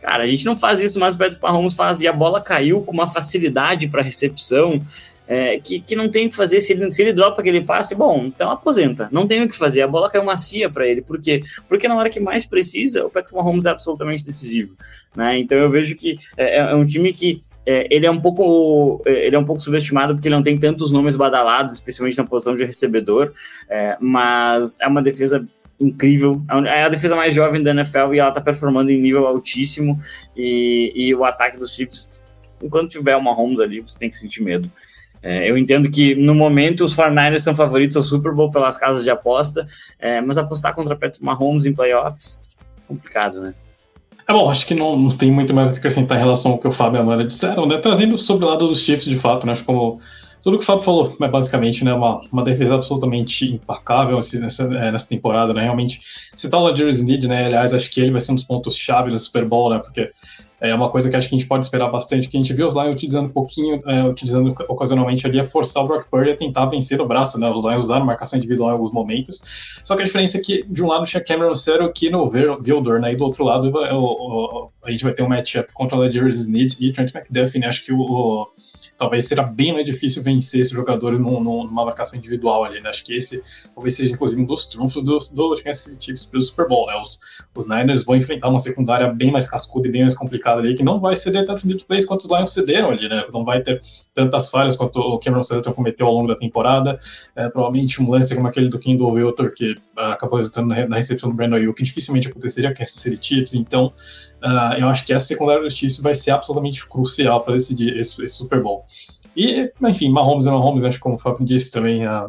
[0.01, 2.83] Cara, a gente não faz isso, mas o Patrick Mahomes faz e a bola caiu
[2.83, 4.81] com uma facilidade para recepção
[5.29, 6.61] é, que, que não tem o que fazer.
[6.61, 9.09] Se ele, se ele dropa aquele passe, bom, então aposenta.
[9.13, 9.83] Não tem o que fazer.
[9.83, 11.03] A bola caiu macia para ele.
[11.03, 11.43] Por quê?
[11.69, 14.75] Porque na hora que mais precisa, o Patrick Mahomes é absolutamente decisivo.
[15.15, 15.39] Né?
[15.39, 19.27] Então eu vejo que é, é um time que é, ele é um pouco é,
[19.27, 22.57] ele é um pouco subestimado porque ele não tem tantos nomes badalados, especialmente na posição
[22.57, 23.33] de recebedor,
[23.69, 25.45] é, mas é uma defesa
[25.79, 30.01] incrível, é a defesa mais jovem da NFL e ela tá performando em nível altíssimo
[30.35, 32.25] e, e o ataque dos Chiefs,
[32.61, 34.69] enquanto tiver uma Mahomes ali, você tem que sentir medo.
[35.23, 39.05] É, eu entendo que no momento os 49ers são favoritos ao Super Bowl pelas casas
[39.05, 39.67] de aposta,
[39.99, 42.57] é, mas apostar contra Patrick Mahomes em playoffs,
[42.87, 43.55] complicado, né?
[44.27, 46.59] É bom, acho que não, não tem muito mais o que acrescentar em relação ao
[46.59, 47.79] que o Fábio e a Amanda disseram, né?
[47.79, 49.53] Trazendo sobre o lado dos Chiefs, de fato, né?
[49.53, 49.99] Acho como
[50.43, 54.65] tudo que o Fábio falou é basicamente né, uma, uma defesa absolutamente impacável assim, nessa,
[54.65, 55.63] é, nessa temporada, né?
[55.63, 56.01] Realmente,
[56.51, 57.47] tá o Jerry Need, né?
[57.47, 59.79] Aliás, acho que ele vai ser um dos pontos-chave do Super Bowl, né?
[59.79, 60.11] Porque
[60.61, 62.67] é uma coisa que acho que a gente pode esperar bastante, que a gente viu
[62.67, 66.37] os Lions utilizando um pouquinho, é, utilizando ocasionalmente ali, é forçar o Brock Purdy a
[66.37, 67.49] tentar vencer no braço, né?
[67.51, 69.81] Os Lions usaram marcação individual em alguns momentos.
[69.85, 73.01] Só que a diferença é que, de um lado, tinha Cameron Cero aqui no Vildor,
[73.01, 73.13] né?
[73.13, 76.27] E do outro lado, o, o, a gente vai ter um matchup contra o Ledger
[76.27, 77.69] Sneed e Trent McDuffie, né?
[77.69, 78.49] Acho que o,
[78.97, 82.89] talvez será bem mais difícil vencer esses jogadores num, numa marcação individual ali, né?
[82.89, 83.41] Acho que esse
[83.73, 86.97] talvez seja, inclusive, um dos trunfos do, do Kansas Chiefs pelo Super Bowl, né?
[87.01, 87.21] Os,
[87.55, 90.83] os Niners vão enfrentar uma secundária bem mais cascuda e bem mais complicada ali, que
[90.83, 93.25] não vai ceder tantos big plays quanto os Lions cederam ali, né?
[93.33, 93.81] Não vai ter
[94.15, 96.99] tantas falhas quanto o Cameron Sutton cometeu ao longo da temporada.
[97.37, 101.29] É, provavelmente um lance como aquele do Kendall Wiltor, que uh, acabou resultando na, recepção
[101.29, 105.13] do Brandon Ayuk, que dificilmente aconteceria com Kansas City Chiefs, então uh, eu acho que
[105.13, 108.85] essa secundária do Chiefs vai ser absolutamente crucial para decidir esse, esse Super Bowl.
[109.37, 112.27] E, enfim, Mahomes é Mahomes, acho que como o Fábio disse também, é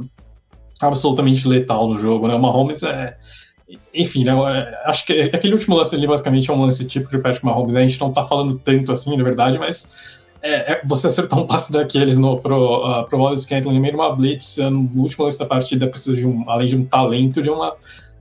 [0.82, 2.36] absolutamente letal no jogo, né?
[2.36, 3.18] O Mahomes é.
[3.94, 4.32] Enfim, né,
[4.86, 7.74] acho que aquele último lance ali basicamente é um lance típico de Patrick Mahomes.
[7.74, 7.84] Né?
[7.84, 11.46] A gente não tá falando tanto assim, na verdade, mas é, é, você acertar um
[11.46, 15.26] passe daqueles no, pro, uh, pro Wallace Scantling no meio de uma blitz no último
[15.26, 17.76] lance da partida precisa de um, além de um talento, de uma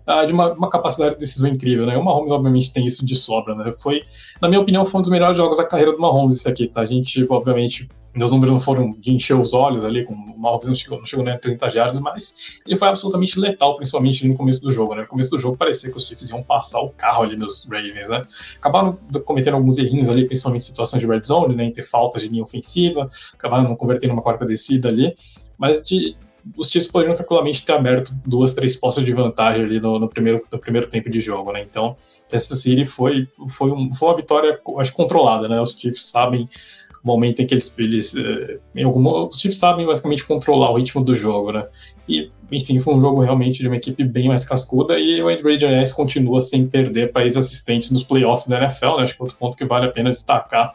[0.08, 1.96] uh, de uma, uma, capacidade de decisão incrível, né?
[1.96, 3.70] O Mahomes, obviamente, tem isso de sobra, né?
[3.70, 4.00] Foi,
[4.40, 6.80] na minha opinião, foi um dos melhores jogos da carreira do Mahomes, esse aqui, tá?
[6.80, 10.68] A gente, obviamente, meus números não foram de encher os olhos ali, com o Mahomes
[10.68, 14.34] não chegou, não chegou nem a 30 jardas, mas ele foi absolutamente letal, principalmente no
[14.34, 15.02] começo do jogo, né?
[15.02, 18.08] No começo do jogo parecia que os Chiefs iam passar o carro ali nos Ravens,
[18.08, 18.22] né?
[18.56, 21.64] Acabaram cometendo alguns errinhos ali, principalmente em situações de red zone, né?
[21.64, 25.14] Em ter faltas de linha ofensiva, acabaram não convertendo uma quarta descida ali,
[25.58, 26.16] mas de,
[26.56, 30.42] os Chiefs poderiam tranquilamente ter aberto duas, três postas de vantagem ali no, no, primeiro,
[30.50, 31.62] no primeiro tempo de jogo, né?
[31.62, 31.96] Então,
[32.30, 35.60] essa série foi, foi, um, foi uma vitória, acho, controlada, né?
[35.60, 36.48] Os Chiefs sabem
[37.02, 40.76] o momento em que eles, eles eh, em algum, os Chiefs sabem basicamente controlar o
[40.76, 41.66] ritmo do jogo, né?
[42.08, 45.64] E, enfim, foi um jogo realmente de uma equipe bem mais cascuda e o Reid,
[45.64, 49.02] aliás, continua sem perder para ex-assistentes nos playoffs da NFL, né?
[49.02, 50.72] Acho que é outro ponto que vale a pena destacar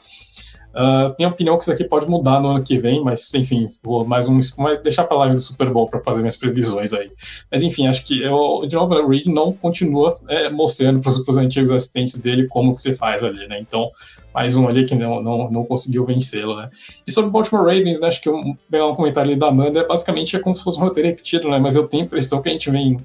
[0.74, 3.68] Uh, minha opinião é que isso aqui pode mudar no ano que vem, mas enfim,
[3.84, 4.40] vou mais um.
[4.58, 7.12] Mas deixar para lá do Super Bowl para fazer minhas previsões aí.
[7.52, 11.38] Mas enfim, acho que eu, de novo, o Reed não continua é, mostrando para os
[11.38, 13.60] antigos assistentes dele como que se faz ali, né?
[13.60, 13.92] Então,
[14.34, 16.70] mais um ali que não, não, não conseguiu vencê-lo, né?
[17.06, 18.08] E sobre o Baltimore Ravens, né?
[18.08, 20.82] Acho que um, um comentário ali da Amanda é basicamente é como se fosse um
[20.82, 21.60] roteiro repetido, né?
[21.60, 22.98] Mas eu tenho a impressão que a gente vem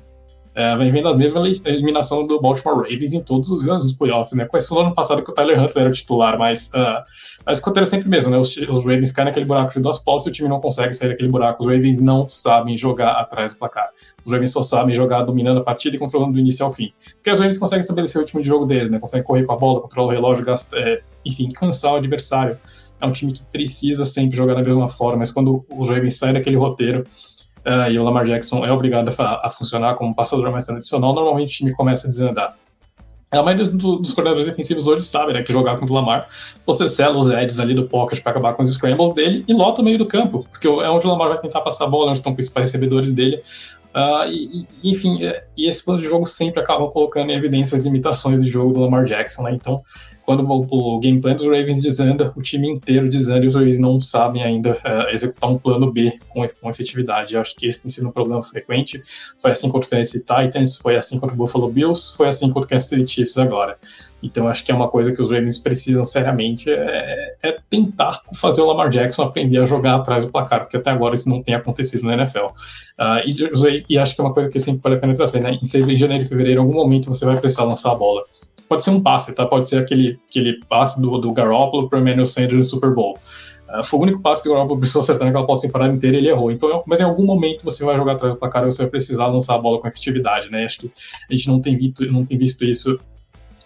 [0.58, 4.36] é, vem vendo a mesma eliminação do Baltimore Ravens em todos os anos dos playoffs,
[4.36, 4.44] né?
[4.44, 7.00] Com esse ano passado que o Tyler Huntley era o titular, mas, uh,
[7.46, 8.38] mas acontece sempre mesmo, né?
[8.38, 11.10] Os, os, Ravens caem naquele buraco de duas postas e o time não consegue sair
[11.10, 11.62] daquele buraco.
[11.62, 13.88] Os Ravens não sabem jogar atrás do placar.
[14.24, 16.92] Os Ravens só sabem jogar dominando a partida e controlando do início ao fim.
[17.14, 18.98] Porque os Ravens conseguem estabelecer o time de jogo deles, né?
[18.98, 22.58] Conseguem correr com a bola, controlar o relógio, gastar, é, enfim, cansar o adversário.
[23.00, 26.34] É um time que precisa sempre jogar da mesma forma, mas quando os Ravens saem
[26.34, 27.04] daquele roteiro
[27.68, 31.50] uh, e o Lamar Jackson é obrigado a, a, funcionar como passador mais tradicional, normalmente
[31.50, 32.56] o time começa a desandar.
[33.30, 36.28] A maioria dos, coordenadores defensivos hoje sabe né, que jogar contra o Lamar,
[36.64, 39.82] você sela os edges ali do pocket para acabar com os scrambles dele e lota
[39.82, 42.18] o meio do campo, porque é onde o Lamar vai tentar passar a bola, onde
[42.18, 43.42] estão os principais recebedores dele.
[43.94, 47.84] Uh, e, enfim, é, e esse plano de jogo sempre acaba colocando em evidência as
[47.84, 49.52] limitações do jogo do Lamar Jackson, né?
[49.52, 49.82] Então,
[50.24, 53.78] quando o, o game plan dos Ravens desanda, o time inteiro desanda e os Ravens
[53.78, 57.34] não sabem ainda uh, executar um plano B com, com efetividade.
[57.34, 59.00] Eu acho que esse tem sido um problema frequente.
[59.40, 62.66] Foi assim contra o Tennessee Titans, foi assim contra o Buffalo Bills, foi assim contra
[62.66, 63.78] o Kansas City Chiefs agora.
[64.22, 68.60] Então acho que é uma coisa que os Ravens precisam seriamente é, é, tentar fazer
[68.62, 71.54] o Lamar Jackson aprender a jogar atrás do placar, porque até agora isso não tem
[71.54, 72.46] acontecido na NFL.
[72.46, 72.52] Uh,
[72.98, 75.56] ah, e, e, acho que é uma coisa que sempre vale a pena trazer, né?
[75.62, 78.22] Em, janeiro e fevereiro, em algum momento você vai precisar lançar a bola.
[78.68, 79.46] Pode ser um passe, tá?
[79.46, 83.16] Pode ser aquele, aquele passe do, do Garoppolo para o Emmanuel Sanders no Super Bowl.
[83.68, 86.28] Uh, foi o único passe que o Garoppolo precisou acertar naquela pós-temporada inteira e ele
[86.28, 86.50] errou.
[86.50, 89.28] Então, mas em algum momento você vai jogar atrás do placar e você vai precisar
[89.28, 90.64] lançar a bola com efetividade, né?
[90.64, 90.92] Acho que
[91.30, 92.98] a gente não tem visto, não tem visto isso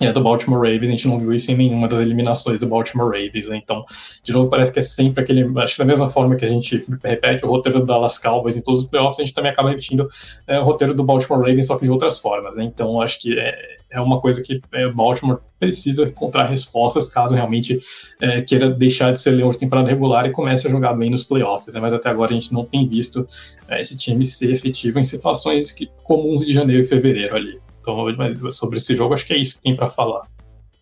[0.01, 3.07] é do Baltimore Ravens, a gente não viu isso em nenhuma das eliminações do Baltimore
[3.11, 3.61] Ravens, né?
[3.63, 3.85] então,
[4.23, 6.85] de novo, parece que é sempre aquele, acho que da mesma forma que a gente
[7.03, 10.09] repete o roteiro do Dallas Cowboys em todos os playoffs, a gente também acaba repetindo
[10.47, 12.65] é, o roteiro do Baltimore Ravens, só que de outras formas, né?
[12.65, 13.55] então acho que é,
[13.91, 17.79] é uma coisa que é, Baltimore precisa encontrar respostas caso realmente
[18.21, 21.23] é, queira deixar de ser leão de temporada regular e comece a jogar bem nos
[21.23, 21.81] playoffs, né?
[21.81, 23.27] mas até agora a gente não tem visto
[23.69, 27.61] é, esse time ser efetivo em situações que, comuns de janeiro e fevereiro ali.
[27.83, 30.23] Então, mas sobre esse jogo, acho que é isso que tem para falar.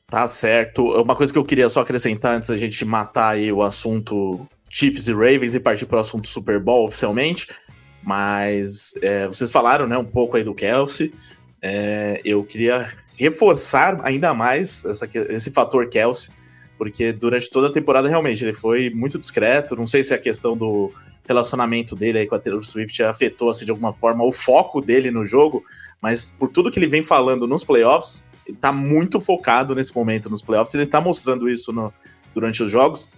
[0.06, 0.85] Tá certo.
[1.01, 5.09] Uma coisa que eu queria só acrescentar antes da gente matar aí o assunto Chiefs
[5.09, 7.48] e Ravens e partir para o assunto Super Bowl oficialmente,
[8.02, 11.12] mas é, vocês falaram né, um pouco aí do Kelsey.
[11.62, 16.32] É, eu queria reforçar ainda mais essa, esse fator Kelsey,
[16.81, 19.77] porque durante toda a temporada realmente ele foi muito discreto.
[19.77, 20.90] Não sei se a questão do
[21.28, 25.11] relacionamento dele aí com a Taylor Swift afetou assim, de alguma forma o foco dele
[25.11, 25.62] no jogo,
[26.01, 30.31] mas por tudo que ele vem falando nos playoffs, ele tá muito focado nesse momento
[30.31, 31.93] nos playoffs, ele tá mostrando isso no,
[32.32, 33.11] durante os jogos.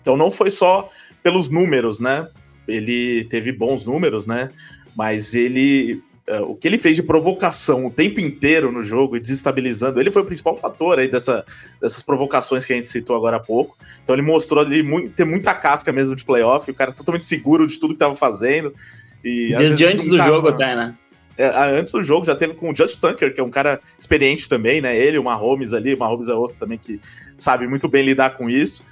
[0.00, 0.88] Então não foi só
[1.24, 2.28] pelos números, né?
[2.68, 4.48] Ele teve bons números, né?
[4.94, 9.20] Mas ele uh, o que ele fez de provocação o tempo inteiro no jogo e
[9.20, 11.44] desestabilizando, ele foi o principal fator aí dessa,
[11.80, 13.76] dessas provocações que a gente citou agora há pouco.
[14.02, 17.66] Então ele mostrou ali muito, ter muita casca mesmo de playoff, o cara totalmente seguro
[17.66, 18.74] de tudo que estava fazendo.
[19.24, 20.96] E, Desde antes do jogo até, né?
[21.36, 21.46] É,
[21.78, 24.80] antes do jogo já teve com o Just Tunker, que é um cara experiente também,
[24.80, 24.96] né?
[24.96, 27.00] Ele, o Mahomes ali, o Mahomes é outro também que
[27.38, 28.84] sabe muito bem lidar com isso.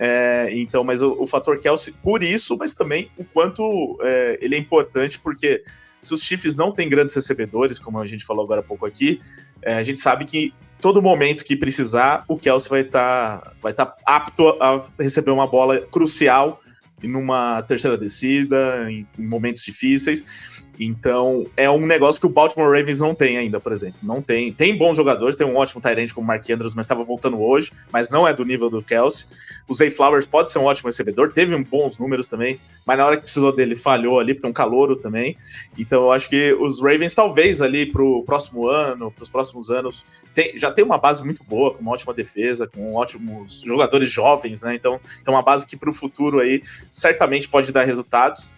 [0.00, 4.54] É, então, mas o, o, fator Kelsey, por isso, mas também o quanto é, ele
[4.54, 5.60] é importante, porque
[6.00, 9.20] se os Chiefs não têm grandes recebedores, como a gente falou agora há pouco aqui,
[9.62, 13.72] é, a gente sabe que todo momento que precisar, o Kelsey vai estar tá, vai
[13.72, 16.60] tá apto a receber uma bola crucial
[17.02, 20.57] numa terceira descida, em, em momentos difíceis.
[20.78, 23.98] Então, é um negócio que o Baltimore Ravens não tem ainda, por exemplo.
[24.02, 24.52] Não tem.
[24.52, 28.10] Tem bons jogadores, tem um ótimo Tyrant como Mark Andrews, mas estava voltando hoje, mas
[28.10, 29.28] não é do nível do Kelsey.
[29.66, 33.16] O Zay Flowers pode ser um ótimo recebedor, teve bons números também, mas na hora
[33.16, 35.36] que precisou dele falhou ali, porque é um calouro também.
[35.76, 39.70] Então, eu acho que os Ravens, talvez ali para o próximo ano, para os próximos
[39.70, 44.10] anos, tem, já tem uma base muito boa, com uma ótima defesa, com ótimos jogadores
[44.10, 44.74] jovens, né?
[44.74, 48.48] Então, tem uma base que para o futuro aí certamente pode dar resultados.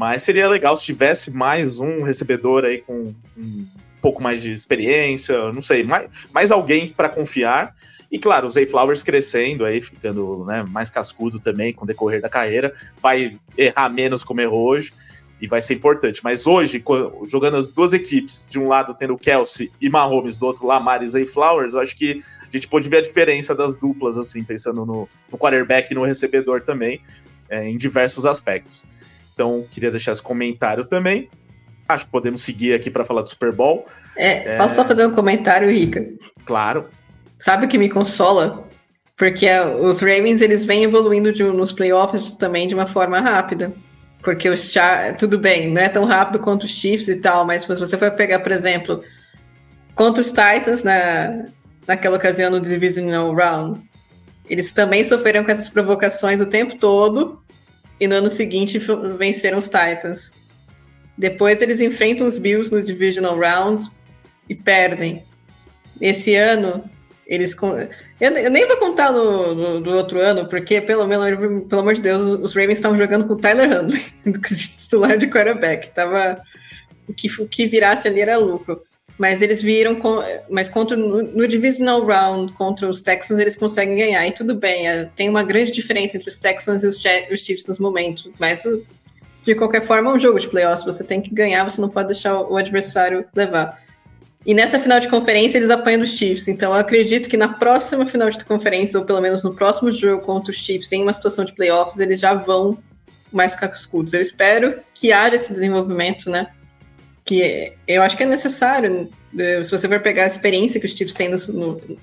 [0.00, 3.66] Mas seria legal se tivesse mais um recebedor aí com um
[4.00, 7.76] pouco mais de experiência, não sei, mais, mais alguém para confiar.
[8.10, 12.22] E claro, o Zay Flowers crescendo aí, ficando né, mais cascudo também com o decorrer
[12.22, 14.90] da carreira, vai errar menos como errou hoje
[15.38, 16.24] e vai ser importante.
[16.24, 16.82] Mas hoje,
[17.26, 21.08] jogando as duas equipes, de um lado tendo Kelsey e Mahomes, do outro Lamar e
[21.08, 25.06] Zay Flowers, acho que a gente pode ver a diferença das duplas, assim, pensando no,
[25.30, 27.02] no quarterback e no recebedor também,
[27.50, 28.82] é, em diversos aspectos.
[29.40, 31.30] Então, queria deixar esse comentário também.
[31.88, 33.86] Acho que podemos seguir aqui para falar do Super Bowl.
[34.14, 34.76] É, posso é...
[34.76, 36.06] só fazer um comentário, Rica?
[36.44, 36.90] Claro.
[37.38, 38.68] Sabe o que me consola?
[39.16, 39.48] Porque
[39.80, 43.72] os Ravens eles vêm evoluindo de, nos playoffs também de uma forma rápida.
[44.22, 45.16] Porque os Char...
[45.16, 48.10] tudo bem, não é tão rápido quanto os Chiefs e tal, mas se você for
[48.10, 49.02] pegar, por exemplo,
[49.94, 51.46] contra os Titans na,
[51.86, 53.80] naquela ocasião no Divisional Round,
[54.50, 57.40] eles também sofreram com essas provocações o tempo todo
[58.00, 58.80] e no ano seguinte
[59.18, 60.34] venceram os Titans.
[61.16, 63.88] Depois eles enfrentam os Bills no Divisional Round
[64.48, 65.22] e perdem.
[66.00, 66.82] Esse ano,
[67.26, 67.54] eles.
[68.18, 71.26] Eu, eu nem vou contar no, no, no, outro ano, porque, pelo, menos,
[71.68, 74.02] pelo amor de Deus, os Ravens estavam jogando com o Tyler Huntley,
[74.42, 75.90] titular de quarterback.
[75.90, 76.40] Tava,
[77.06, 78.82] o, que, o que virasse ali era lucro.
[79.20, 80.18] Mas eles viram, com,
[80.48, 84.26] mas contra, no, no Divisional Round contra os Texans, eles conseguem ganhar.
[84.26, 87.66] E tudo bem, é, tem uma grande diferença entre os Texans e os, os Chiefs
[87.66, 88.30] nos momentos.
[88.38, 88.64] Mas
[89.42, 90.86] de qualquer forma, é um jogo de playoffs.
[90.86, 93.78] Você tem que ganhar, você não pode deixar o adversário levar.
[94.46, 96.48] E nessa final de conferência, eles apanham os Chiefs.
[96.48, 100.22] Então, eu acredito que na próxima final de conferência, ou pelo menos no próximo jogo
[100.22, 102.78] contra os Chiefs, em uma situação de playoffs, eles já vão
[103.30, 104.14] mais cascudos.
[104.14, 106.46] Eu espero que haja esse desenvolvimento, né?
[107.30, 109.08] Que eu acho que é necessário.
[109.38, 111.48] Eh, se você for pegar a experiência que os Chiefs têm nos,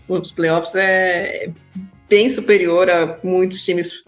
[0.07, 1.49] nos playoffs, é
[2.07, 4.05] bem superior a muitos times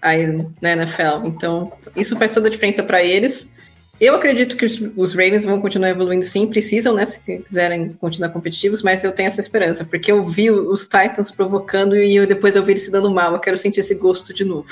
[0.00, 0.28] aí
[0.62, 1.26] na NFL.
[1.26, 3.52] Então, isso faz toda a diferença para eles.
[4.00, 7.04] Eu acredito que os, os, Ravens vão continuar evoluindo sim, precisam, né?
[7.04, 11.96] Se quiserem continuar competitivos, mas eu tenho essa esperança, porque eu vi os Titans provocando
[11.96, 13.32] e eu, depois eu vi eles se dando mal.
[13.32, 14.68] Eu quero sentir esse gosto de novo.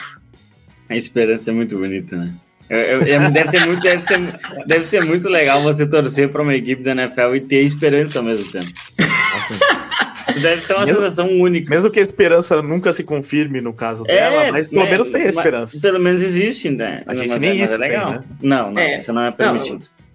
[0.89, 2.33] A esperança é muito bonita, né?
[2.69, 6.43] Eu, eu, é, deve, ser muito, deve, ser, deve ser muito legal você torcer para
[6.43, 8.67] uma equipe da NFL e ter esperança ao mesmo tempo.
[8.97, 10.41] Assim.
[10.41, 11.71] Deve ser uma mesmo, sensação única.
[11.71, 15.11] Mesmo que a esperança nunca se confirme no caso é, dela, mas pelo né, menos
[15.11, 15.81] tem a esperança.
[15.81, 17.03] Pelo menos existe, né?
[17.07, 18.11] A gente mas nem é, isso é legal.
[18.11, 18.25] Tem, né?
[18.43, 19.01] Não, não, é.
[19.01, 19.81] isso não é permitido.
[19.81, 20.09] Não.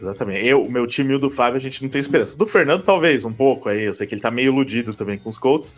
[0.00, 0.46] Exatamente.
[0.46, 2.38] Eu, o meu time e o do Fábio, a gente não tem esperança.
[2.38, 3.82] Do Fernando, talvez, um pouco aí.
[3.82, 5.74] Eu sei que ele tá meio iludido também com os Colts.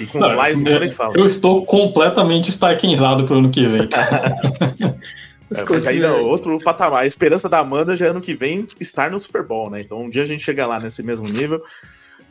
[0.00, 1.14] E com os Lions, não eles falam.
[1.16, 3.88] Eu estou completamente estaquinzado pro ano que vem.
[5.54, 7.02] é, mas aí não, outro patamar.
[7.02, 9.80] A esperança da Amanda já é ano que vem estar no Super Bowl, né?
[9.80, 11.62] Então um dia a gente chega lá nesse mesmo nível.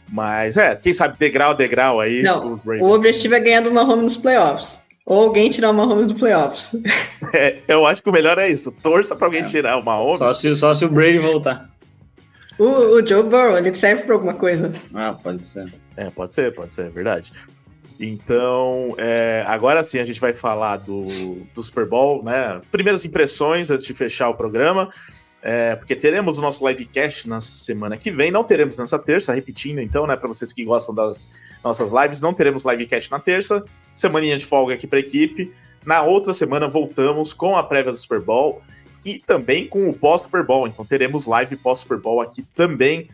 [0.10, 2.22] Mas é, quem sabe degrau a degrau aí.
[2.22, 4.84] Não, o objetivo é ganhar do Mahomes nos playoffs.
[5.06, 6.76] Ou alguém tirar o Mahomes do playoffs.
[7.34, 8.72] É, eu acho que o melhor é isso.
[8.72, 9.44] Torça pra alguém é.
[9.44, 10.19] tirar o Mahomes.
[10.19, 11.68] Só se, só se o Brady voltar.
[12.57, 14.72] O, o Joe Burrow, ele serve pra alguma coisa.
[14.94, 15.73] Ah, pode ser.
[15.98, 17.34] É, pode ser, pode ser, é verdade.
[17.99, 21.03] Então, é, agora sim a gente vai falar do,
[21.53, 22.61] do Super Bowl, né?
[22.72, 24.90] Primeiras impressões antes de fechar o programa.
[25.41, 29.80] É, porque teremos o nosso livecast na semana que vem, não teremos nessa terça, repetindo
[29.80, 31.30] então, né, para vocês que gostam das
[31.64, 33.64] nossas lives, não teremos livecast na terça,
[33.94, 35.53] semaninha de folga aqui para equipe.
[35.86, 38.61] Na outra semana voltamos com a prévia do Super Bowl
[39.06, 43.07] e também com o pós-Super Bowl, então teremos live pós-Super Bowl aqui também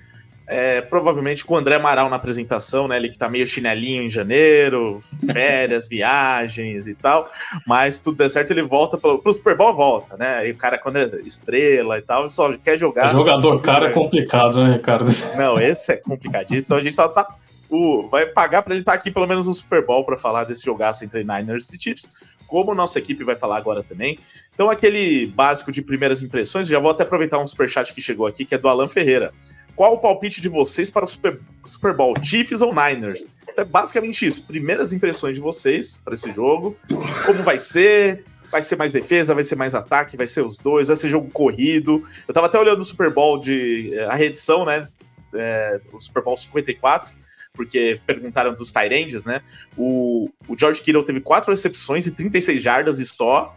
[0.54, 2.96] é, provavelmente com o André Amaral na apresentação, né?
[2.96, 5.00] Ele que tá meio chinelinho em janeiro,
[5.34, 7.28] férias, viagens e tal.
[7.66, 10.48] Mas tudo der certo, ele volta pro, pro Super Bowl, volta, né?
[10.48, 13.08] E o cara, quando é estrela e tal, só quer jogar.
[13.08, 15.10] O jogador cara é complicado, né, Ricardo?
[15.36, 16.60] Não, esse é complicadinho.
[16.60, 17.28] Então a gente só tá.
[17.68, 20.44] O, vai pagar para ele estar tá aqui pelo menos no Super Bowl para falar
[20.44, 22.12] desse jogaço entre Niners e Chiefs
[22.48, 24.20] como nossa equipe vai falar agora também.
[24.53, 28.45] Então, aquele básico de primeiras impressões, já vou até aproveitar um superchat que chegou aqui,
[28.45, 29.34] que é do Alan Ferreira.
[29.76, 33.28] Qual o palpite de vocês para o Super, Super Bowl, Chiefs ou Niners?
[33.49, 34.44] Então, é basicamente isso.
[34.44, 36.78] Primeiras impressões de vocês para esse jogo.
[37.26, 38.26] Como vai ser?
[38.52, 39.34] Vai ser mais defesa?
[39.34, 40.15] Vai ser mais ataque?
[40.15, 40.88] Vai ser os dois?
[40.88, 42.03] Vai ser jogo corrido?
[42.28, 44.88] Eu tava até olhando o Super Bowl de a reedição, né?
[45.34, 47.15] É, o Super Bowl 54
[47.54, 49.42] porque perguntaram dos Tyrands, né?
[49.78, 53.56] O, o George Kittle teve quatro recepções e 36 jardas e só.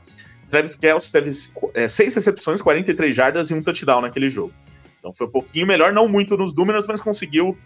[0.48, 1.31] Travis Kelce teve
[1.74, 4.52] é, seis recepções, 43 jardas e um touchdown naquele jogo.
[4.98, 7.56] Então foi um pouquinho melhor, não muito nos números, mas conseguiu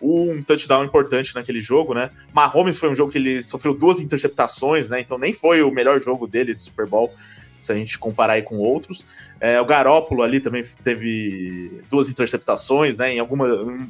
[0.00, 2.10] um touchdown importante naquele jogo, né?
[2.32, 5.00] Mahomes foi um jogo que ele sofreu duas interceptações, né?
[5.00, 7.12] Então nem foi o melhor jogo dele de Super Bowl
[7.60, 9.04] se a gente comparar aí com outros.
[9.40, 13.14] É, o Garópolo ali também teve duas interceptações, né?
[13.14, 13.38] Em alguns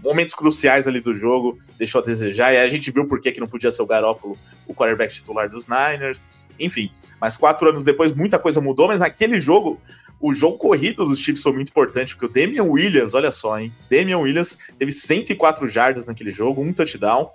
[0.02, 2.52] momentos cruciais ali do jogo, deixou a desejar.
[2.52, 4.36] E a gente viu por que, que não podia ser o Garópolo
[4.66, 6.22] o quarterback titular dos Niners.
[6.58, 6.90] Enfim,
[7.20, 9.80] mas quatro anos depois muita coisa mudou, mas naquele jogo,
[10.20, 13.72] o jogo corrido dos Chiefs foi muito importante, porque o Damian Williams, olha só, hein?
[13.90, 17.30] Damian Williams teve 104 jardas naquele jogo, um touchdown.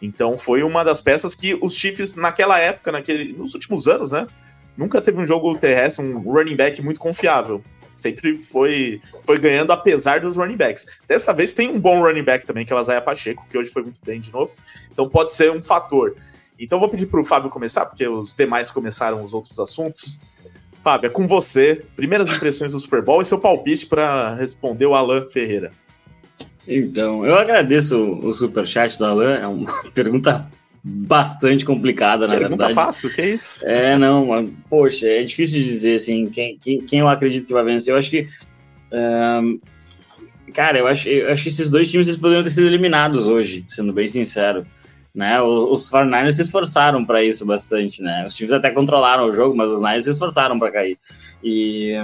[0.00, 4.28] Então foi uma das peças que os Chiefs, naquela época, naquele, nos últimos anos, né?
[4.78, 7.62] Nunca teve um jogo terrestre, um running back muito confiável.
[7.94, 10.86] Sempre foi, foi ganhando apesar dos running backs.
[11.08, 13.70] Dessa vez tem um bom running back também, que é o Azaia Pacheco, que hoje
[13.70, 14.54] foi muito bem de novo.
[14.90, 16.14] Então pode ser um fator.
[16.56, 20.20] Então vou pedir para o Fábio começar, porque os demais começaram os outros assuntos.
[20.82, 21.84] Fábio, é com você.
[21.96, 25.72] Primeiras impressões do Super Bowl e seu palpite para responder o Alan Ferreira.
[26.66, 29.34] Então, eu agradeço o, o super chat do Alan.
[29.34, 30.48] É uma pergunta
[30.88, 32.74] bastante complicada, na Pergunta verdade.
[32.74, 33.60] fácil, que é isso?
[33.66, 37.64] É, não, poxa, é difícil de dizer, assim, quem, quem, quem eu acredito que vai
[37.64, 37.92] vencer.
[37.92, 38.26] Eu acho que,
[38.92, 39.60] um,
[40.52, 43.64] cara, eu acho, eu acho que esses dois times eles poderiam ter sido eliminados hoje,
[43.68, 44.66] sendo bem sincero.
[45.14, 45.40] Né?
[45.42, 48.24] Os 49ers se esforçaram para isso bastante, né?
[48.26, 50.96] Os times até controlaram o jogo, mas os Niners se esforçaram para cair.
[51.42, 51.94] E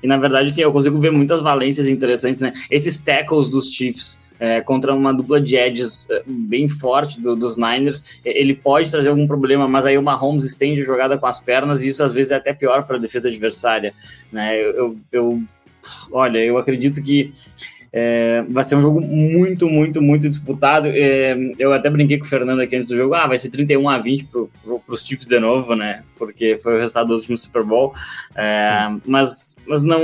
[0.00, 2.52] E na verdade, sim, eu consigo ver muitas valências interessantes, né?
[2.70, 7.56] Esses tackles dos Chiefs é, contra uma dupla de edges é, bem forte do, dos
[7.56, 11.40] Niners, ele pode trazer algum problema, mas aí o Mahomes estende a jogada com as
[11.40, 13.92] pernas e isso às vezes é até pior para a defesa adversária.
[14.32, 14.56] Né?
[14.60, 15.42] Eu, eu, eu,
[16.12, 17.30] olha, eu acredito que
[17.92, 20.88] é, vai ser um jogo muito, muito, muito disputado.
[20.88, 23.14] É, eu até brinquei com o Fernando aqui antes do jogo.
[23.14, 26.02] Ah, vai ser 31 a 20 para pro, os Chiefs de novo, né?
[26.18, 27.94] Porque foi o resultado do último Super Bowl.
[28.34, 30.02] É, mas, mas não,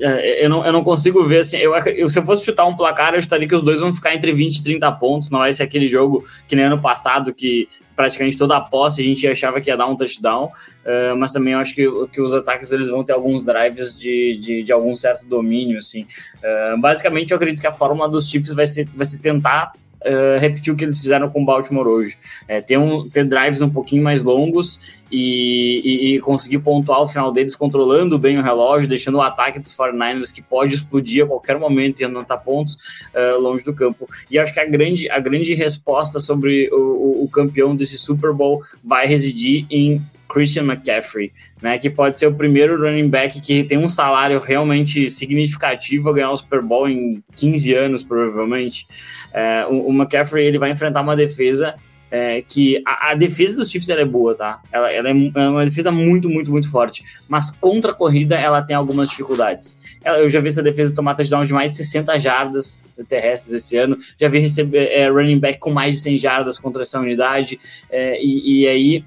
[0.00, 1.56] é, eu não, eu não consigo ver assim.
[1.56, 4.14] Eu, eu, se eu fosse chutar um placar, eu estaria que os dois vão ficar
[4.14, 5.30] entre 20 e 30 pontos.
[5.30, 7.68] Não vai ser aquele jogo que nem ano passado que
[7.98, 11.54] praticamente toda a posse a gente achava que ia dar um touchdown, uh, mas também
[11.54, 14.94] eu acho que, que os ataques eles vão ter alguns drives de, de, de algum
[14.94, 16.06] certo domínio, assim.
[16.36, 19.72] Uh, basicamente, eu acredito que a fórmula dos Chiefs vai ser, vai ser tentar
[20.04, 22.16] uh, repetir o que eles fizeram com o Baltimore hoje.
[22.46, 27.06] É, ter, um, ter drives um pouquinho mais longos e, e, e, conseguir pontuar o
[27.06, 31.26] final deles, controlando bem o relógio, deixando o ataque dos 49ers que pode explodir a
[31.26, 34.08] qualquer momento e anotar pontos uh, longe do campo.
[34.30, 38.32] E acho que a grande, a grande resposta sobre o, o, o campeão desse Super
[38.32, 41.32] Bowl vai residir em Christian McCaffrey,
[41.62, 46.12] né, que pode ser o primeiro running back que tem um salário realmente significativo a
[46.12, 48.86] ganhar o Super Bowl em 15 anos, provavelmente.
[49.32, 51.74] É, o, o, McCaffrey ele vai enfrentar uma defesa
[52.10, 54.62] é, que a, a, defesa dos Chiefs é boa, tá?
[54.72, 58.62] Ela, ela é, é, uma defesa muito, muito, muito forte, mas contra a corrida ela
[58.62, 59.78] tem algumas dificuldades.
[60.02, 63.76] Ela, eu já vi essa defesa tomar touchdown de mais de 60 jardas terrestres esse
[63.76, 67.60] ano, já vi receber é, running back com mais de 100 jardas contra essa unidade,
[67.90, 69.04] é, e, e aí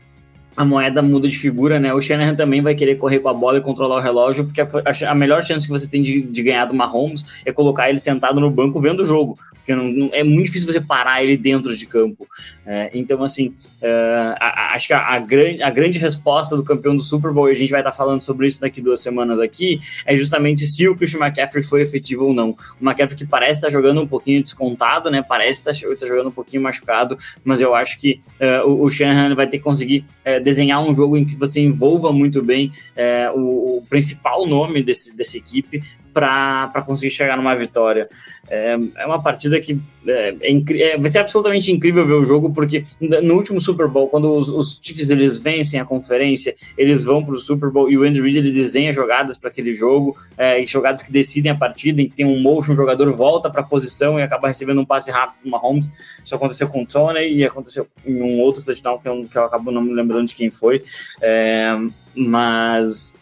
[0.55, 1.93] a moeda muda de figura, né?
[1.93, 5.15] O Shanahan também vai querer correr com a bola e controlar o relógio, porque a,
[5.15, 8.51] melhor chance que você tem de, de ganhar do Mahomes é colocar ele sentado no
[8.51, 9.37] banco vendo o jogo,
[9.71, 12.27] porque não, não, é muito difícil você parar ele dentro de campo.
[12.65, 16.95] É, então, assim, é, a, acho que a, a, grande, a grande resposta do campeão
[16.95, 19.79] do Super Bowl, e a gente vai estar falando sobre isso daqui duas semanas aqui,
[20.05, 22.55] é justamente se o Christian McCaffrey foi efetivo ou não.
[22.79, 25.21] O McCaffrey que parece estar jogando um pouquinho descontado, né?
[25.21, 29.33] Parece estar, estar jogando um pouquinho machucado, mas eu acho que uh, o, o Shanahan
[29.35, 33.29] vai ter que conseguir uh, desenhar um jogo em que você envolva muito bem é,
[33.33, 35.83] o, o, principal nome desse, dessa equipe
[36.13, 38.09] para conseguir chegar numa vitória.
[38.49, 42.51] É, é uma partida que é, é, é, vai ser absolutamente incrível ver o jogo,
[42.51, 47.23] porque no último Super Bowl, quando os, os Chiefs eles vencem a conferência, eles vão
[47.23, 50.65] para o Super Bowl e o Andy Reid ele desenha jogadas para aquele jogo, é,
[50.65, 53.63] jogadas que decidem a partida, em que tem um motion, o jogador volta para a
[53.63, 55.89] posição e acaba recebendo um passe rápido do Mahomes.
[56.23, 59.45] Isso aconteceu com o Tony e aconteceu em um outro touchdown que eu, que eu
[59.45, 60.83] acabo não me lembrando de quem foi.
[61.21, 61.77] É,
[62.13, 63.13] mas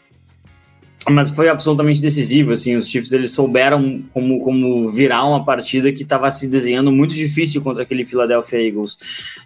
[1.08, 6.04] mas foi absolutamente decisivo, assim, os Chiefs eles souberam como, como virar uma partida que
[6.04, 8.98] estava se desenhando muito difícil contra aquele Philadelphia Eagles.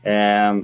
[0.03, 0.55] É,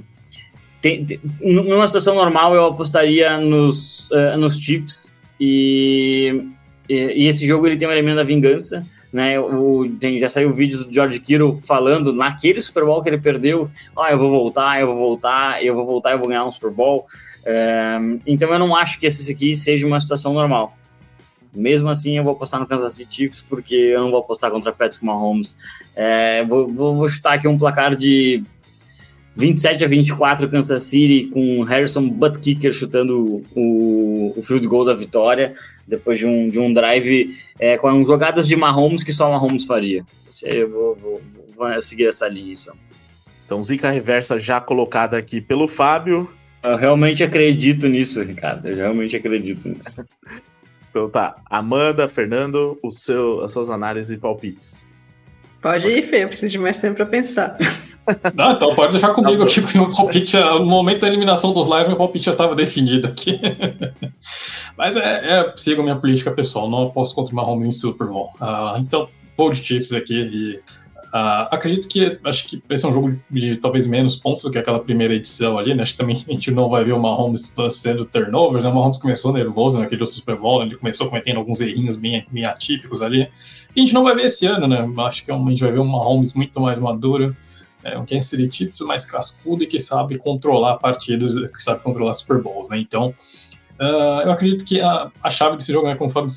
[0.80, 6.44] tem, tem, numa situação normal eu apostaria nos, uh, nos Chiefs e,
[6.88, 10.54] e, e, esse jogo ele tem um elemento da vingança, né, o, tem, já saiu
[10.54, 14.80] vídeos do George Kittle falando naquele Super Bowl que ele perdeu, ah, eu vou voltar,
[14.80, 17.06] eu vou voltar, eu vou voltar, eu vou ganhar um Super Bowl,
[17.44, 20.76] é, então eu não acho que esse aqui seja uma situação normal.
[21.52, 24.72] Mesmo assim, eu vou apostar no Kansas City Chiefs, porque eu não vou apostar contra
[24.72, 25.56] Patrick Mahomes.
[25.96, 28.42] É, vou, vou, vou, chutar aqui um placar de
[29.34, 35.54] 27 a 24 Kansas City, com Harrison Butkicker chutando o, o field goal da vitória,
[35.86, 40.04] depois de um, de um drive é, com jogadas de Mahomes que só Mahomes faria.
[40.44, 41.20] Eu vou, vou,
[41.56, 42.74] vou seguir essa linha, então.
[43.44, 46.30] Então, zica reversa já colocada aqui pelo Fábio.
[46.62, 48.68] Eu realmente acredito nisso, Ricardo.
[48.68, 50.04] Eu realmente acredito nisso.
[50.90, 54.86] Então tá, Amanda, Fernando, o seu, as suas análises e palpites.
[55.62, 57.56] Pode ir, Fê, eu preciso de mais tempo para pensar.
[58.34, 61.86] Não, então pode deixar comigo aqui, porque meu palpite, no momento da eliminação dos lives,
[61.86, 63.40] meu palpite já estava definido aqui.
[64.76, 68.30] Mas é, é, sigo minha política pessoal, não aposto contra o Mahomes em Super Bowl.
[68.40, 70.60] Uh, então, vou de Chiefs aqui e
[71.10, 74.58] Uh, acredito que acho que esse é um jogo de, talvez menos pontos do que
[74.58, 75.82] aquela primeira edição ali, né?
[75.82, 78.70] Acho que também a gente não vai ver o Mahomes sendo turnovers, né?
[78.70, 83.02] O Mahomes começou nervoso naquele Super Bowl, ele começou cometendo alguns errinhos bem, bem atípicos
[83.02, 83.28] ali.
[83.74, 84.88] E a gente não vai ver esse ano, né?
[84.98, 87.36] Acho que é a gente vai ver um Mahomes muito mais maduro,
[87.82, 92.14] é, um Kansas City Chiefs mais cascudo e que sabe controlar partidas, que sabe controlar
[92.14, 92.78] Super Bowls, né?
[92.78, 93.12] Então,
[93.80, 96.28] Uh, eu acredito que a, a, chave desse jogo, né, como o Fábio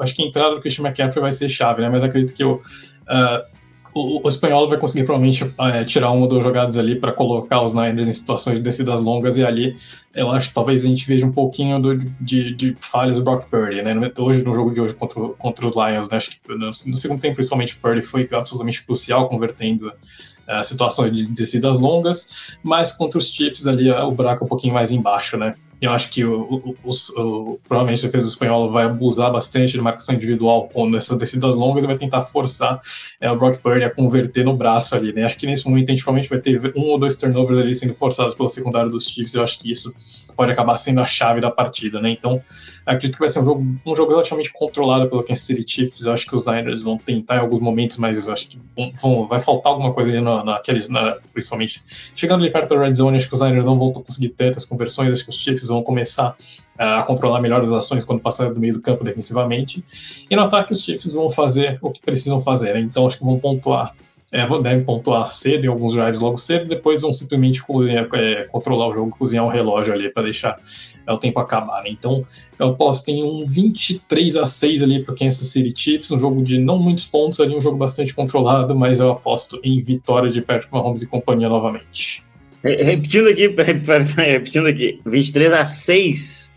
[0.00, 1.88] acho que a entrada do Christian McCaffrey vai ser chave, né?
[1.88, 3.51] Mas acredito que o, uh,
[3.94, 7.74] o, o espanhol vai conseguir provavelmente é, tirar uma duas jogadas ali para colocar os
[7.74, 9.76] Niners em situações de descidas longas e ali
[10.14, 13.48] eu acho que talvez a gente veja um pouquinho do, de, de, falhas do Brock
[13.48, 13.94] Purdy, né?
[14.18, 16.16] Hoje, no jogo de hoje contra, contra os Lions, né?
[16.16, 21.28] Acho que no, no segundo tempo, principalmente, Purdy foi absolutamente crucial convertendo uh, situações de
[21.28, 25.36] descidas longas, mas contra os Chiefs ali uh, o buraco é um pouquinho mais embaixo,
[25.36, 25.54] né?
[25.82, 30.14] Eu acho que o, o, o, provavelmente a defesa espanhola vai abusar bastante de marcação
[30.14, 32.78] individual nessas descidas longas e vai tentar forçar
[33.20, 35.24] é, o Brock Purdy a converter no braço ali, né?
[35.24, 37.94] Acho que nesse momento a gente provavelmente vai ter um ou dois turnovers ali sendo
[37.94, 39.34] forçados pela secundária dos Chiefs.
[39.34, 39.92] Eu acho que isso
[40.36, 42.10] pode acabar sendo a chave da partida, né?
[42.10, 42.40] Então,
[42.86, 46.04] acredito que vai ser um jogo, um jogo relativamente controlado pelo Kansas City Chiefs.
[46.04, 48.60] Eu acho que os Niners vão tentar em alguns momentos, mas eu acho que
[49.00, 51.82] vão, vai faltar alguma coisa ali na, naqueles, na, principalmente
[52.14, 53.16] chegando ali perto da red zone.
[53.16, 55.12] Acho que os Niners não vão conseguir tantas conversões.
[55.12, 56.34] Acho que os Chiefs vão começar
[56.78, 59.84] a controlar melhor as ações quando passarem do meio do campo defensivamente.
[60.30, 62.74] E no ataque, os Chiefs vão fazer o que precisam fazer.
[62.74, 62.80] Né?
[62.80, 63.94] Então, acho que vão pontuar
[64.32, 68.88] é, devem pontuar cedo em alguns drives logo cedo, depois vão simplesmente cozinhar, é, controlar
[68.88, 70.58] o jogo, cozinhar um relógio ali para deixar
[71.06, 71.82] é, o tempo acabar.
[71.82, 71.90] Né?
[71.90, 72.24] Então,
[72.58, 76.42] eu aposto em um 23 a 6 ali para o Kansas City Chiefs, um jogo
[76.42, 80.40] de não muitos pontos ali, um jogo bastante controlado, mas eu aposto em vitória de
[80.40, 82.24] Patrick Mahomes e companhia novamente.
[82.64, 83.48] Repetindo aqui,
[84.16, 86.52] repetindo aqui, 23 a 6.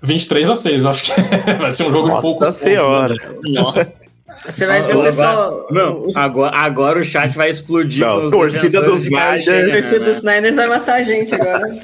[0.00, 1.20] 23 a 6, eu acho que
[1.58, 3.16] vai ser um jogo Nossa de poucos senhora.
[3.18, 3.50] pontos.
[3.50, 3.60] Né?
[3.60, 4.05] Nossa.
[4.48, 5.66] Você vai ver o pessoal.
[5.70, 8.06] Não, agora, agora o chat vai explodir.
[8.06, 9.48] Não, torcida dos Niners.
[9.48, 11.66] A torcida dos Niners vai matar a gente agora.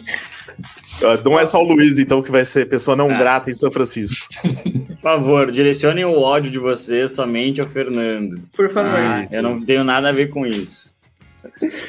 [1.25, 3.19] Não é só o Luiz, então, que vai ser pessoa não ah.
[3.19, 4.29] grata em São Francisco.
[4.43, 8.41] Por favor, direcionem o ódio de vocês somente ao Fernando.
[8.55, 8.95] Por favor.
[8.95, 10.95] Ah, eu não tenho nada a ver com isso.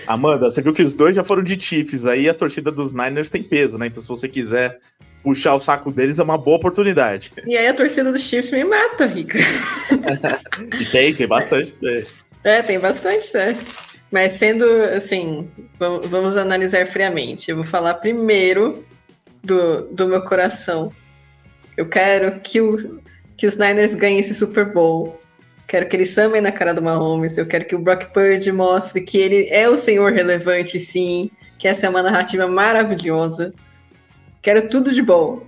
[0.07, 3.29] Amanda, você viu que os dois já foram de Chiefs, aí a torcida dos Niners
[3.29, 3.85] tem peso, né?
[3.85, 4.79] Então, se você quiser
[5.23, 7.31] puxar o saco deles é uma boa oportunidade.
[7.47, 9.39] E aí a torcida dos Chiefs me mata, Rica.
[10.79, 11.73] e tem, tem bastante.
[11.83, 12.03] É,
[12.57, 13.55] é tem bastante, é.
[14.11, 17.49] Mas sendo assim, vamos analisar friamente.
[17.49, 18.85] Eu vou falar primeiro
[19.43, 20.91] do, do meu coração.
[21.75, 23.01] Eu quero que, o,
[23.35, 25.19] que os Niners ganhem esse Super Bowl.
[25.67, 27.37] Quero que eles samem na cara do Mahomes.
[27.37, 31.31] Eu quero que o Brock Purdy mostre que ele é o senhor relevante, sim.
[31.57, 33.53] Que essa é uma narrativa maravilhosa.
[34.43, 35.47] Quero tudo de bom.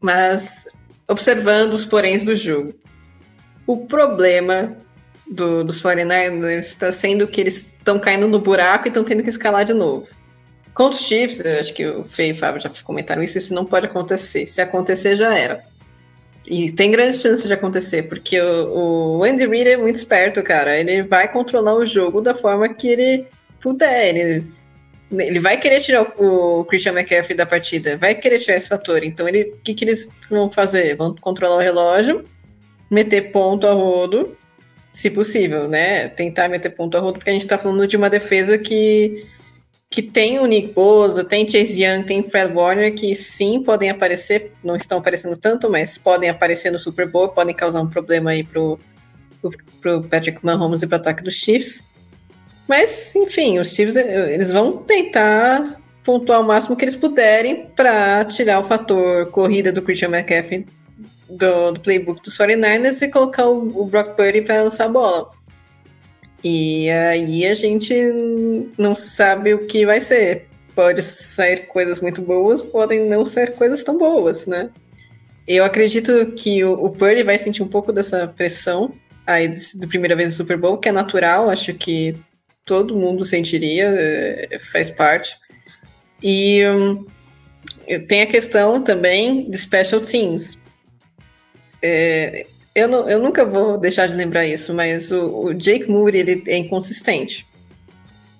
[0.00, 0.68] Mas
[1.08, 2.74] observando os poréns do jogo.
[3.66, 4.76] O problema
[5.26, 9.30] do, dos 49ers está sendo que eles estão caindo no buraco e estão tendo que
[9.30, 10.06] escalar de novo.
[10.74, 13.64] Contra os Chiefs, acho que o Fê e o Fábio já comentaram isso, isso não
[13.64, 14.46] pode acontecer.
[14.46, 15.64] Se acontecer, já era.
[16.46, 20.78] E tem grande chance de acontecer, porque o, o Andy Reid é muito esperto, cara.
[20.78, 23.26] Ele vai controlar o jogo da forma que ele
[23.60, 24.14] puder.
[24.14, 24.46] Ele
[25.20, 29.02] ele vai querer tirar o, Christian McCaffrey da partida, vai querer tirar esse fator.
[29.02, 30.96] Então, ele, o que, que eles vão fazer?
[30.96, 32.24] Vão controlar o relógio,
[32.90, 34.36] meter ponto a rodo,
[34.92, 36.08] se possível, né?
[36.08, 39.26] Tentar meter ponto a rodo, porque a gente tá falando de uma defesa que,
[39.90, 44.52] que tem o Nick Bosa, tem Chase Young, tem Fred Warner, que sim podem aparecer,
[44.62, 48.44] não estão aparecendo tanto, mas podem aparecer no Super Bowl, podem causar um problema aí
[48.44, 48.78] pro,
[49.40, 49.50] pro,
[49.80, 51.93] pro Patrick Mahomes e pro ataque dos Chiefs.
[52.66, 58.60] Mas, enfim, os Chiefs eles vão tentar pontuar o máximo que eles puderem para tirar
[58.60, 60.66] o fator corrida do Christian McCaffrey
[61.28, 65.30] do, do playbook dos 49ers e colocar o, o Brock Purdy para lançar a bola.
[66.42, 67.94] E aí a gente
[68.76, 70.46] não sabe o que vai ser.
[70.74, 74.70] Pode sair coisas muito boas, podem não ser coisas tão boas, né?
[75.46, 78.92] Eu acredito que o, o Purdy vai sentir um pouco dessa pressão
[79.26, 82.14] aí do, primeira vez no Super Bowl, que é natural, acho que
[82.64, 85.36] todo mundo sentiria, é, faz parte.
[86.22, 87.06] E um,
[88.08, 90.58] tem a questão também de special teams.
[91.82, 96.18] É, eu, não, eu nunca vou deixar de lembrar isso, mas o, o, Jake Moody
[96.18, 97.46] ele é inconsistente.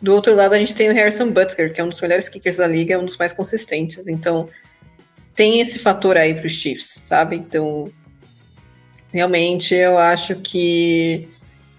[0.01, 2.57] Do outro lado, a gente tem o Harrison Butker, que é um dos melhores kickers
[2.57, 4.09] da liga, é um dos mais consistentes.
[4.09, 4.49] Então,
[5.35, 7.37] tem esse fator aí para os Chiefs, sabe?
[7.37, 7.91] Então,
[9.13, 11.29] realmente, eu acho que,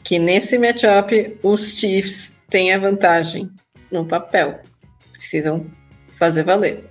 [0.04, 3.50] que nesse matchup, os Chiefs tem a vantagem
[3.92, 4.60] no papel.
[5.12, 5.66] Precisam
[6.18, 6.84] fazer valer.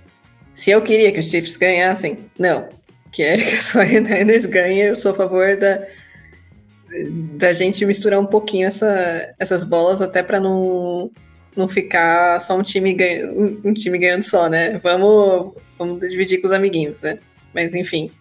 [0.53, 2.69] Se eu queria que os Chiefs ganhassem, não.
[3.11, 4.79] Quero que os 49ers ganhem.
[4.79, 5.85] Eu sou a favor da,
[7.37, 11.11] da gente misturar um pouquinho essa, essas bolas até para não,
[11.55, 14.79] não ficar só um time, ganha, um time ganhando só, né?
[14.83, 17.19] Vamos, vamos dividir com os amiguinhos, né?
[17.53, 18.11] Mas enfim.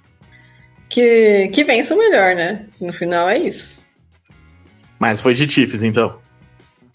[0.89, 2.66] Que, que vença o melhor, né?
[2.81, 3.82] No final é isso.
[4.98, 6.19] Mas foi de Chiefs, então.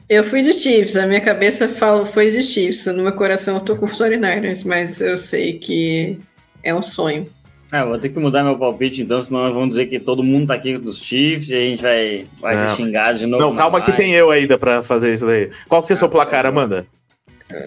[0.10, 3.61] Eu fui de Chiefs, a minha cabeça fala, foi de Chiefs, no meu coração eu
[3.61, 6.18] tô com os 49ers, mas eu sei que
[6.64, 7.30] é um sonho.
[7.72, 10.56] É, vou ter que mudar meu palpite, então, senão vão dizer que todo mundo tá
[10.56, 13.44] aqui dos Chiefs e a gente vai, vai se xingar de novo.
[13.44, 15.52] Não, calma que tem eu ainda pra fazer isso daí.
[15.68, 16.88] Qual que é o seu placar, Amanda?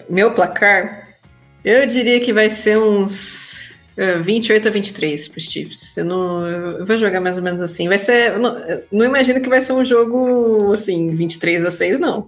[0.09, 1.15] Meu placar?
[1.63, 5.97] Eu diria que vai ser uns 28 é, a 23 para os Chiefs.
[5.97, 7.87] Eu, não, eu vou jogar mais ou menos assim.
[7.87, 8.37] Vai ser.
[8.39, 8.57] Não,
[8.91, 12.27] não, imagino que vai ser um jogo assim, 23 a 6, não.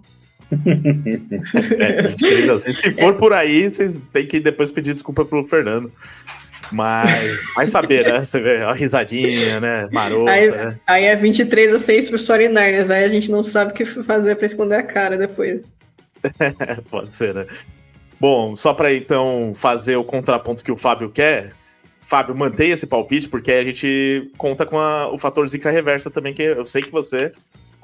[1.80, 2.78] é, 23 a 6.
[2.78, 5.92] Se for por aí, vocês têm que depois pedir desculpa pro Fernando.
[6.72, 8.24] Mas vai saber, né?
[8.24, 9.88] Você vê a risadinha, né?
[9.92, 10.32] Marota.
[10.32, 10.80] Aí, né?
[10.86, 14.36] aí é 23 a 6 pro 49ers, aí a gente não sabe o que fazer
[14.36, 15.78] pra esconder a cara depois.
[16.90, 17.46] Pode ser, né?
[18.20, 21.54] Bom, só para então fazer o contraponto que o Fábio quer,
[22.02, 26.34] Fábio, mantenha esse palpite, porque a gente conta com a, o fator zica reversa também,
[26.34, 27.32] que eu sei que você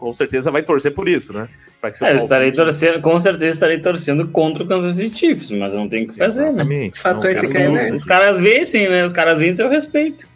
[0.01, 1.47] com certeza vai torcer por isso, né?
[1.79, 5.17] Pra que seu é, eu estarei torcendo, com certeza estarei torcendo contra o Kansas City
[5.17, 6.63] Chiefs, mas eu não tenho o que fazer, né?
[6.63, 6.95] Exatamente.
[6.95, 7.01] né?
[7.01, 9.05] Fator os, caras, os caras vencem, né?
[9.05, 10.27] Os caras vencem, eu respeito.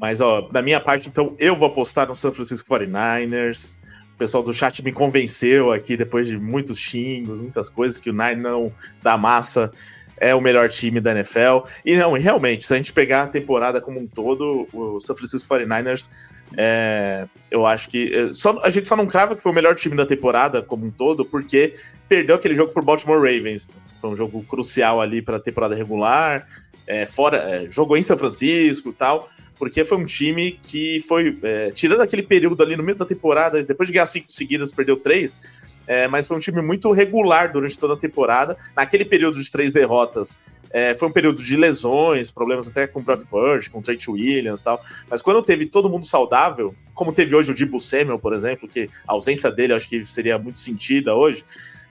[0.00, 3.80] Mas, ó, da minha parte, então, eu vou apostar no San Francisco 49ers.
[4.20, 8.36] Pessoal do chat me convenceu aqui, depois de muitos xingos, muitas coisas, que o Nine
[8.42, 8.70] não
[9.02, 9.72] dá massa
[10.18, 11.66] é o melhor time da NFL.
[11.86, 15.54] E não, realmente, se a gente pegar a temporada como um todo, o San Francisco
[15.54, 16.10] 49ers,
[16.54, 18.12] é, eu acho que.
[18.14, 20.84] É, só, a gente só não crava que foi o melhor time da temporada como
[20.84, 21.72] um todo, porque
[22.06, 23.70] perdeu aquele jogo por Baltimore Ravens.
[23.96, 26.46] Foi um jogo crucial ali para a temporada regular.
[26.86, 29.30] É, fora, é, jogou em São Francisco e tal
[29.60, 33.62] porque foi um time que foi, é, tirando aquele período ali no meio da temporada,
[33.62, 35.36] depois de ganhar cinco seguidas, perdeu três,
[35.86, 38.56] é, mas foi um time muito regular durante toda a temporada.
[38.74, 40.38] Naquele período de três derrotas,
[40.70, 44.08] é, foi um período de lesões, problemas até com o Brock Purdy, com o Trent
[44.08, 44.82] Williams e tal.
[45.10, 48.88] Mas quando teve todo mundo saudável, como teve hoje o Debo Samuel, por exemplo, que
[49.06, 51.44] a ausência dele acho que seria muito sentida hoje,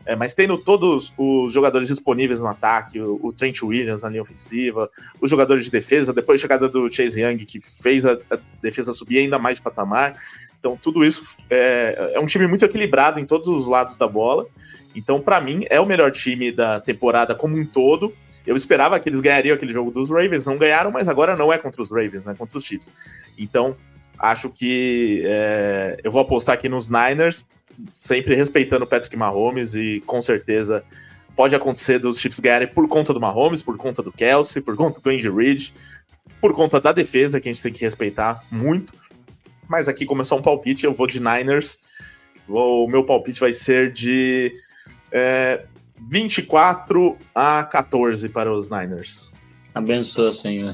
[0.10, 4.24] é, mas tendo todos os jogadores disponíveis no ataque, o, o, Trent Williams na linha
[4.24, 4.90] ofensiva,
[5.22, 8.92] os jogadores de defesa, depois a chegada do Chase Young, que fez a, a defesa
[8.92, 10.18] subir ainda mais de patamar.
[10.60, 14.48] Então, tudo isso é, é um time muito equilibrado em todos os lados da bola.
[14.96, 18.12] Então, para mim, é o melhor time da temporada como um todo.
[18.48, 21.58] Eu esperava que eles ganhariam aquele jogo dos Ravens, não ganharam, mas agora não é
[21.60, 22.92] contra os Ravens, é contra os Chiefs.
[23.38, 23.76] Então,
[24.18, 27.46] acho que é, eu vou apostar aqui nos Niners,
[27.92, 30.84] sempre respeitando o Patrick Mahomes e com certeza
[31.36, 35.00] pode acontecer dos Chiefs ganharem por conta do Mahomes, por conta do Kelsey, por conta
[35.00, 35.74] do Andy Reid,
[36.42, 38.94] por conta da defesa, que a gente tem que respeitar muito,
[39.70, 41.78] mas aqui, como é só um palpite, eu vou de Niners.
[42.48, 44.52] O meu palpite vai ser de
[45.12, 45.64] é,
[46.10, 49.32] 24 a 14 para os Niners.
[49.74, 50.74] Abençoa, Senhor.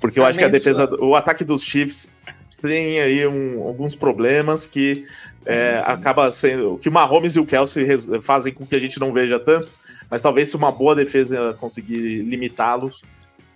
[0.00, 0.28] Porque eu Abençoa.
[0.28, 2.12] acho que a defesa, o ataque dos Chiefs
[2.60, 5.04] tem aí um, alguns problemas que
[5.46, 7.86] é, acaba sendo que o Mahomes e o Kelsey
[8.20, 9.68] fazem com que a gente não veja tanto,
[10.10, 13.02] mas talvez se uma boa defesa conseguir limitá-los,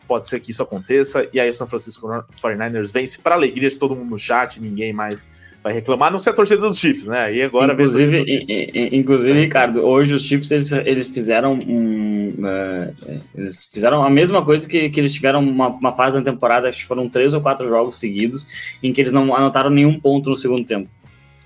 [0.06, 2.06] pode ser que isso aconteça, e aí o San Francisco
[2.42, 5.26] 49ers vence para alegria de todo mundo no chat, ninguém mais
[5.62, 7.32] vai reclamar, não ser a torcida dos Chiefs, né?
[7.32, 12.01] E agora inclusive, inclusive Ricardo, hoje os Chiefs eles, eles fizeram um,
[12.44, 16.68] uh, eles fizeram a mesma coisa que, que eles tiveram uma, uma fase na temporada,
[16.68, 18.46] acho que foram três ou quatro jogos seguidos
[18.82, 20.88] em que eles não anotaram nenhum ponto no segundo tempo.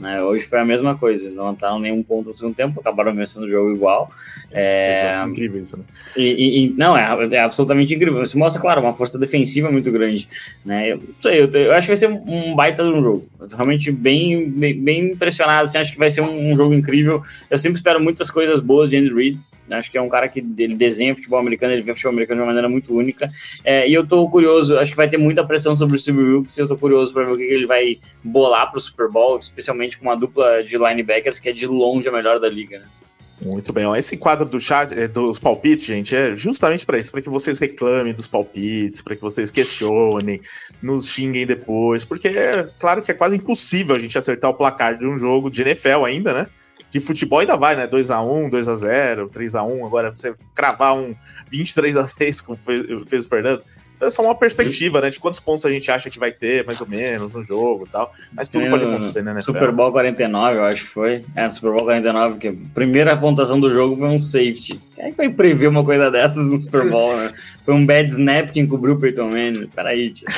[0.05, 3.45] É, hoje foi a mesma coisa, não levantaram nenhum ponto no segundo tempo, acabaram vencendo
[3.45, 4.11] o jogo igual.
[4.53, 5.85] É, é incrível isso, né?
[6.17, 8.23] E, e, não, é, é, absolutamente incrível.
[8.23, 10.29] Isso mostra, claro, uma força defensiva muito grande.
[10.65, 10.93] Né?
[10.93, 13.27] Eu, sei, eu, eu, acho que vai ser um baita de um jogo.
[13.41, 16.75] Eu tô realmente bem, bem, bem impressionado, assim, acho que vai ser um, um, jogo
[16.75, 17.23] incrível.
[17.49, 19.41] Eu sempre espero muitas coisas boas de Andy Reid.
[19.71, 22.43] Acho que é um cara que ele desenha futebol americano, ele vê futebol americano de
[22.43, 23.29] uma maneira muito única.
[23.65, 26.59] É, e eu tô curioso, acho que vai ter muita pressão sobre o Steve Wilkes.
[26.59, 30.05] Eu tô curioso para ver o que ele vai bolar pro Super Bowl, especialmente com
[30.05, 32.87] uma dupla de linebackers que é de longe a melhor da liga, né?
[33.45, 37.21] Muito bem, esse quadro do chat, é, dos palpites, gente, é justamente para isso, para
[37.21, 40.41] que vocês reclamem dos palpites, para que vocês questionem,
[40.83, 44.97] nos xinguem depois, porque é claro que é quase impossível a gente acertar o placar
[44.97, 46.47] de um jogo de NFL ainda, né?
[46.99, 47.87] De futebol ainda vai, né?
[47.87, 49.87] 2x1, 2x0, 3x1.
[49.87, 51.15] Agora você cravar um
[51.53, 53.63] 23x6, como fez, fez o Fernando.
[53.97, 55.11] Então é só uma perspectiva, né?
[55.11, 57.91] De quantos pontos a gente acha que vai ter, mais ou menos, no jogo e
[57.91, 58.13] tal.
[58.33, 59.39] Mas tudo pode acontecer, né?
[59.41, 61.25] Super Bowl 49, eu acho que foi.
[61.35, 64.81] É, Super Bowl 49, que a primeira pontuação do jogo foi um safety.
[64.95, 67.31] Quem é que vai prever uma coisa dessas no Super Bowl, né?
[67.67, 69.67] Foi um bad snap que encobriu o Peyton Manning.
[69.75, 70.29] Peraí, tio.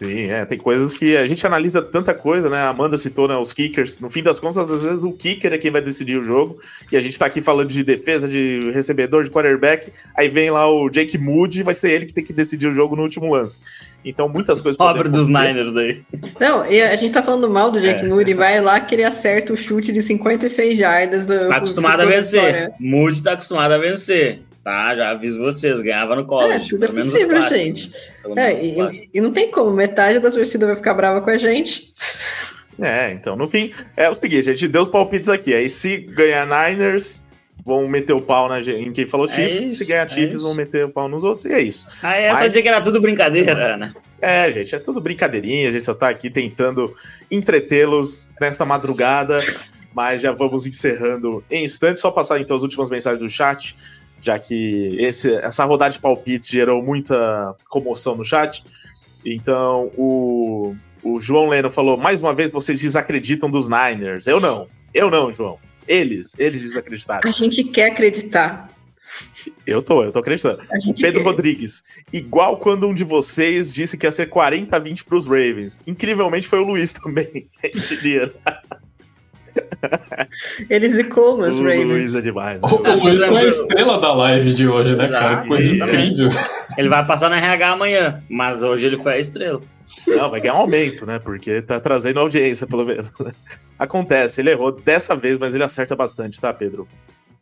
[0.00, 2.56] Sim, é, tem coisas que a gente analisa tanta coisa, né?
[2.56, 4.00] A Amanda citou né, os kickers.
[4.00, 6.58] No fim das contas, às vezes o kicker é quem vai decidir o jogo.
[6.90, 9.92] E a gente tá aqui falando de defesa, de recebedor, de quarterback.
[10.16, 12.96] Aí vem lá o Jake Moody, vai ser ele que tem que decidir o jogo
[12.96, 13.60] no último lance.
[14.02, 14.78] Então, muitas coisas.
[14.78, 16.02] Pobre dos Niners daí.
[16.40, 18.08] Não, e a gente tá falando mal do Jake é.
[18.08, 21.26] Moody, vai lá que ele acerta o chute de 56 jardas.
[21.26, 22.72] Do, tá acostumado a vencer.
[22.80, 24.44] Moody tá acostumado a vencer.
[24.62, 26.66] Tá, já aviso vocês, ganhava no college.
[26.66, 27.92] É, tudo é possível, gente.
[28.36, 31.94] É, e, e, não tem como, metade da torcida vai ficar brava com a gente.
[32.78, 35.54] É, então, no fim, é o seguinte, a gente deu os palpites aqui.
[35.54, 37.22] Aí se ganhar Niners,
[37.64, 39.60] vão meter o pau na, em quem falou é Chiefs.
[39.60, 40.44] É isso, se ganhar é Chiefs, isso.
[40.44, 41.44] vão meter o pau nos outros.
[41.46, 41.86] E é isso.
[42.02, 43.88] Ah, é só dizer que era tudo brincadeira, né?
[44.20, 45.68] É, gente, é tudo brincadeirinha.
[45.68, 46.94] A gente só tá aqui tentando
[47.30, 49.38] entretê-los nesta madrugada
[49.94, 52.00] Mas já vamos encerrando em instantes.
[52.00, 53.74] Só passar então as últimas mensagens do chat,
[54.20, 58.62] já que esse, essa rodada de palpite gerou muita comoção no chat.
[59.24, 64.26] Então, o, o João Leno falou: mais uma vez vocês desacreditam dos Niners.
[64.26, 64.66] Eu não.
[64.92, 65.58] Eu não, João.
[65.86, 67.28] Eles, eles desacreditaram.
[67.28, 68.70] A gente quer acreditar.
[69.66, 70.62] Eu tô, eu tô acreditando.
[70.86, 71.26] O Pedro quer.
[71.26, 71.82] Rodrigues,
[72.12, 75.80] igual quando um de vocês disse que ia ser 40 a 20 pros Ravens.
[75.86, 77.48] Incrivelmente foi o Luiz também.
[77.60, 77.72] Quem
[80.68, 81.86] Ele zicou meus o Ravens.
[81.86, 82.60] Luiz é demais.
[82.60, 82.68] Né?
[82.70, 85.46] O, o Luiz foi a estrela da live de hoje, né, Exato, cara?
[85.46, 86.28] Coisa incrível.
[86.76, 89.60] Ele vai passar no RH amanhã, mas hoje ele foi a estrela.
[90.06, 91.18] Não, vai ganhar um aumento, né?
[91.18, 93.10] Porque tá trazendo audiência, pelo menos.
[93.78, 96.86] Acontece, ele errou dessa vez, mas ele acerta bastante, tá, Pedro?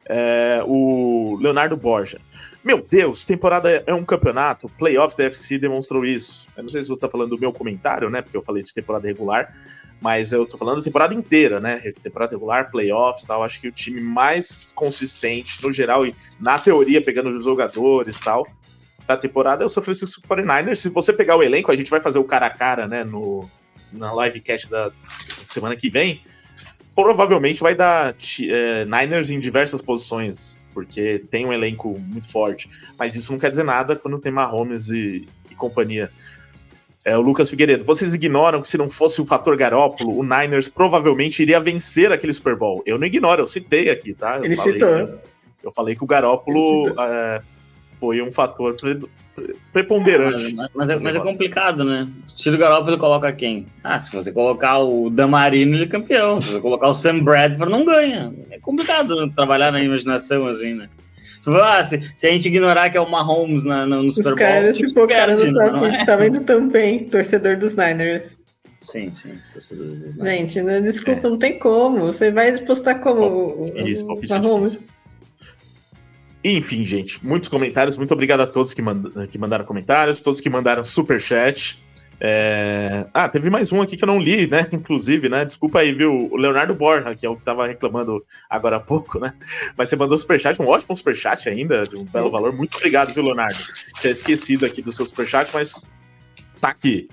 [0.07, 2.19] É, o Leonardo Borja.
[2.65, 4.69] Meu Deus, temporada é um campeonato.
[4.79, 6.49] Playoffs da FC demonstrou isso.
[6.57, 8.23] Eu não sei se você está falando do meu comentário, né?
[8.23, 9.55] Porque eu falei de temporada regular,
[10.01, 11.81] mas eu tô falando da temporada inteira, né?
[12.03, 13.43] Temporada regular, playoffs tal.
[13.43, 18.47] Acho que o time mais consistente, no geral, e na teoria, pegando os jogadores tal,
[19.07, 20.77] da temporada é o São Francisco 49ers.
[20.77, 23.03] Se você pegar o elenco, a gente vai fazer o cara a cara, né?
[23.03, 23.49] No,
[23.93, 24.93] na livecast da
[25.45, 26.23] semana que vem
[27.05, 32.69] provavelmente vai dar é, Niners em diversas posições, porque tem um elenco muito forte.
[32.99, 36.11] Mas isso não quer dizer nada quando tem Mahomes e, e companhia.
[37.05, 40.69] É, o Lucas Figueiredo, vocês ignoram que se não fosse o fator Garópolo, o Niners
[40.69, 42.83] provavelmente iria vencer aquele Super Bowl.
[42.85, 44.39] Eu não ignoro, eu citei aqui, tá?
[44.39, 45.07] Eu Ele citou.
[45.07, 47.41] Que, eu falei que o Garópolo é,
[47.99, 48.75] foi um fator
[49.73, 50.55] preponderante.
[50.55, 52.09] mas, mas, é, mas, é, complicado, né?
[52.35, 53.67] Se o Garoppolo ele coloca quem?
[53.83, 56.41] Ah, se você colocar o Damarino, ele é campeão.
[56.41, 58.33] Se você colocar o Sam Bradford, não ganha.
[58.51, 60.89] É complicado trabalhar na imaginação assim, né?
[61.53, 64.31] Se, ah, se, se, a gente ignorar que é o Mahomes na, no, no Super
[64.31, 66.05] Bowl, caras se focaram no top, é?
[66.05, 68.39] tá vendo também, torcedor dos Niners.
[68.81, 70.39] Sim, sim, torcedor dos Niners.
[70.39, 71.31] Gente, né, desculpa, é.
[71.31, 72.07] não tem como.
[72.07, 74.79] Você vai postar como Isso, o, o Mahomes.
[76.45, 77.97] Enfim, gente, muitos comentários.
[77.99, 81.83] Muito obrigado a todos que, mand que mandaram comentários, todos que mandaram super chat.
[82.21, 83.07] É...
[83.15, 84.67] Ah, teve mais um aqui que eu não li, né?
[84.73, 85.45] Inclusive, né?
[85.45, 86.29] Desculpa aí, viu?
[86.31, 89.33] O Leonardo Borja, que é o que tava reclamando agora há pouco, né?
[89.77, 92.53] Mas você mandou superchat, um ótimo superchat ainda, de um belo valor.
[92.53, 93.59] Muito obrigado, viu, Leonardo?
[94.01, 95.87] Tinha esquecido aqui do seu superchat, mas
[96.61, 97.09] tá aqui.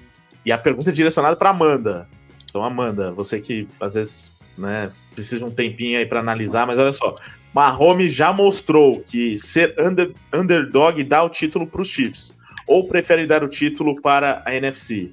[0.45, 2.07] E a pergunta é direcionada para Amanda.
[2.49, 6.77] Então, Amanda, você que às vezes né, precisa de um tempinho aí para analisar, mas
[6.77, 7.15] olha só.
[7.53, 12.37] Mahomes já mostrou que ser under, underdog dá o título para os Chiefs.
[12.67, 15.11] Ou prefere dar o título para a NFC?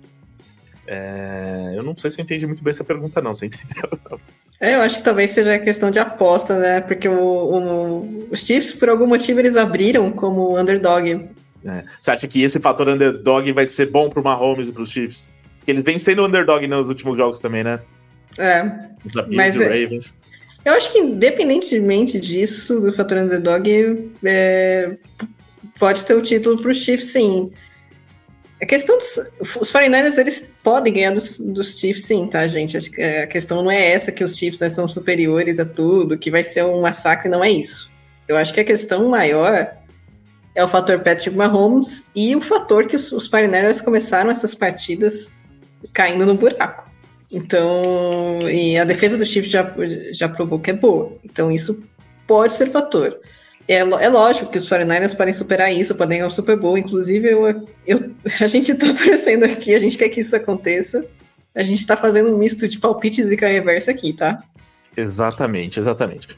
[0.87, 3.35] É, eu não sei se eu entendi muito bem essa pergunta, não.
[3.35, 4.21] Você entendeu?
[4.61, 6.81] É, eu acho que talvez seja questão de aposta, né?
[6.81, 11.29] Porque o, o, os Chiefs, por algum motivo, eles abriram como underdog.
[11.65, 11.85] É.
[12.01, 14.91] Você acha que esse fator underdog vai ser bom para o Mahomes e para os
[14.91, 15.31] Chiefs?
[15.59, 17.81] Porque eles vêm sendo underdog nos últimos jogos também, né?
[18.39, 18.65] É.
[19.31, 20.17] Mas, e é Ravens.
[20.65, 24.97] Eu acho que, independentemente disso, do fator underdog, é,
[25.83, 27.51] pode ter o título para os Chiefs, sim.
[28.63, 29.19] A questão dos
[29.61, 32.79] os 49ers, eles podem ganhar dos, dos Chiefs, sim, tá, gente?
[32.79, 36.45] A questão não é essa que os Chiefs né, são superiores a tudo, que vai
[36.45, 37.91] ser um massacre, não é isso.
[38.29, 39.77] Eu acho que a questão maior
[40.55, 45.33] é o fator Patrick Mahomes e o fator que os, os 49ers começaram essas partidas
[45.93, 46.89] caindo no buraco.
[47.29, 49.75] Então, e a defesa do Chiefs já,
[50.13, 51.19] já provou que é boa.
[51.25, 51.83] Então, isso
[52.25, 53.19] pode ser fator.
[53.69, 56.77] É, é lógico que os 49ers podem superar isso, podem ir ao Super Bowl.
[56.77, 58.11] Inclusive, eu, eu,
[58.41, 61.07] a gente tá torcendo aqui, a gente quer que isso aconteça.
[61.55, 64.43] A gente tá fazendo um misto de palpites e reversa aqui, tá?
[64.97, 66.29] Exatamente, exatamente.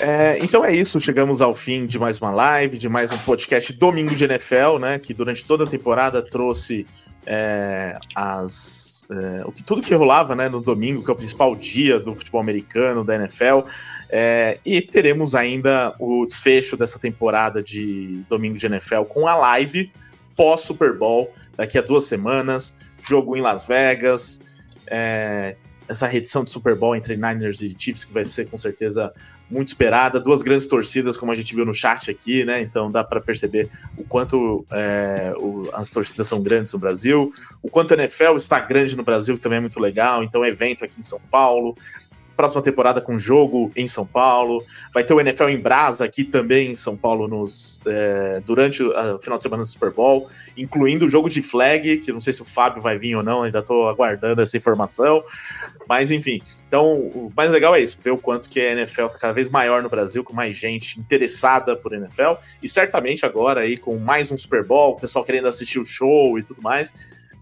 [0.00, 3.72] É, então é isso, chegamos ao fim de mais uma live, de mais um podcast
[3.74, 4.98] Domingo de NFL, né?
[4.98, 6.86] Que durante toda a temporada trouxe
[7.26, 11.54] é, as, é, o que, tudo que rolava né, no domingo, que é o principal
[11.54, 13.66] dia do futebol americano, da NFL.
[14.10, 19.92] É, e teremos ainda o desfecho dessa temporada de Domingo de NFL com a live
[20.36, 24.40] pós-Super Bowl, daqui a duas semanas, jogo em Las Vegas.
[25.88, 29.12] Essa redição de Super Bowl entre Niners e Chiefs, que vai ser com certeza
[29.50, 32.62] muito esperada, duas grandes torcidas, como a gente viu no chat aqui, né?
[32.62, 37.30] Então dá para perceber o quanto é, o, as torcidas são grandes no Brasil,
[37.62, 40.24] o quanto a NFL está grande no Brasil, que também é muito legal.
[40.24, 41.76] Então, evento aqui em São Paulo,
[42.42, 44.64] próxima temporada com jogo em São Paulo.
[44.92, 49.18] Vai ter o NFL em Brasa aqui também em São Paulo nos, é, durante o
[49.20, 52.42] final de semana do Super Bowl, incluindo o jogo de flag, que não sei se
[52.42, 55.22] o Fábio vai vir ou não, ainda estou aguardando essa informação.
[55.88, 59.18] Mas enfim, então o mais legal é isso, ver o quanto que a NFL está
[59.18, 63.76] cada vez maior no Brasil, com mais gente interessada por NFL, e certamente agora aí
[63.76, 66.92] com mais um Super Bowl, o pessoal querendo assistir o show e tudo mais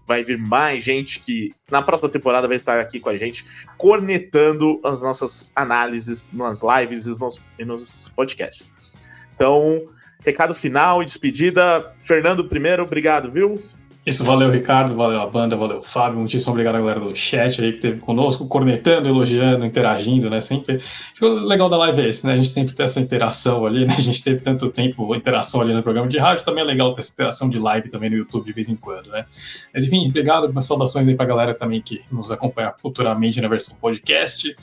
[0.07, 3.45] vai vir mais gente que na próxima temporada vai estar aqui com a gente,
[3.77, 8.73] cornetando as nossas análises nas lives e nos, e nos podcasts.
[9.35, 9.87] Então,
[10.25, 11.93] recado final e despedida.
[11.99, 13.61] Fernando, primeiro, obrigado, viu?
[14.03, 17.69] Isso, valeu Ricardo, valeu a banda, valeu Fábio, muitíssimo obrigado a galera do chat aí
[17.69, 20.41] que esteve conosco, cornetando, elogiando, interagindo, né?
[20.41, 20.81] Sempre.
[21.21, 22.33] O legal da live é esse, né?
[22.33, 23.93] A gente sempre tem essa interação ali, né?
[24.01, 27.01] A gente teve tanto tempo interação ali no programa de rádio, também é legal ter
[27.01, 29.23] essa interação de live também no YouTube de vez em quando, né?
[29.71, 33.77] Mas enfim, obrigado, umas saudações aí pra galera também que nos acompanha futuramente na versão
[33.77, 34.55] podcast.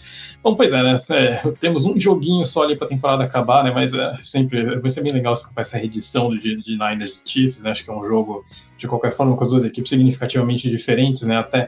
[0.43, 1.01] Bom, pois é, né?
[1.11, 3.71] É, temos um joguinho só ali pra temporada acabar, né?
[3.71, 7.71] Mas é sempre vai ser bem legal com essa reedição de, de Niners Chiefs, né?
[7.71, 8.43] Acho que é um jogo
[8.79, 11.37] de qualquer forma, com as duas equipes significativamente diferentes, né?
[11.37, 11.65] Até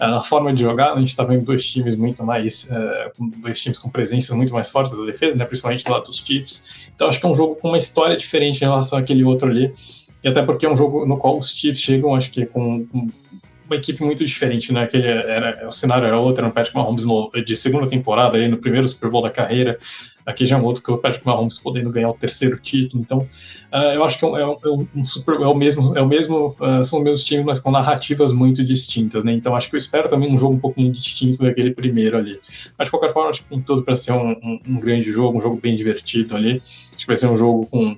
[0.00, 3.60] uh, na forma de jogar, a gente está vendo dois times muito mais, uh, dois
[3.60, 5.44] times com presenças muito mais fortes da defesa, né?
[5.44, 6.88] Principalmente do lado dos Chiefs.
[6.94, 9.72] Então acho que é um jogo com uma história diferente em relação àquele outro ali.
[10.22, 13.08] E até porque é um jogo no qual os Chiefs chegam, acho que com, com
[13.66, 14.82] uma equipe muito diferente, né?
[14.82, 18.48] Aquele era, o cenário era outro, era um Patrick Mahomes no, de segunda temporada, ali
[18.48, 19.78] no primeiro Super Bowl da carreira.
[20.26, 23.02] Aqui já é um outro que é o Patrick Mahomes podendo ganhar o terceiro título.
[23.02, 26.02] Então, uh, eu acho que é um, é um, é super, é o mesmo, é
[26.02, 29.32] o mesmo uh, são os mesmos times, mas com narrativas muito distintas, né?
[29.32, 32.40] Então, acho que eu espero também um jogo um pouquinho distinto daquele primeiro ali.
[32.78, 35.36] Mas de qualquer forma, acho que tem tudo para ser um, um, um grande jogo,
[35.36, 36.62] um jogo bem divertido ali.
[36.88, 37.96] Acho que vai ser um jogo com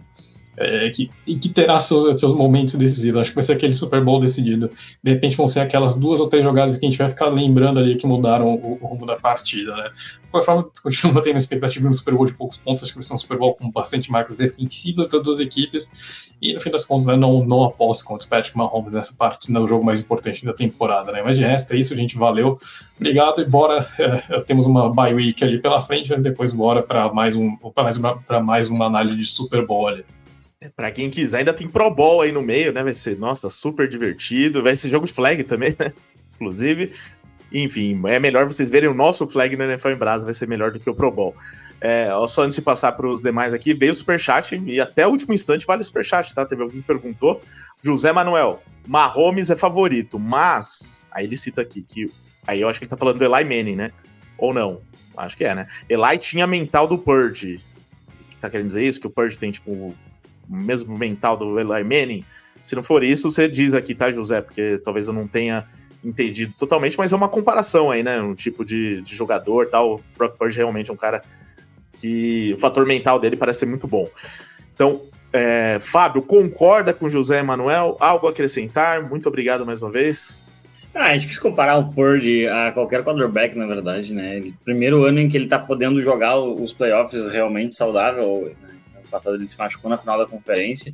[0.57, 3.20] é, que, que terá seus, seus momentos decisivos.
[3.20, 4.70] Acho que vai ser aquele Super Bowl decidido.
[5.03, 7.78] De repente vão ser aquelas duas ou três jogadas que a gente vai ficar lembrando
[7.78, 9.91] ali que mudaram o, o rumo da partida, né?
[9.95, 12.83] De qualquer forma, continuo mantendo a expectativa de um Super Bowl de poucos pontos.
[12.83, 16.33] Acho que vai ser um Super Bowl com bastante marcas defensivas das duas equipes.
[16.41, 19.51] E no fim das contas, né, não, não aposto contra o Patrick Mahomes nessa parte,
[19.51, 21.23] no jogo mais importante da temporada, né?
[21.23, 22.16] Mas de resto é isso, gente.
[22.16, 22.59] Valeu.
[22.97, 23.87] Obrigado e bora.
[23.99, 27.97] É, temos uma bye week ali pela frente, mas depois bora para mais, um, mais,
[27.97, 30.05] uma, mais uma análise de Super Bowl ali.
[30.74, 32.83] Para quem quiser, ainda tem Pro Bowl aí no meio, né?
[32.83, 34.62] Vai ser, nossa, super divertido.
[34.62, 35.93] Vai ser jogo de flag também, né?
[36.35, 36.93] Inclusive.
[37.53, 40.73] Enfim, é melhor vocês verem o nosso flag na NFL em Brasa, vai ser melhor
[40.73, 41.35] do que o Pro Bowl.
[41.81, 45.11] É, só antes de passar para os demais aqui, veio o superchat e até o
[45.11, 46.45] último instante vale o superchat, tá?
[46.45, 47.43] Teve alguém que perguntou.
[47.83, 51.07] José Manuel, Mahomes é favorito, mas.
[51.11, 52.11] Aí ele cita aqui que.
[52.47, 53.93] Aí eu acho que ele tá falando do Eli Manning, né?
[54.39, 54.81] Ou não?
[55.16, 55.66] Acho que é, né?
[55.89, 57.61] Eli tinha mental do Purge.
[58.41, 59.01] Tá querendo dizer isso?
[59.01, 59.95] Que o Purge tem, tipo,
[60.48, 62.24] mesmo mental do Eli Manning?
[62.64, 64.40] Se não for isso, você diz aqui, tá, José?
[64.40, 65.66] Porque talvez eu não tenha
[66.05, 68.20] entendido totalmente, mas é uma comparação aí, né?
[68.20, 69.97] Um tipo de, de jogador tal.
[69.97, 71.23] O Brock Purdy realmente é um cara
[71.98, 74.09] que o fator mental dele parece ser muito bom.
[74.74, 75.02] Então,
[75.32, 77.97] é, Fábio, concorda com José Emanuel?
[78.01, 79.09] Algo a acrescentar?
[79.09, 80.47] Muito obrigado mais uma vez.
[80.94, 84.43] Ah, é difícil comparar o Purdy a qualquer quarterback, na verdade, né?
[84.64, 88.76] Primeiro ano em que ele tá podendo jogar os playoffs realmente saudável, né?
[89.07, 90.93] Passado ele se machucou na final da conferência.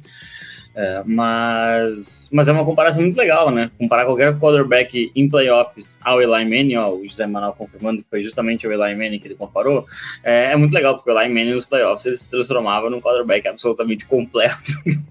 [0.75, 3.71] É, mas, mas é uma comparação muito legal, né?
[3.79, 8.23] Comparar qualquer quarterback em playoffs ao Eli Manning, ó, o José Manuel confirmando que foi
[8.23, 9.85] justamente o Eli Manning que ele comparou,
[10.25, 13.47] é, é muito legal, porque o Eli Manning nos playoffs ele se transformava num quarterback
[13.49, 14.57] absolutamente completo,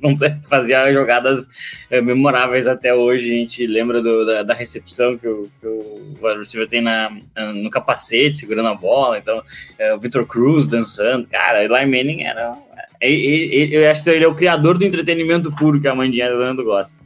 [0.50, 1.48] fazia jogadas
[1.92, 3.32] é, memoráveis até hoje.
[3.32, 7.12] A gente lembra do, da, da, recepção que o, que o receiver tem na,
[7.54, 9.44] no capacete, segurando a bola, então
[9.78, 12.58] é, o Victor Cruz dançando, cara, Eli Manning era
[13.02, 17.02] eu acho que ele é o criador do entretenimento puro que a Mandinha Leandro gosta.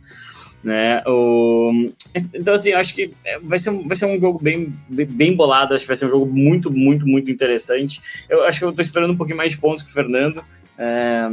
[0.63, 1.03] Né?
[1.05, 1.91] O,
[2.33, 3.11] então, assim, eu acho que
[3.43, 5.73] vai ser, vai ser um jogo bem, bem bolado.
[5.73, 8.01] Acho que vai ser um jogo muito, muito, muito interessante.
[8.27, 10.43] Eu acho que eu estou esperando um pouquinho mais de pontos que o Fernando.
[10.77, 11.29] É,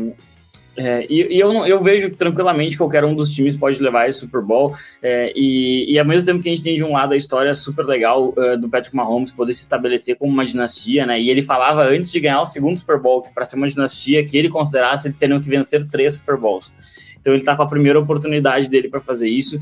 [0.76, 4.40] é, e, e eu, eu vejo tranquilamente qualquer um dos times pode levar esse Super
[4.40, 4.74] Bowl.
[5.02, 7.54] É, e, e ao mesmo tempo que a gente tem de um lado a história
[7.54, 11.20] super legal uh, do Patrick Mahomes poder se estabelecer como uma dinastia, né?
[11.20, 14.24] E ele falava antes de ganhar o segundo Super Bowl que para ser uma dinastia
[14.24, 16.72] que ele considerasse ele teriam que vencer três Super Bowls.
[17.20, 19.58] Então ele está com a primeira oportunidade dele para fazer isso.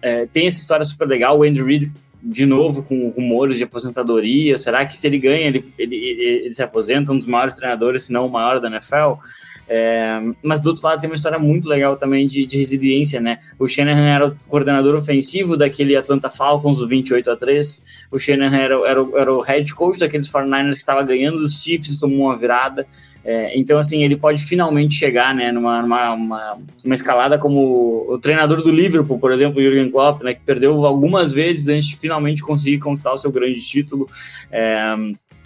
[0.00, 1.38] É, tem essa história super legal.
[1.38, 1.90] O Andrew Reid
[2.24, 4.56] de novo com rumores de aposentadoria.
[4.56, 8.04] Será que se ele ganha, ele, ele, ele, ele se aposenta, um dos maiores treinadores,
[8.04, 9.20] se não o maior da NFL?
[9.68, 13.38] É, mas do outro lado tem uma história muito legal também de, de resiliência, né?
[13.58, 18.06] O Shanahan era o coordenador ofensivo daquele Atlanta Falcons do 28 a 3.
[18.10, 21.96] O Shanahan era, era, era o head coach daqueles 49ers que estava ganhando os Chiefs,
[21.98, 22.86] tomou uma virada.
[23.24, 28.18] É, então, assim, ele pode finalmente chegar né, numa, numa uma, uma, escalada como o
[28.18, 31.96] treinador do Liverpool, por exemplo, o Jürgen Klopp, né, que perdeu algumas vezes antes de
[31.96, 34.06] finalmente conseguir conquistar o seu grande título.
[34.52, 34.94] É,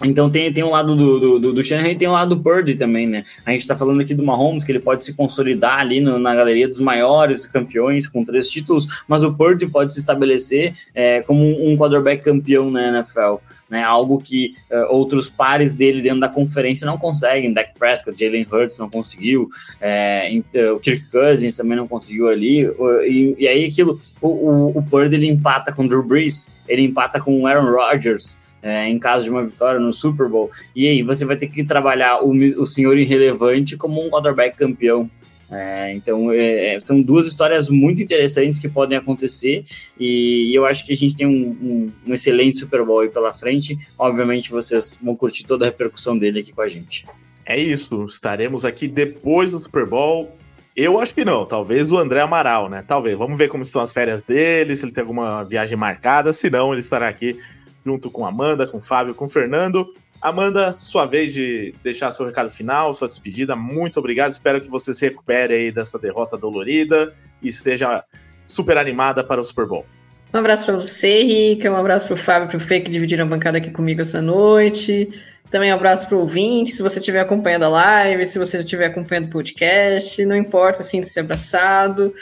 [0.03, 2.41] Então tem, tem um lado do, do, do, do Shanahan e tem um lado do
[2.41, 3.23] Purdy também, né?
[3.45, 6.33] A gente está falando aqui do Mahomes, que ele pode se consolidar ali no, na
[6.33, 11.43] galeria dos maiores campeões com três títulos, mas o Purdy pode se estabelecer é, como
[11.43, 13.35] um, quarterback campeão na NFL,
[13.69, 13.83] né?
[13.83, 17.53] Algo que uh, outros pares dele dentro da conferência não conseguem.
[17.53, 19.49] Dak Prescott, Jalen Hurts não conseguiu,
[19.81, 20.41] é,
[20.73, 22.61] o Kirk Cousins também não conseguiu ali,
[23.05, 27.19] e, e aí aquilo, o, o, o Purdy ele empata com Drew Brees, ele empata
[27.19, 30.51] com Aaron Rodgers, é, em caso de uma vitória no Super Bowl.
[30.75, 32.31] E aí você vai ter que trabalhar o,
[32.61, 35.09] o senhor irrelevante como um quarterback campeão.
[35.51, 39.63] É, então, é, é, são duas histórias muito interessantes que podem acontecer
[39.99, 43.33] e, eu acho que a gente tem um, um, um, excelente Super Bowl aí pela
[43.33, 43.77] frente.
[43.97, 47.05] Obviamente, vocês vão curtir toda a repercussão dele aqui com a gente.
[47.43, 50.37] É isso, estaremos aqui depois do Super Bowl.
[50.75, 52.83] Eu acho que não, talvez o André Amaral, né?
[52.87, 53.17] Talvez.
[53.17, 56.31] Vamos ver como estão as férias dele, se ele tem alguma viagem marcada.
[56.31, 57.37] Se não, ele estará aqui
[57.83, 59.93] junto com Amanda, com Fábio, com Fernando.
[60.21, 63.55] Amanda, sua vez de deixar seu recado final, sua despedida.
[63.55, 64.31] Muito obrigado.
[64.31, 68.03] Espero que você se recupere aí dessa derrota dolorida e esteja
[68.45, 69.85] super animada para o Super Bowl.
[70.33, 71.71] Um abraço para você, Rica.
[71.71, 74.21] Um abraço para o Fábio para o Fê que dividiram a bancada aqui comigo essa
[74.21, 75.09] noite.
[75.49, 78.85] Também um abraço para o ouvinte, se você estiver acompanhando a live, se você estiver
[78.85, 82.13] acompanhando o podcast, não importa, sinta-se abraçado.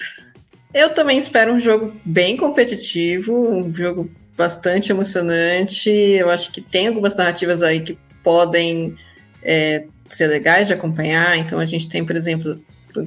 [0.74, 5.90] Eu também espero um jogo bem competitivo, um jogo bastante emocionante.
[5.90, 8.94] Eu acho que tem algumas narrativas aí que podem
[9.42, 11.38] é, ser legais de acompanhar.
[11.38, 12.62] Então a gente tem, por exemplo,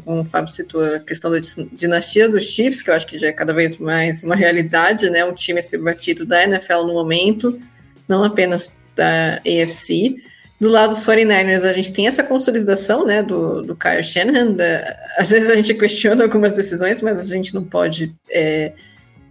[0.05, 1.39] como o Fábio citou, a questão da
[1.73, 5.24] dinastia dos Chiefs, que eu acho que já é cada vez mais uma realidade, né?
[5.24, 7.61] Um time a ser batido da NFL no momento,
[8.09, 10.16] não apenas da AFC.
[10.61, 14.52] Do lado dos 49ers, a gente tem essa consolidação, né, do, do Kyle Shanahan.
[14.52, 18.74] Da, às vezes a gente questiona algumas decisões, mas a gente não pode é,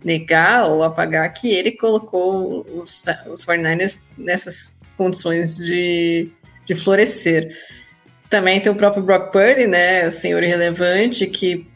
[0.03, 6.29] negar ou apagar que ele colocou os, os 49ers nessas condições de,
[6.65, 7.55] de florescer.
[8.29, 11.67] Também tem o próprio Brock Purdy, né, o senhor irrelevante, que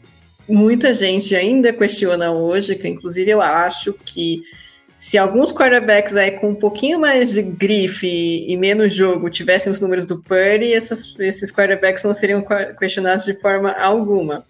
[0.48, 4.40] muita gente ainda questiona hoje, que inclusive eu acho que
[4.96, 9.80] se alguns quarterbacks aí com um pouquinho mais de grife e, menos jogo tivessem os
[9.80, 12.44] números do Purdy, essas, esses quarterbacks não seriam
[12.78, 14.46] questionados de forma alguma.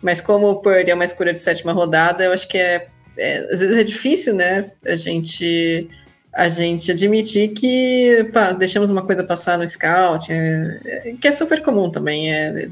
[0.00, 2.88] Mas como o Purdy é uma escolha de sétima rodada, eu acho que é
[3.22, 4.70] é, às vezes é difícil, né?
[4.86, 5.88] A gente
[6.34, 11.62] a gente admitir que pá, deixamos uma coisa passar no scout, é, que é super
[11.62, 12.32] comum também.
[12.32, 12.68] É,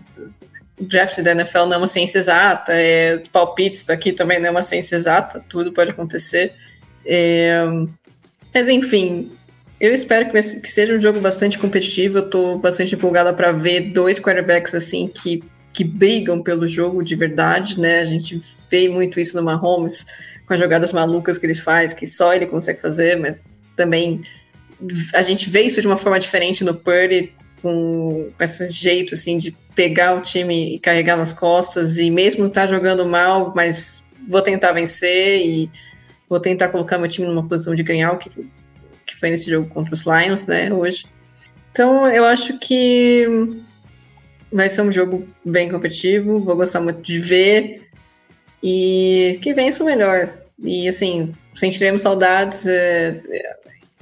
[0.81, 4.63] draft da NFL não é uma ciência exata, é, palpites aqui também não é uma
[4.63, 6.55] ciência exata, tudo pode acontecer.
[7.05, 7.61] É,
[8.55, 9.31] mas enfim,
[9.81, 12.19] eu espero que, que, seja um jogo bastante competitivo.
[12.19, 17.15] Eu estou bastante empolgada para ver dois quarterbacks assim que, que brigam pelo jogo de
[17.15, 18.01] verdade, né?
[18.01, 20.07] A gente vê muito isso no Mahomes
[20.47, 24.21] com as jogadas malucas que ele faz, que só ele consegue fazer, mas também
[25.15, 27.33] a gente vê isso de uma forma diferente no Purdy,
[27.63, 32.67] com esse jeito assim de pegar o time e carregar nas costas, e mesmo tá
[32.67, 35.71] jogando mal, mas vou tentar vencer e
[36.29, 38.31] vou tentar colocar meu time numa posição de ganhar, o que,
[39.07, 41.07] que foi nesse jogo contra os Lions, né, hoje.
[41.71, 43.27] Então, eu acho que
[44.53, 47.89] vai ser um jogo bem competitivo, vou gostar muito de ver
[48.63, 50.33] e que vença o melhor.
[50.63, 52.67] E assim, sentiremos saudades.
[52.67, 53.21] É,